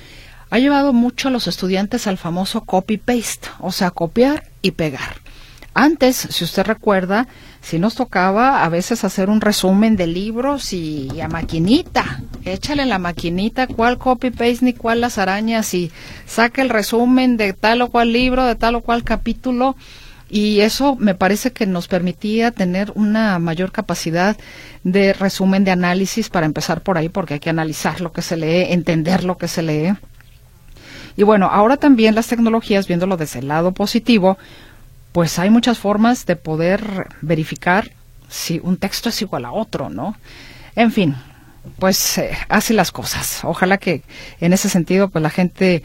ha 0.50 0.60
llevado 0.60 0.92
mucho 0.92 1.30
a 1.30 1.32
los 1.32 1.48
estudiantes 1.48 2.08
al 2.08 2.18
famoso 2.18 2.62
copy-paste, 2.62 3.48
o 3.60 3.72
sea, 3.72 3.90
copiar 3.90 4.50
y 4.62 4.72
pegar. 4.72 5.22
Antes, 5.74 6.16
si 6.16 6.44
usted 6.44 6.64
recuerda, 6.66 7.28
si 7.62 7.80
nos 7.80 7.96
tocaba 7.96 8.64
a 8.64 8.70
veces 8.70 9.04
hacer 9.04 9.30
un 9.30 9.42
resumen 9.42 9.96
de 9.96 10.08
libros 10.08 10.74
y, 10.74 11.22
a 11.22 11.30
maquinita, 11.30 12.22
échale 12.44 12.86
la 12.86 13.00
maquinita 13.00 13.66
cuál 13.66 13.98
copy-paste 13.98 14.66
ni 14.66 14.74
cuál 14.74 15.02
las 15.02 15.18
arañas 15.18 15.74
y 15.74 15.92
saque 16.28 16.62
el 16.62 16.70
resumen 16.70 17.38
de 17.38 17.54
tal 17.54 17.82
o 17.82 17.90
cual 17.90 18.12
libro, 18.12 18.44
de 18.44 18.56
tal 18.56 18.76
o 18.76 18.82
cual 18.82 19.04
capítulo 19.04 19.76
y 20.34 20.62
eso 20.62 20.96
me 20.96 21.14
parece 21.14 21.52
que 21.52 21.68
nos 21.68 21.88
permitía 21.88 22.50
tener 22.50 22.92
una 22.96 23.38
mayor 23.38 23.72
capacidad 23.72 24.36
de 24.84 25.14
resumen 25.14 25.64
de 25.64 25.70
análisis 25.70 26.30
para 26.30 26.48
empezar 26.48 26.82
por 26.82 26.98
ahí, 26.98 27.08
porque 27.08 27.36
hay 27.36 27.40
que 27.40 27.52
analizar 27.52 28.02
lo 28.02 28.12
que 28.12 28.24
se 28.24 28.36
lee, 28.36 28.74
entender 28.74 29.26
lo 29.26 29.38
que 29.38 29.48
se 29.48 29.62
lee. 29.62 29.94
Y 31.16 31.22
bueno, 31.22 31.50
ahora 31.52 31.78
también 31.78 32.16
las 32.16 32.26
tecnologías, 32.26 32.88
viéndolo 32.88 33.16
desde 33.16 33.42
el 33.42 33.48
lado 33.48 33.74
positivo, 33.74 34.40
pues 35.12 35.38
hay 35.38 35.52
muchas 35.52 35.78
formas 35.78 36.26
de 36.26 36.36
poder 36.36 37.10
verificar 37.22 37.92
si 38.28 38.60
un 38.64 38.78
texto 38.78 39.10
es 39.10 39.22
igual 39.22 39.46
a 39.46 39.52
otro, 39.52 39.90
¿no? 39.90 40.18
En 40.76 40.92
fin, 40.92 41.16
pues 41.78 42.18
eh, 42.18 42.36
así 42.50 42.74
las 42.74 42.92
cosas. 42.92 43.42
Ojalá 43.44 43.78
que 43.78 44.02
en 44.40 44.52
ese 44.52 44.68
sentido, 44.68 45.10
pues 45.10 45.22
la 45.22 45.30
gente 45.30 45.84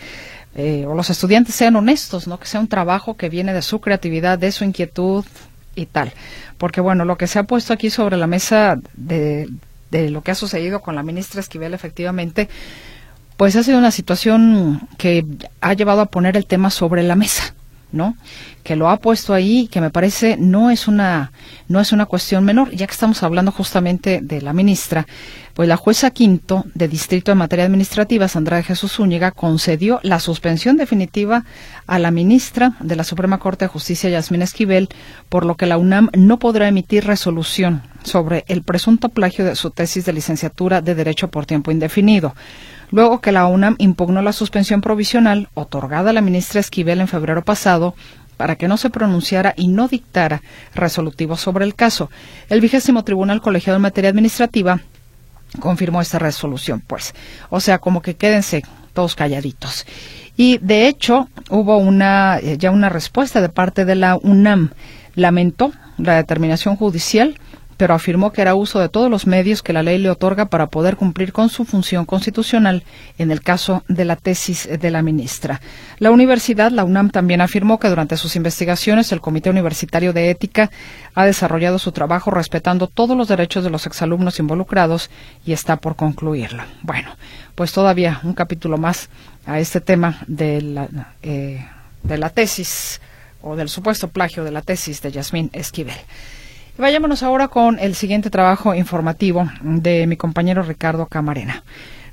eh, 0.58 0.86
o 0.86 0.94
los 0.96 1.08
estudiantes 1.08 1.54
sean 1.54 1.76
honestos, 1.76 2.26
¿no? 2.26 2.40
Que 2.40 2.46
sea 2.46 2.58
un 2.58 2.66
trabajo 2.66 3.16
que 3.16 3.28
viene 3.28 3.54
de 3.54 3.62
su 3.62 3.80
creatividad, 3.80 4.40
de 4.40 4.50
su 4.50 4.64
inquietud 4.64 5.24
y 5.76 5.86
tal. 5.86 6.12
Porque 6.58 6.80
bueno, 6.80 7.04
lo 7.04 7.16
que 7.16 7.28
se 7.28 7.38
ha 7.38 7.44
puesto 7.44 7.72
aquí 7.72 7.90
sobre 7.90 8.16
la 8.16 8.26
mesa 8.26 8.76
de, 8.94 9.48
de 9.92 10.10
lo 10.10 10.22
que 10.22 10.32
ha 10.32 10.34
sucedido 10.34 10.80
con 10.80 10.96
la 10.96 11.04
ministra 11.04 11.40
Esquivel, 11.40 11.74
efectivamente, 11.74 12.48
pues 13.36 13.54
ha 13.54 13.62
sido 13.62 13.78
una 13.78 13.92
situación 13.92 14.88
que 14.98 15.24
ha 15.60 15.74
llevado 15.74 16.00
a 16.00 16.06
poner 16.06 16.36
el 16.36 16.46
tema 16.46 16.70
sobre 16.70 17.04
la 17.04 17.14
mesa. 17.14 17.54
¿No? 17.92 18.16
Que 18.62 18.76
lo 18.76 18.88
ha 18.88 18.98
puesto 18.98 19.34
ahí, 19.34 19.68
que 19.68 19.80
me 19.80 19.90
parece 19.90 20.36
no 20.36 20.70
es 20.70 20.88
una 20.88 21.32
no 21.68 21.80
es 21.80 21.92
una 21.92 22.06
cuestión 22.06 22.44
menor, 22.44 22.70
ya 22.70 22.86
que 22.86 22.92
estamos 22.92 23.22
hablando 23.22 23.52
justamente 23.52 24.20
de 24.22 24.40
la 24.40 24.52
ministra, 24.52 25.06
pues 25.54 25.68
la 25.68 25.76
jueza 25.76 26.10
quinto 26.10 26.64
de 26.74 26.88
distrito 26.88 27.32
en 27.32 27.38
materia 27.38 27.64
administrativa, 27.64 28.28
Sandra 28.28 28.58
de 28.58 28.62
Jesús 28.62 28.92
Zúñiga, 28.92 29.32
concedió 29.32 30.00
la 30.02 30.20
suspensión 30.20 30.76
definitiva 30.76 31.44
a 31.86 31.98
la 31.98 32.10
ministra 32.10 32.76
de 32.80 32.96
la 32.96 33.04
Suprema 33.04 33.38
Corte 33.38 33.64
de 33.64 33.70
Justicia, 33.70 34.08
Yasmín 34.10 34.42
Esquivel, 34.42 34.88
por 35.28 35.44
lo 35.44 35.56
que 35.56 35.66
la 35.66 35.78
UNAM 35.78 36.10
no 36.16 36.38
podrá 36.38 36.68
emitir 36.68 37.04
resolución 37.04 37.82
sobre 38.02 38.44
el 38.48 38.62
presunto 38.62 39.08
plagio 39.08 39.44
de 39.44 39.56
su 39.56 39.70
tesis 39.70 40.04
de 40.04 40.12
licenciatura 40.12 40.80
de 40.80 40.94
Derecho 40.94 41.28
por 41.28 41.44
tiempo 41.44 41.70
indefinido 41.70 42.34
luego 42.90 43.20
que 43.20 43.32
la 43.32 43.46
UNAM 43.46 43.76
impugnó 43.78 44.22
la 44.22 44.32
suspensión 44.32 44.80
provisional 44.80 45.48
otorgada 45.54 46.10
a 46.10 46.12
la 46.12 46.20
ministra 46.20 46.60
Esquivel 46.60 47.00
en 47.00 47.08
febrero 47.08 47.42
pasado 47.42 47.94
para 48.36 48.56
que 48.56 48.68
no 48.68 48.76
se 48.76 48.88
pronunciara 48.88 49.52
y 49.56 49.68
no 49.68 49.88
dictara 49.88 50.42
resolutivo 50.74 51.36
sobre 51.36 51.64
el 51.64 51.74
caso. 51.74 52.10
El 52.48 52.60
vigésimo 52.60 53.04
Tribunal 53.04 53.42
Colegiado 53.42 53.76
en 53.76 53.82
Materia 53.82 54.10
Administrativa 54.10 54.80
confirmó 55.60 56.00
esta 56.00 56.18
resolución, 56.18 56.82
pues. 56.86 57.14
O 57.50 57.60
sea, 57.60 57.78
como 57.78 58.00
que 58.00 58.16
quédense 58.16 58.62
todos 58.92 59.14
calladitos. 59.14 59.86
Y 60.36 60.58
de 60.58 60.86
hecho, 60.86 61.28
hubo 61.50 61.78
una, 61.78 62.38
eh, 62.38 62.56
ya 62.58 62.70
una 62.70 62.88
respuesta 62.88 63.40
de 63.40 63.48
parte 63.48 63.84
de 63.84 63.96
la 63.96 64.16
UNAM. 64.16 64.70
Lamentó 65.14 65.72
la 65.98 66.14
determinación 66.14 66.76
judicial 66.76 67.38
pero 67.78 67.94
afirmó 67.94 68.32
que 68.32 68.42
era 68.42 68.56
uso 68.56 68.80
de 68.80 68.88
todos 68.88 69.08
los 69.08 69.26
medios 69.26 69.62
que 69.62 69.72
la 69.72 69.84
ley 69.84 69.98
le 69.98 70.10
otorga 70.10 70.46
para 70.46 70.66
poder 70.66 70.96
cumplir 70.96 71.32
con 71.32 71.48
su 71.48 71.64
función 71.64 72.04
constitucional 72.04 72.82
en 73.18 73.30
el 73.30 73.40
caso 73.40 73.84
de 73.88 74.04
la 74.04 74.16
tesis 74.16 74.68
de 74.68 74.90
la 74.90 75.00
ministra. 75.00 75.60
La 75.98 76.10
universidad, 76.10 76.72
la 76.72 76.84
UNAM, 76.84 77.10
también 77.10 77.40
afirmó 77.40 77.78
que 77.78 77.88
durante 77.88 78.16
sus 78.16 78.34
investigaciones 78.34 79.12
el 79.12 79.20
Comité 79.20 79.48
Universitario 79.48 80.12
de 80.12 80.28
Ética 80.28 80.70
ha 81.14 81.24
desarrollado 81.24 81.78
su 81.78 81.92
trabajo 81.92 82.32
respetando 82.32 82.88
todos 82.88 83.16
los 83.16 83.28
derechos 83.28 83.62
de 83.62 83.70
los 83.70 83.86
exalumnos 83.86 84.40
involucrados 84.40 85.08
y 85.46 85.52
está 85.52 85.76
por 85.76 85.94
concluirlo. 85.94 86.64
Bueno, 86.82 87.10
pues 87.54 87.72
todavía 87.72 88.20
un 88.24 88.34
capítulo 88.34 88.76
más 88.76 89.08
a 89.46 89.60
este 89.60 89.80
tema 89.80 90.18
de 90.26 90.62
la, 90.62 90.88
eh, 91.22 91.64
de 92.02 92.18
la 92.18 92.30
tesis 92.30 93.00
o 93.40 93.54
del 93.54 93.68
supuesto 93.68 94.08
plagio 94.08 94.42
de 94.42 94.50
la 94.50 94.62
tesis 94.62 95.00
de 95.00 95.12
Yasmín 95.12 95.50
Esquivel. 95.52 95.94
Vayámonos 96.78 97.24
ahora 97.24 97.48
con 97.48 97.80
el 97.80 97.96
siguiente 97.96 98.30
trabajo 98.30 98.72
informativo 98.72 99.50
de 99.62 100.06
mi 100.06 100.16
compañero 100.16 100.62
Ricardo 100.62 101.06
Camarena. 101.06 101.64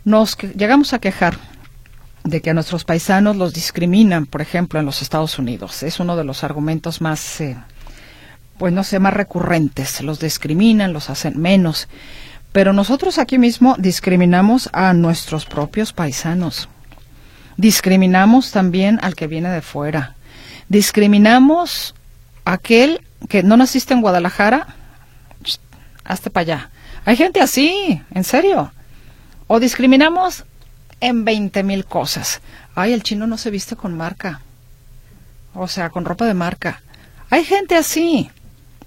Nos 0.05 0.35
llegamos 0.35 0.91
a 0.91 0.97
quejar 0.97 1.37
de 2.23 2.41
que 2.41 2.49
a 2.49 2.55
nuestros 2.55 2.83
paisanos 2.83 3.35
los 3.35 3.53
discriminan, 3.53 4.25
por 4.25 4.41
ejemplo, 4.41 4.79
en 4.79 4.87
los 4.87 5.03
Estados 5.03 5.37
Unidos. 5.37 5.83
Es 5.83 5.99
uno 5.99 6.17
de 6.17 6.23
los 6.23 6.43
argumentos 6.43 6.99
más, 6.99 7.41
eh, 7.41 7.55
pues 8.57 8.73
no 8.73 8.83
sé, 8.83 8.97
más 8.97 9.13
recurrentes. 9.13 10.01
Los 10.01 10.19
discriminan, 10.19 10.93
los 10.93 11.11
hacen 11.11 11.39
menos. 11.39 11.87
Pero 12.51 12.73
nosotros 12.73 13.19
aquí 13.19 13.37
mismo 13.37 13.75
discriminamos 13.77 14.71
a 14.73 14.93
nuestros 14.93 15.45
propios 15.45 15.93
paisanos. 15.93 16.69
Discriminamos 17.55 18.49
también 18.49 18.97
al 19.03 19.13
que 19.13 19.27
viene 19.27 19.49
de 19.49 19.61
fuera. 19.61 20.15
Discriminamos 20.69 21.93
aquel 22.45 23.01
que 23.27 23.43
no 23.43 23.57
naciste 23.57 23.93
en 23.93 24.01
Guadalajara, 24.01 24.67
hazte 26.03 26.29
para 26.29 26.41
allá. 26.41 26.69
Hay 27.05 27.15
gente 27.15 27.41
así, 27.41 28.01
en 28.11 28.23
serio. 28.23 28.71
O 29.47 29.59
discriminamos 29.59 30.45
en 31.01 31.25
20 31.25 31.63
mil 31.63 31.85
cosas. 31.85 32.41
Ay, 32.73 32.93
el 32.93 33.03
chino 33.03 33.27
no 33.27 33.37
se 33.37 33.51
viste 33.51 33.75
con 33.75 33.95
marca. 33.95 34.41
O 35.53 35.67
sea, 35.67 35.89
con 35.89 36.05
ropa 36.05 36.25
de 36.25 36.33
marca. 36.33 36.81
Hay 37.29 37.43
gente 37.43 37.75
así. 37.75 38.29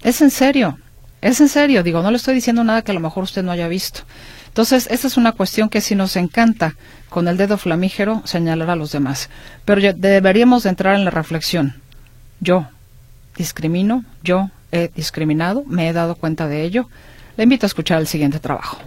Es 0.01 0.21
en 0.21 0.31
serio. 0.31 0.77
Es 1.21 1.39
en 1.41 1.49
serio. 1.49 1.83
Digo, 1.83 2.01
no 2.01 2.11
le 2.11 2.17
estoy 2.17 2.35
diciendo 2.35 2.63
nada 2.63 2.81
que 2.81 2.91
a 2.91 2.93
lo 2.93 2.99
mejor 2.99 3.23
usted 3.23 3.43
no 3.43 3.51
haya 3.51 3.67
visto. 3.67 4.01
Entonces, 4.47 4.87
esta 4.89 5.07
es 5.07 5.17
una 5.17 5.31
cuestión 5.31 5.69
que 5.69 5.79
sí 5.79 5.95
nos 5.95 6.15
encanta, 6.15 6.75
con 7.09 7.27
el 7.27 7.37
dedo 7.37 7.57
flamígero, 7.57 8.21
señalar 8.25 8.69
a 8.69 8.75
los 8.75 8.91
demás. 8.91 9.29
Pero 9.63 9.93
deberíamos 9.93 10.63
de 10.63 10.69
entrar 10.69 10.95
en 10.95 11.05
la 11.05 11.11
reflexión. 11.11 11.81
Yo 12.39 12.67
discrimino, 13.39 14.03
yo 14.21 14.51
he 14.71 14.91
discriminado, 14.93 15.63
me 15.65 15.87
he 15.87 15.93
dado 15.93 16.15
cuenta 16.15 16.47
de 16.47 16.63
ello. 16.63 16.87
Le 17.37 17.43
invito 17.45 17.65
a 17.65 17.67
escuchar 17.67 17.99
el 17.99 18.07
siguiente 18.07 18.39
trabajo. 18.39 18.77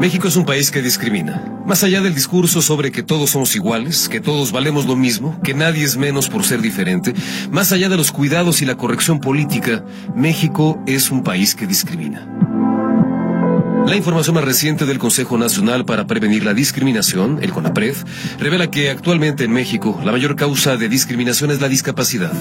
México 0.00 0.28
es 0.28 0.36
un 0.36 0.44
país 0.44 0.70
que 0.70 0.82
discrimina. 0.82 1.42
Más 1.66 1.82
allá 1.82 2.00
del 2.00 2.14
discurso 2.14 2.60
sobre 2.60 2.92
que 2.92 3.02
todos 3.02 3.30
somos 3.30 3.54
iguales, 3.56 4.08
que 4.08 4.20
todos 4.20 4.52
valemos 4.52 4.86
lo 4.86 4.96
mismo, 4.96 5.40
que 5.42 5.54
nadie 5.54 5.84
es 5.84 5.96
menos 5.96 6.28
por 6.28 6.44
ser 6.44 6.60
diferente, 6.60 7.14
más 7.50 7.72
allá 7.72 7.88
de 7.88 7.96
los 7.96 8.12
cuidados 8.12 8.62
y 8.62 8.64
la 8.64 8.76
corrección 8.76 9.20
política, 9.20 9.84
México 10.14 10.82
es 10.86 11.10
un 11.10 11.22
país 11.22 11.54
que 11.54 11.66
discrimina. 11.66 12.26
La 13.88 13.96
información 13.96 14.34
más 14.34 14.44
reciente 14.44 14.84
del 14.84 14.98
Consejo 14.98 15.38
Nacional 15.38 15.86
para 15.86 16.06
Prevenir 16.06 16.44
la 16.44 16.52
Discriminación, 16.52 17.38
el 17.40 17.52
CONAPRED, 17.52 17.96
revela 18.38 18.70
que 18.70 18.90
actualmente 18.90 19.44
en 19.44 19.50
México 19.50 19.98
la 20.04 20.12
mayor 20.12 20.36
causa 20.36 20.76
de 20.76 20.90
discriminación 20.90 21.50
es 21.52 21.62
la 21.62 21.70
discapacidad. 21.70 22.34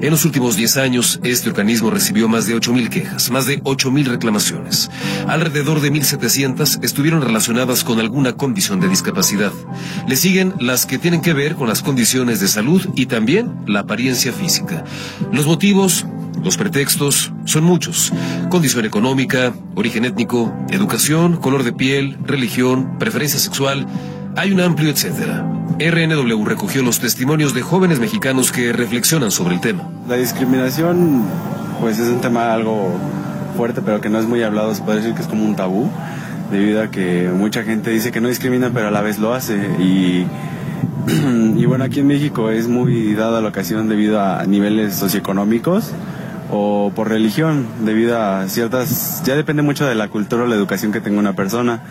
En 0.00 0.10
los 0.10 0.24
últimos 0.24 0.56
10 0.56 0.78
años, 0.78 1.20
este 1.22 1.50
organismo 1.50 1.90
recibió 1.90 2.26
más 2.26 2.46
de 2.46 2.56
8.000 2.56 2.88
quejas, 2.88 3.30
más 3.30 3.44
de 3.44 3.62
8.000 3.62 4.06
reclamaciones. 4.06 4.90
Alrededor 5.28 5.82
de 5.82 5.92
1.700 5.92 6.82
estuvieron 6.82 7.20
relacionadas 7.20 7.84
con 7.84 8.00
alguna 8.00 8.32
condición 8.32 8.80
de 8.80 8.88
discapacidad. 8.88 9.52
Le 10.08 10.16
siguen 10.16 10.54
las 10.58 10.86
que 10.86 10.96
tienen 10.96 11.20
que 11.20 11.34
ver 11.34 11.54
con 11.54 11.68
las 11.68 11.82
condiciones 11.82 12.40
de 12.40 12.48
salud 12.48 12.82
y 12.96 13.04
también 13.04 13.52
la 13.66 13.80
apariencia 13.80 14.32
física. 14.32 14.84
Los 15.32 15.44
motivos, 15.44 16.06
los 16.42 16.56
pretextos 16.56 17.30
son 17.44 17.64
muchos. 17.64 18.10
Condición 18.54 18.84
económica, 18.84 19.52
origen 19.74 20.04
étnico, 20.04 20.54
educación, 20.70 21.38
color 21.38 21.64
de 21.64 21.72
piel, 21.72 22.16
religión, 22.24 23.00
preferencia 23.00 23.40
sexual. 23.40 23.84
Hay 24.36 24.52
un 24.52 24.60
amplio 24.60 24.90
etcétera. 24.90 25.44
RNW 25.80 26.44
recogió 26.44 26.84
los 26.84 27.00
testimonios 27.00 27.52
de 27.52 27.62
jóvenes 27.62 27.98
mexicanos 27.98 28.52
que 28.52 28.72
reflexionan 28.72 29.32
sobre 29.32 29.56
el 29.56 29.60
tema. 29.60 29.90
La 30.08 30.14
discriminación, 30.14 31.24
pues 31.80 31.98
es 31.98 32.06
un 32.06 32.20
tema 32.20 32.54
algo 32.54 32.96
fuerte, 33.56 33.82
pero 33.82 34.00
que 34.00 34.08
no 34.08 34.20
es 34.20 34.26
muy 34.26 34.40
hablado. 34.44 34.72
Se 34.72 34.82
puede 34.82 34.98
decir 34.98 35.14
que 35.16 35.22
es 35.22 35.26
como 35.26 35.44
un 35.44 35.56
tabú, 35.56 35.90
debido 36.52 36.80
a 36.80 36.92
que 36.92 37.32
mucha 37.34 37.64
gente 37.64 37.90
dice 37.90 38.12
que 38.12 38.20
no 38.20 38.28
discrimina, 38.28 38.70
pero 38.72 38.86
a 38.86 38.92
la 38.92 39.00
vez 39.00 39.18
lo 39.18 39.34
hace. 39.34 39.56
Y 39.80 40.26
y 41.56 41.66
bueno, 41.66 41.82
aquí 41.82 41.98
en 41.98 42.06
México 42.06 42.52
es 42.52 42.68
muy 42.68 43.14
dada 43.14 43.40
la 43.40 43.48
ocasión 43.48 43.88
debido 43.88 44.20
a 44.20 44.46
niveles 44.46 44.94
socioeconómicos 44.94 45.90
o 46.50 46.92
por 46.94 47.08
religión, 47.08 47.66
debido 47.80 48.20
a 48.20 48.48
ciertas, 48.48 49.22
ya 49.24 49.34
depende 49.34 49.62
mucho 49.62 49.86
de 49.86 49.94
la 49.94 50.08
cultura 50.08 50.44
o 50.44 50.46
la 50.46 50.54
educación 50.54 50.92
que 50.92 51.00
tenga 51.00 51.18
una 51.18 51.34
persona. 51.34 51.82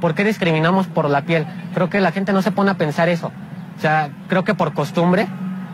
¿Por 0.00 0.14
qué 0.14 0.24
discriminamos 0.24 0.86
por 0.86 1.08
la 1.10 1.22
piel? 1.22 1.46
Creo 1.74 1.90
que 1.90 2.00
la 2.00 2.12
gente 2.12 2.32
no 2.32 2.42
se 2.42 2.52
pone 2.52 2.70
a 2.70 2.74
pensar 2.74 3.08
eso. 3.08 3.32
O 3.76 3.80
sea, 3.80 4.10
creo 4.28 4.44
que 4.44 4.54
por 4.54 4.72
costumbre 4.74 5.26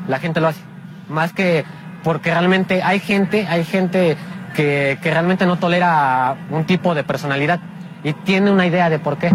la 0.08 0.18
gente 0.18 0.40
lo 0.40 0.48
hace. 0.48 0.60
Más 1.08 1.32
que 1.32 1.64
porque 2.02 2.30
realmente 2.30 2.82
hay 2.82 3.00
gente, 3.00 3.46
hay 3.48 3.64
gente 3.64 4.16
que, 4.54 4.98
que 5.02 5.10
realmente 5.10 5.46
no 5.46 5.56
tolera 5.56 6.36
un 6.50 6.64
tipo 6.64 6.94
de 6.94 7.04
personalidad 7.04 7.60
y 8.02 8.12
tiene 8.12 8.50
una 8.50 8.66
idea 8.66 8.90
de 8.90 8.98
por 8.98 9.16
qué. 9.18 9.30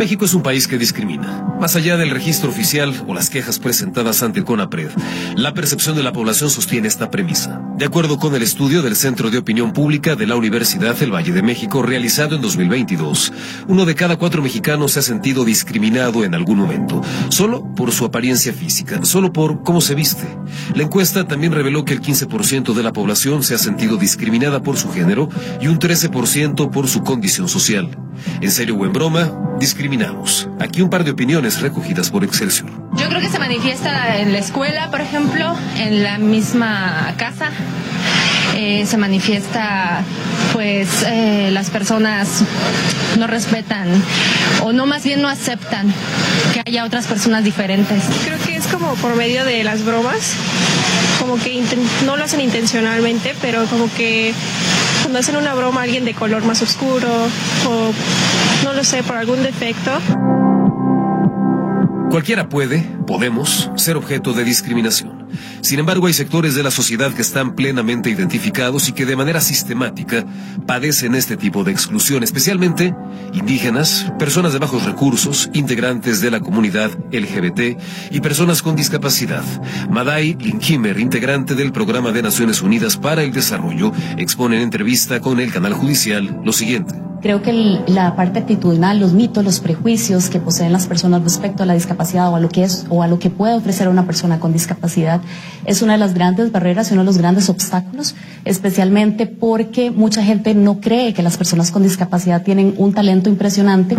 México 0.00 0.24
es 0.24 0.32
un 0.32 0.42
país 0.42 0.66
que 0.66 0.78
discrimina. 0.78 1.44
Más 1.60 1.76
allá 1.76 1.98
del 1.98 2.08
registro 2.08 2.48
oficial 2.48 3.04
o 3.06 3.12
las 3.12 3.28
quejas 3.28 3.58
presentadas 3.58 4.22
ante 4.22 4.38
el 4.38 4.46
CONAPRED, 4.46 4.88
la 5.36 5.52
percepción 5.52 5.94
de 5.94 6.02
la 6.02 6.14
población 6.14 6.48
sostiene 6.48 6.88
esta 6.88 7.10
premisa. 7.10 7.60
De 7.76 7.84
acuerdo 7.84 8.18
con 8.18 8.34
el 8.34 8.40
estudio 8.40 8.80
del 8.80 8.96
Centro 8.96 9.30
de 9.30 9.36
Opinión 9.36 9.74
Pública 9.74 10.16
de 10.16 10.26
la 10.26 10.36
Universidad 10.36 10.96
del 10.96 11.12
Valle 11.12 11.32
de 11.32 11.42
México 11.42 11.82
realizado 11.82 12.34
en 12.34 12.40
2022, 12.40 13.30
uno 13.68 13.84
de 13.84 13.94
cada 13.94 14.16
cuatro 14.16 14.40
mexicanos 14.40 14.92
se 14.92 15.00
ha 15.00 15.02
sentido 15.02 15.44
discriminado 15.44 16.24
en 16.24 16.34
algún 16.34 16.56
momento, 16.56 17.02
solo 17.28 17.62
por 17.74 17.92
su 17.92 18.06
apariencia 18.06 18.54
física, 18.54 19.04
solo 19.04 19.34
por 19.34 19.62
cómo 19.64 19.82
se 19.82 19.94
viste. 19.94 20.26
La 20.74 20.82
encuesta 20.82 21.28
también 21.28 21.52
reveló 21.52 21.84
que 21.84 21.92
el 21.92 22.00
15% 22.00 22.72
de 22.72 22.82
la 22.82 22.94
población 22.94 23.42
se 23.42 23.54
ha 23.54 23.58
sentido 23.58 23.98
discriminada 23.98 24.62
por 24.62 24.78
su 24.78 24.90
género 24.90 25.28
y 25.60 25.66
un 25.66 25.78
13% 25.78 26.70
por 26.70 26.88
su 26.88 27.02
condición 27.02 27.50
social. 27.50 27.90
En 28.40 28.50
serio 28.50 28.76
o 28.76 28.84
en 28.84 28.92
broma, 28.92 29.32
discriminamos. 29.58 30.48
Aquí 30.58 30.82
un 30.82 30.90
par 30.90 31.04
de 31.04 31.10
opiniones 31.10 31.60
recogidas 31.60 32.10
por 32.10 32.24
Excelsior. 32.24 32.70
Yo 32.96 33.08
creo 33.08 33.20
que 33.20 33.28
se 33.28 33.38
manifiesta 33.38 34.18
en 34.18 34.32
la 34.32 34.38
escuela, 34.38 34.90
por 34.90 35.00
ejemplo, 35.00 35.54
en 35.76 36.02
la 36.02 36.18
misma 36.18 37.14
casa. 37.16 37.50
Eh, 38.56 38.84
se 38.86 38.96
manifiesta, 38.96 40.02
pues, 40.52 41.04
eh, 41.06 41.50
las 41.52 41.70
personas 41.70 42.42
no 43.18 43.26
respetan 43.26 43.88
o 44.62 44.72
no 44.72 44.86
más 44.86 45.04
bien 45.04 45.22
no 45.22 45.28
aceptan 45.28 45.92
que 46.52 46.62
haya 46.66 46.84
otras 46.84 47.06
personas 47.06 47.44
diferentes. 47.44 48.02
Creo 48.24 48.38
que 48.44 48.56
es 48.56 48.66
como 48.66 48.94
por 48.96 49.16
medio 49.16 49.44
de 49.44 49.62
las 49.64 49.84
bromas, 49.84 50.34
como 51.20 51.36
que 51.36 51.62
no 52.04 52.16
lo 52.16 52.24
hacen 52.24 52.40
intencionalmente, 52.40 53.34
pero 53.40 53.64
como 53.66 53.92
que 53.94 54.34
cuando 55.10 55.18
hacen 55.18 55.34
una 55.34 55.54
broma 55.54 55.80
a 55.80 55.82
alguien 55.82 56.04
de 56.04 56.14
color 56.14 56.44
más 56.44 56.62
oscuro 56.62 57.08
o 57.66 57.92
no 58.62 58.72
lo 58.72 58.84
sé, 58.84 59.02
por 59.02 59.16
algún 59.16 59.42
defecto. 59.42 59.90
Cualquiera 62.10 62.48
puede, 62.48 62.82
podemos, 63.08 63.72
ser 63.74 63.96
objeto 63.96 64.34
de 64.34 64.44
discriminación. 64.44 65.26
Sin 65.62 65.78
embargo, 65.78 66.06
hay 66.06 66.12
sectores 66.14 66.54
de 66.54 66.62
la 66.62 66.70
sociedad 66.70 67.12
que 67.12 67.22
están 67.22 67.54
plenamente 67.54 68.10
identificados 68.10 68.88
y 68.88 68.92
que 68.92 69.04
de 69.04 69.16
manera 69.16 69.40
sistemática 69.40 70.24
padecen 70.66 71.14
este 71.14 71.36
tipo 71.36 71.64
de 71.64 71.72
exclusión, 71.72 72.22
especialmente 72.22 72.94
indígenas, 73.34 74.12
personas 74.18 74.52
de 74.52 74.58
bajos 74.58 74.84
recursos, 74.84 75.50
integrantes 75.52 76.20
de 76.20 76.30
la 76.30 76.40
comunidad 76.40 76.90
LGBT 77.12 77.78
y 78.10 78.20
personas 78.20 78.62
con 78.62 78.74
discapacidad. 78.74 79.44
Madai 79.90 80.34
Linkhimer, 80.40 80.98
integrante 80.98 81.54
del 81.54 81.72
Programa 81.72 82.10
de 82.12 82.22
Naciones 82.22 82.62
Unidas 82.62 82.96
para 82.96 83.22
el 83.22 83.32
Desarrollo, 83.32 83.92
expone 84.16 84.56
en 84.56 84.62
entrevista 84.62 85.20
con 85.20 85.40
el 85.40 85.52
canal 85.52 85.74
judicial 85.74 86.40
lo 86.44 86.52
siguiente. 86.52 86.94
Creo 87.22 87.42
que 87.42 87.52
la 87.86 88.16
parte 88.16 88.38
actitudinal, 88.38 88.98
los 88.98 89.12
mitos, 89.12 89.44
los 89.44 89.60
prejuicios 89.60 90.30
que 90.30 90.40
poseen 90.40 90.72
las 90.72 90.86
personas 90.86 91.22
respecto 91.22 91.62
a 91.62 91.66
la 91.66 91.74
discapacidad 91.74 92.30
o 92.30 92.36
a 92.36 92.40
lo 92.40 92.48
que 92.48 92.64
es 92.64 92.86
o 92.88 93.02
a 93.02 93.08
lo 93.08 93.18
que 93.18 93.28
puede 93.28 93.54
ofrecer 93.54 93.88
una 93.88 94.06
persona 94.06 94.40
con 94.40 94.54
discapacidad 94.54 95.20
es 95.64 95.82
una 95.82 95.94
de 95.94 95.98
las 95.98 96.14
grandes 96.14 96.52
barreras 96.52 96.90
y 96.90 96.94
uno 96.94 97.02
de 97.02 97.06
los 97.06 97.18
grandes 97.18 97.48
obstáculos, 97.48 98.14
especialmente 98.44 99.26
porque 99.26 99.90
mucha 99.90 100.22
gente 100.22 100.54
no 100.54 100.80
cree 100.80 101.14
que 101.14 101.22
las 101.22 101.36
personas 101.36 101.70
con 101.70 101.82
discapacidad 101.82 102.42
tienen 102.42 102.74
un 102.76 102.92
talento 102.92 103.28
impresionante. 103.28 103.96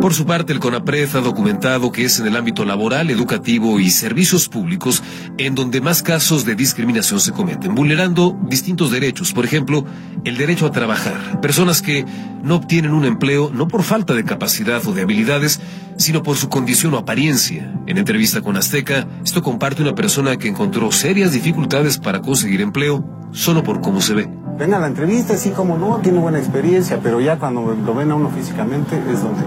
Por 0.00 0.14
su 0.14 0.24
parte, 0.24 0.52
el 0.52 0.60
CONAPRED 0.60 1.16
ha 1.16 1.20
documentado 1.20 1.90
que 1.90 2.04
es 2.04 2.20
en 2.20 2.28
el 2.28 2.36
ámbito 2.36 2.64
laboral, 2.64 3.10
educativo 3.10 3.80
y 3.80 3.90
servicios 3.90 4.48
públicos 4.48 5.02
en 5.36 5.56
donde 5.56 5.80
más 5.80 6.02
casos 6.02 6.44
de 6.44 6.54
discriminación 6.54 7.18
se 7.18 7.32
cometen, 7.32 7.74
vulnerando 7.74 8.38
distintos 8.48 8.92
derechos. 8.92 9.32
Por 9.32 9.44
ejemplo, 9.44 9.84
el 10.24 10.36
derecho 10.36 10.66
a 10.66 10.70
trabajar. 10.70 11.40
Personas 11.40 11.82
que 11.82 12.04
no 12.44 12.54
obtienen 12.54 12.92
un 12.92 13.04
empleo 13.04 13.50
no 13.52 13.66
por 13.66 13.82
falta 13.82 14.14
de 14.14 14.22
capacidad 14.22 14.86
o 14.86 14.92
de 14.92 15.02
habilidades, 15.02 15.60
sino 15.96 16.22
por 16.22 16.36
su 16.36 16.48
condición 16.48 16.94
o 16.94 16.98
apariencia. 16.98 17.72
En 17.86 17.98
entrevista 17.98 18.40
con 18.40 18.56
Azteca, 18.56 19.06
esto 19.24 19.42
comparte 19.42 19.82
una 19.82 19.94
persona 19.94 20.36
que 20.36 20.48
encontró 20.48 20.92
serias 20.92 21.32
dificultades 21.32 21.98
para 21.98 22.20
conseguir 22.20 22.60
empleo 22.60 23.04
solo 23.32 23.62
por 23.62 23.80
cómo 23.80 24.00
se 24.00 24.14
ve. 24.14 24.28
Ven 24.58 24.72
a 24.72 24.78
la 24.78 24.86
entrevista, 24.86 25.36
sí, 25.36 25.50
como 25.50 25.76
no, 25.76 25.98
tiene 25.98 26.18
buena 26.18 26.38
experiencia, 26.38 27.00
pero 27.02 27.20
ya 27.20 27.38
cuando 27.38 27.74
lo 27.74 27.94
ven 27.94 28.10
a 28.10 28.14
uno 28.14 28.30
físicamente 28.30 28.96
es 29.10 29.22
donde 29.22 29.42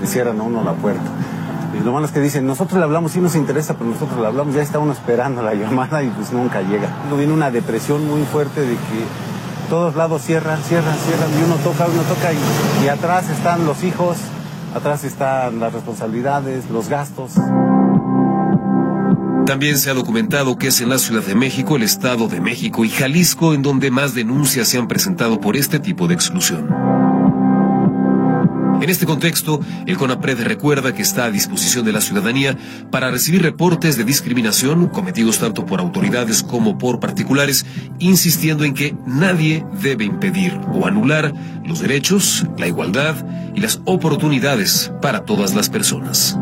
le 0.00 0.06
cierran 0.06 0.40
a 0.40 0.42
uno 0.44 0.62
la 0.62 0.74
puerta. 0.74 1.02
Y 1.78 1.82
lo 1.82 1.92
malo 1.92 2.06
es 2.06 2.12
que 2.12 2.20
dicen, 2.20 2.46
nosotros 2.46 2.78
le 2.78 2.84
hablamos, 2.84 3.12
sí 3.12 3.20
nos 3.20 3.34
interesa, 3.34 3.74
pero 3.74 3.90
nosotros 3.90 4.20
le 4.20 4.26
hablamos, 4.26 4.54
ya 4.54 4.62
está 4.62 4.78
uno 4.78 4.92
esperando 4.92 5.42
la 5.42 5.54
llamada 5.54 6.02
y 6.02 6.10
pues 6.10 6.32
nunca 6.32 6.62
llega. 6.62 6.88
Viene 7.16 7.32
una 7.32 7.50
depresión 7.50 8.06
muy 8.06 8.22
fuerte 8.24 8.60
de 8.60 8.74
que 8.74 9.32
todos 9.68 9.96
lados 9.96 10.22
cierran, 10.22 10.62
cierran, 10.62 10.96
cierran, 10.98 11.30
y 11.30 11.44
uno 11.44 11.56
toca, 11.56 11.86
uno 11.86 12.02
toca, 12.02 12.32
y, 12.32 12.84
y 12.84 12.88
atrás 12.88 13.30
están 13.30 13.64
los 13.64 13.82
hijos, 13.84 14.18
atrás 14.74 15.04
están 15.04 15.60
las 15.60 15.72
responsabilidades, 15.72 16.70
los 16.70 16.88
gastos. 16.88 17.32
También 19.46 19.76
se 19.76 19.90
ha 19.90 19.94
documentado 19.94 20.56
que 20.56 20.68
es 20.68 20.80
en 20.80 20.88
la 20.88 20.98
Ciudad 20.98 21.22
de 21.22 21.34
México, 21.34 21.76
el 21.76 21.82
Estado 21.82 22.28
de 22.28 22.40
México 22.40 22.84
y 22.84 22.88
Jalisco 22.88 23.54
en 23.54 23.62
donde 23.62 23.90
más 23.90 24.14
denuncias 24.14 24.68
se 24.68 24.78
han 24.78 24.88
presentado 24.88 25.40
por 25.40 25.56
este 25.56 25.80
tipo 25.80 26.06
de 26.06 26.14
exclusión. 26.14 27.01
En 28.82 28.90
este 28.90 29.06
contexto, 29.06 29.60
el 29.86 29.96
CONAPRED 29.96 30.40
recuerda 30.40 30.92
que 30.92 31.02
está 31.02 31.26
a 31.26 31.30
disposición 31.30 31.84
de 31.84 31.92
la 31.92 32.00
ciudadanía 32.00 32.58
para 32.90 33.12
recibir 33.12 33.40
reportes 33.40 33.96
de 33.96 34.02
discriminación 34.02 34.88
cometidos 34.88 35.38
tanto 35.38 35.64
por 35.64 35.78
autoridades 35.78 36.42
como 36.42 36.78
por 36.78 36.98
particulares, 36.98 37.64
insistiendo 38.00 38.64
en 38.64 38.74
que 38.74 38.96
nadie 39.06 39.64
debe 39.80 40.04
impedir 40.04 40.58
o 40.72 40.84
anular 40.84 41.32
los 41.64 41.78
derechos, 41.78 42.44
la 42.58 42.66
igualdad 42.66 43.24
y 43.54 43.60
las 43.60 43.80
oportunidades 43.84 44.90
para 45.00 45.24
todas 45.24 45.54
las 45.54 45.70
personas. 45.70 46.36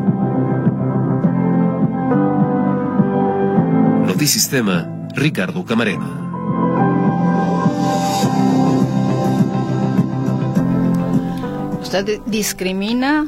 Notisistema, 4.07 4.89
Ricardo 5.15 5.67
Camarena. 5.67 6.30
Usted 11.93 12.21
discrimina, 12.27 13.27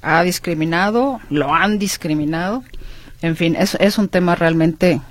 ha 0.00 0.22
discriminado, 0.22 1.20
lo 1.28 1.52
han 1.52 1.78
discriminado. 1.78 2.64
En 3.20 3.36
fin, 3.36 3.54
es, 3.56 3.74
es 3.78 3.98
un 3.98 4.08
tema 4.08 4.34
realmente 4.34 5.02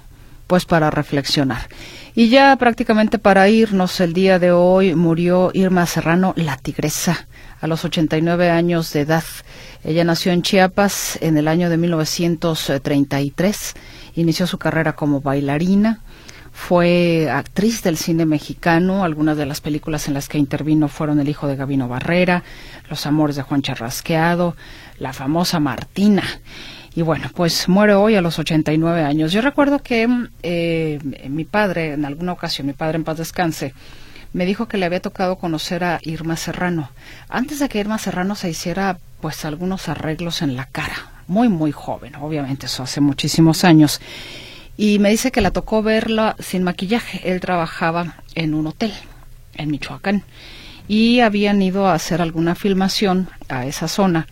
pues 0.48 0.66
para 0.66 0.90
reflexionar. 0.90 1.70
Y 2.16 2.30
ya 2.30 2.56
prácticamente 2.56 3.20
para 3.20 3.48
irnos, 3.48 4.00
el 4.00 4.14
día 4.14 4.40
de 4.40 4.54
hoy 4.54 4.96
murió 4.96 5.52
Irma 5.54 5.86
Serrano, 5.86 6.34
la 6.36 6.58
tigresa, 6.58 7.28
a 7.62 7.68
los 7.68 7.86
89 7.86 8.50
años 8.50 8.92
de 8.92 9.02
edad. 9.02 9.24
Ella 9.84 10.04
nació 10.04 10.32
en 10.32 10.42
Chiapas 10.42 11.20
en 11.22 11.38
el 11.38 11.48
año 11.48 11.70
de 11.70 11.78
1933, 11.78 13.76
inició 14.16 14.48
su 14.48 14.58
carrera 14.58 14.96
como 14.96 15.22
bailarina, 15.22 16.02
fue 16.58 17.30
actriz 17.30 17.84
del 17.84 17.98
cine 17.98 18.26
mexicano. 18.26 19.04
Algunas 19.04 19.38
de 19.38 19.46
las 19.46 19.62
películas 19.62 20.08
en 20.08 20.16
las 20.16 20.28
que 20.28 20.40
intervino 20.40 20.88
fueron 20.88 21.20
El 21.20 21.30
hijo 21.30 21.48
de 21.48 21.56
Gabino 21.56 21.88
Barrera, 21.88 22.44
Los 22.90 23.06
amores 23.06 23.36
de 23.36 23.44
Juan 23.44 23.62
Charrasqueado, 23.62 24.58
la 24.98 25.14
famosa 25.14 25.60
Martina. 25.60 26.24
Y 26.96 27.04
bueno, 27.04 27.30
pues 27.36 27.70
muere 27.70 27.94
hoy 27.94 28.16
a 28.16 28.22
los 28.22 28.40
89 28.40 29.04
años. 29.04 29.32
Yo 29.32 29.42
recuerdo 29.42 29.80
que 29.84 30.10
eh, 30.42 31.00
mi 31.30 31.46
padre, 31.46 31.94
en 31.94 32.06
alguna 32.06 32.34
ocasión, 32.34 32.66
mi 32.66 32.74
padre 32.74 32.98
en 32.98 33.04
paz 33.04 33.20
descanse, 33.20 33.76
me 34.34 34.46
dijo 34.48 34.68
que 34.68 34.78
le 34.78 34.88
había 34.88 35.00
tocado 35.00 35.38
conocer 35.38 35.84
a 35.84 36.00
Irma 36.02 36.36
Serrano. 36.38 36.90
Antes 37.30 37.60
de 37.60 37.70
que 37.70 37.80
Irma 37.80 38.00
Serrano 38.00 38.34
se 38.34 38.50
hiciera 38.50 38.98
pues 39.22 39.46
algunos 39.46 39.88
arreglos 39.90 40.42
en 40.42 40.56
la 40.56 40.66
cara. 40.66 40.96
Muy, 41.28 41.50
muy 41.50 41.72
joven, 41.72 42.16
obviamente, 42.16 42.66
eso 42.66 42.82
hace 42.82 43.00
muchísimos 43.00 43.64
años 43.64 44.02
y 44.78 45.00
me 45.00 45.10
dice 45.10 45.32
que 45.32 45.42
la 45.42 45.52
tocó 45.52 45.82
verla 45.82 46.36
sin 46.40 46.64
maquillaje. 46.64 47.32
Él 47.32 47.42
trabajaba 47.42 48.18
en 48.36 48.54
un 48.54 48.68
hotel 48.68 48.94
en 49.56 49.72
Michoacán 49.72 50.24
y 50.88 51.20
habían 51.20 51.62
ido 51.62 51.88
a 51.88 51.96
hacer 51.96 52.22
alguna 52.22 52.54
filmación 52.54 53.28
a 53.50 53.66
esa 53.66 53.88
zona. 53.88 54.28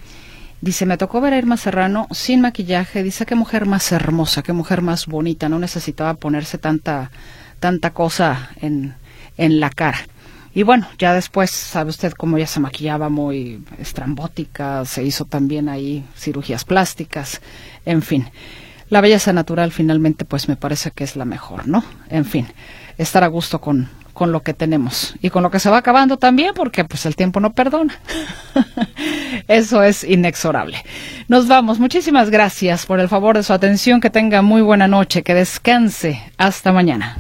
Dice, 0.62 0.86
me 0.86 0.98
tocó 0.98 1.20
ver 1.20 1.34
a 1.34 1.38
Irma 1.38 1.58
Serrano 1.58 2.08
sin 2.12 2.42
maquillaje. 2.42 3.02
Dice, 3.02 3.26
qué 3.26 3.34
mujer 3.34 3.66
más 3.66 3.92
hermosa, 3.92 4.44
qué 4.44 4.54
mujer 4.54 4.84
más 4.84 5.08
bonita. 5.08 5.50
No 5.50 5.58
necesitaba 5.58 6.14
ponerse 6.14 6.60
tanta, 6.60 7.10
tanta 7.60 7.90
cosa 7.90 8.52
en, 8.62 8.94
en 9.38 9.60
la 9.60 9.72
cara. 9.72 10.00
Y 10.54 10.64
bueno, 10.64 10.88
ya 10.98 11.14
después, 11.14 11.52
sabe 11.52 11.90
usted 11.90 12.14
cómo 12.14 12.38
ella 12.38 12.48
se 12.48 12.62
maquillaba 12.62 13.10
muy 13.10 13.66
estrambótica, 13.78 14.86
se 14.86 15.04
hizo 15.04 15.26
también 15.26 15.68
ahí 15.68 16.06
cirugías 16.16 16.64
plásticas, 16.64 17.42
en 17.86 18.02
fin 18.02 18.28
la 18.90 19.02
belleza 19.02 19.34
natural 19.34 19.72
finalmente 19.72 20.26
pues 20.26 20.48
me 20.48 20.56
parece 20.56 20.92
que 20.92 21.04
es 21.04 21.16
la 21.16 21.26
mejor, 21.26 21.68
¿no? 21.68 21.84
En 22.10 22.26
fin, 22.26 22.48
estar 22.98 23.24
a 23.24 23.28
gusto 23.28 23.60
con, 23.60 23.90
con 24.14 24.32
lo 24.32 24.42
que 24.42 24.54
tenemos 24.54 25.16
y 25.22 25.30
con 25.30 25.44
lo 25.44 25.52
que 25.52 25.60
se 25.60 25.70
va 25.70 25.78
acabando 25.78 26.18
también 26.18 26.54
porque 26.56 26.86
pues 26.86 27.06
el 27.06 27.16
tiempo 27.16 27.40
no 27.40 27.54
perdona. 27.54 28.00
Eso 29.48 29.84
es 29.84 30.04
inexorable. 30.04 30.84
Nos 31.28 31.48
vamos. 31.48 31.80
Muchísimas 31.80 32.30
gracias 32.30 32.86
por 32.86 33.00
el 33.00 33.10
favor 33.10 33.36
de 33.36 33.44
su 33.44 33.54
atención. 33.54 34.02
Que 34.02 34.10
tenga 34.10 34.42
muy 34.42 34.62
buena 34.62 34.88
noche. 34.88 35.22
Que 35.22 35.34
descanse. 35.34 36.22
Hasta 36.38 36.72
mañana. 36.72 37.18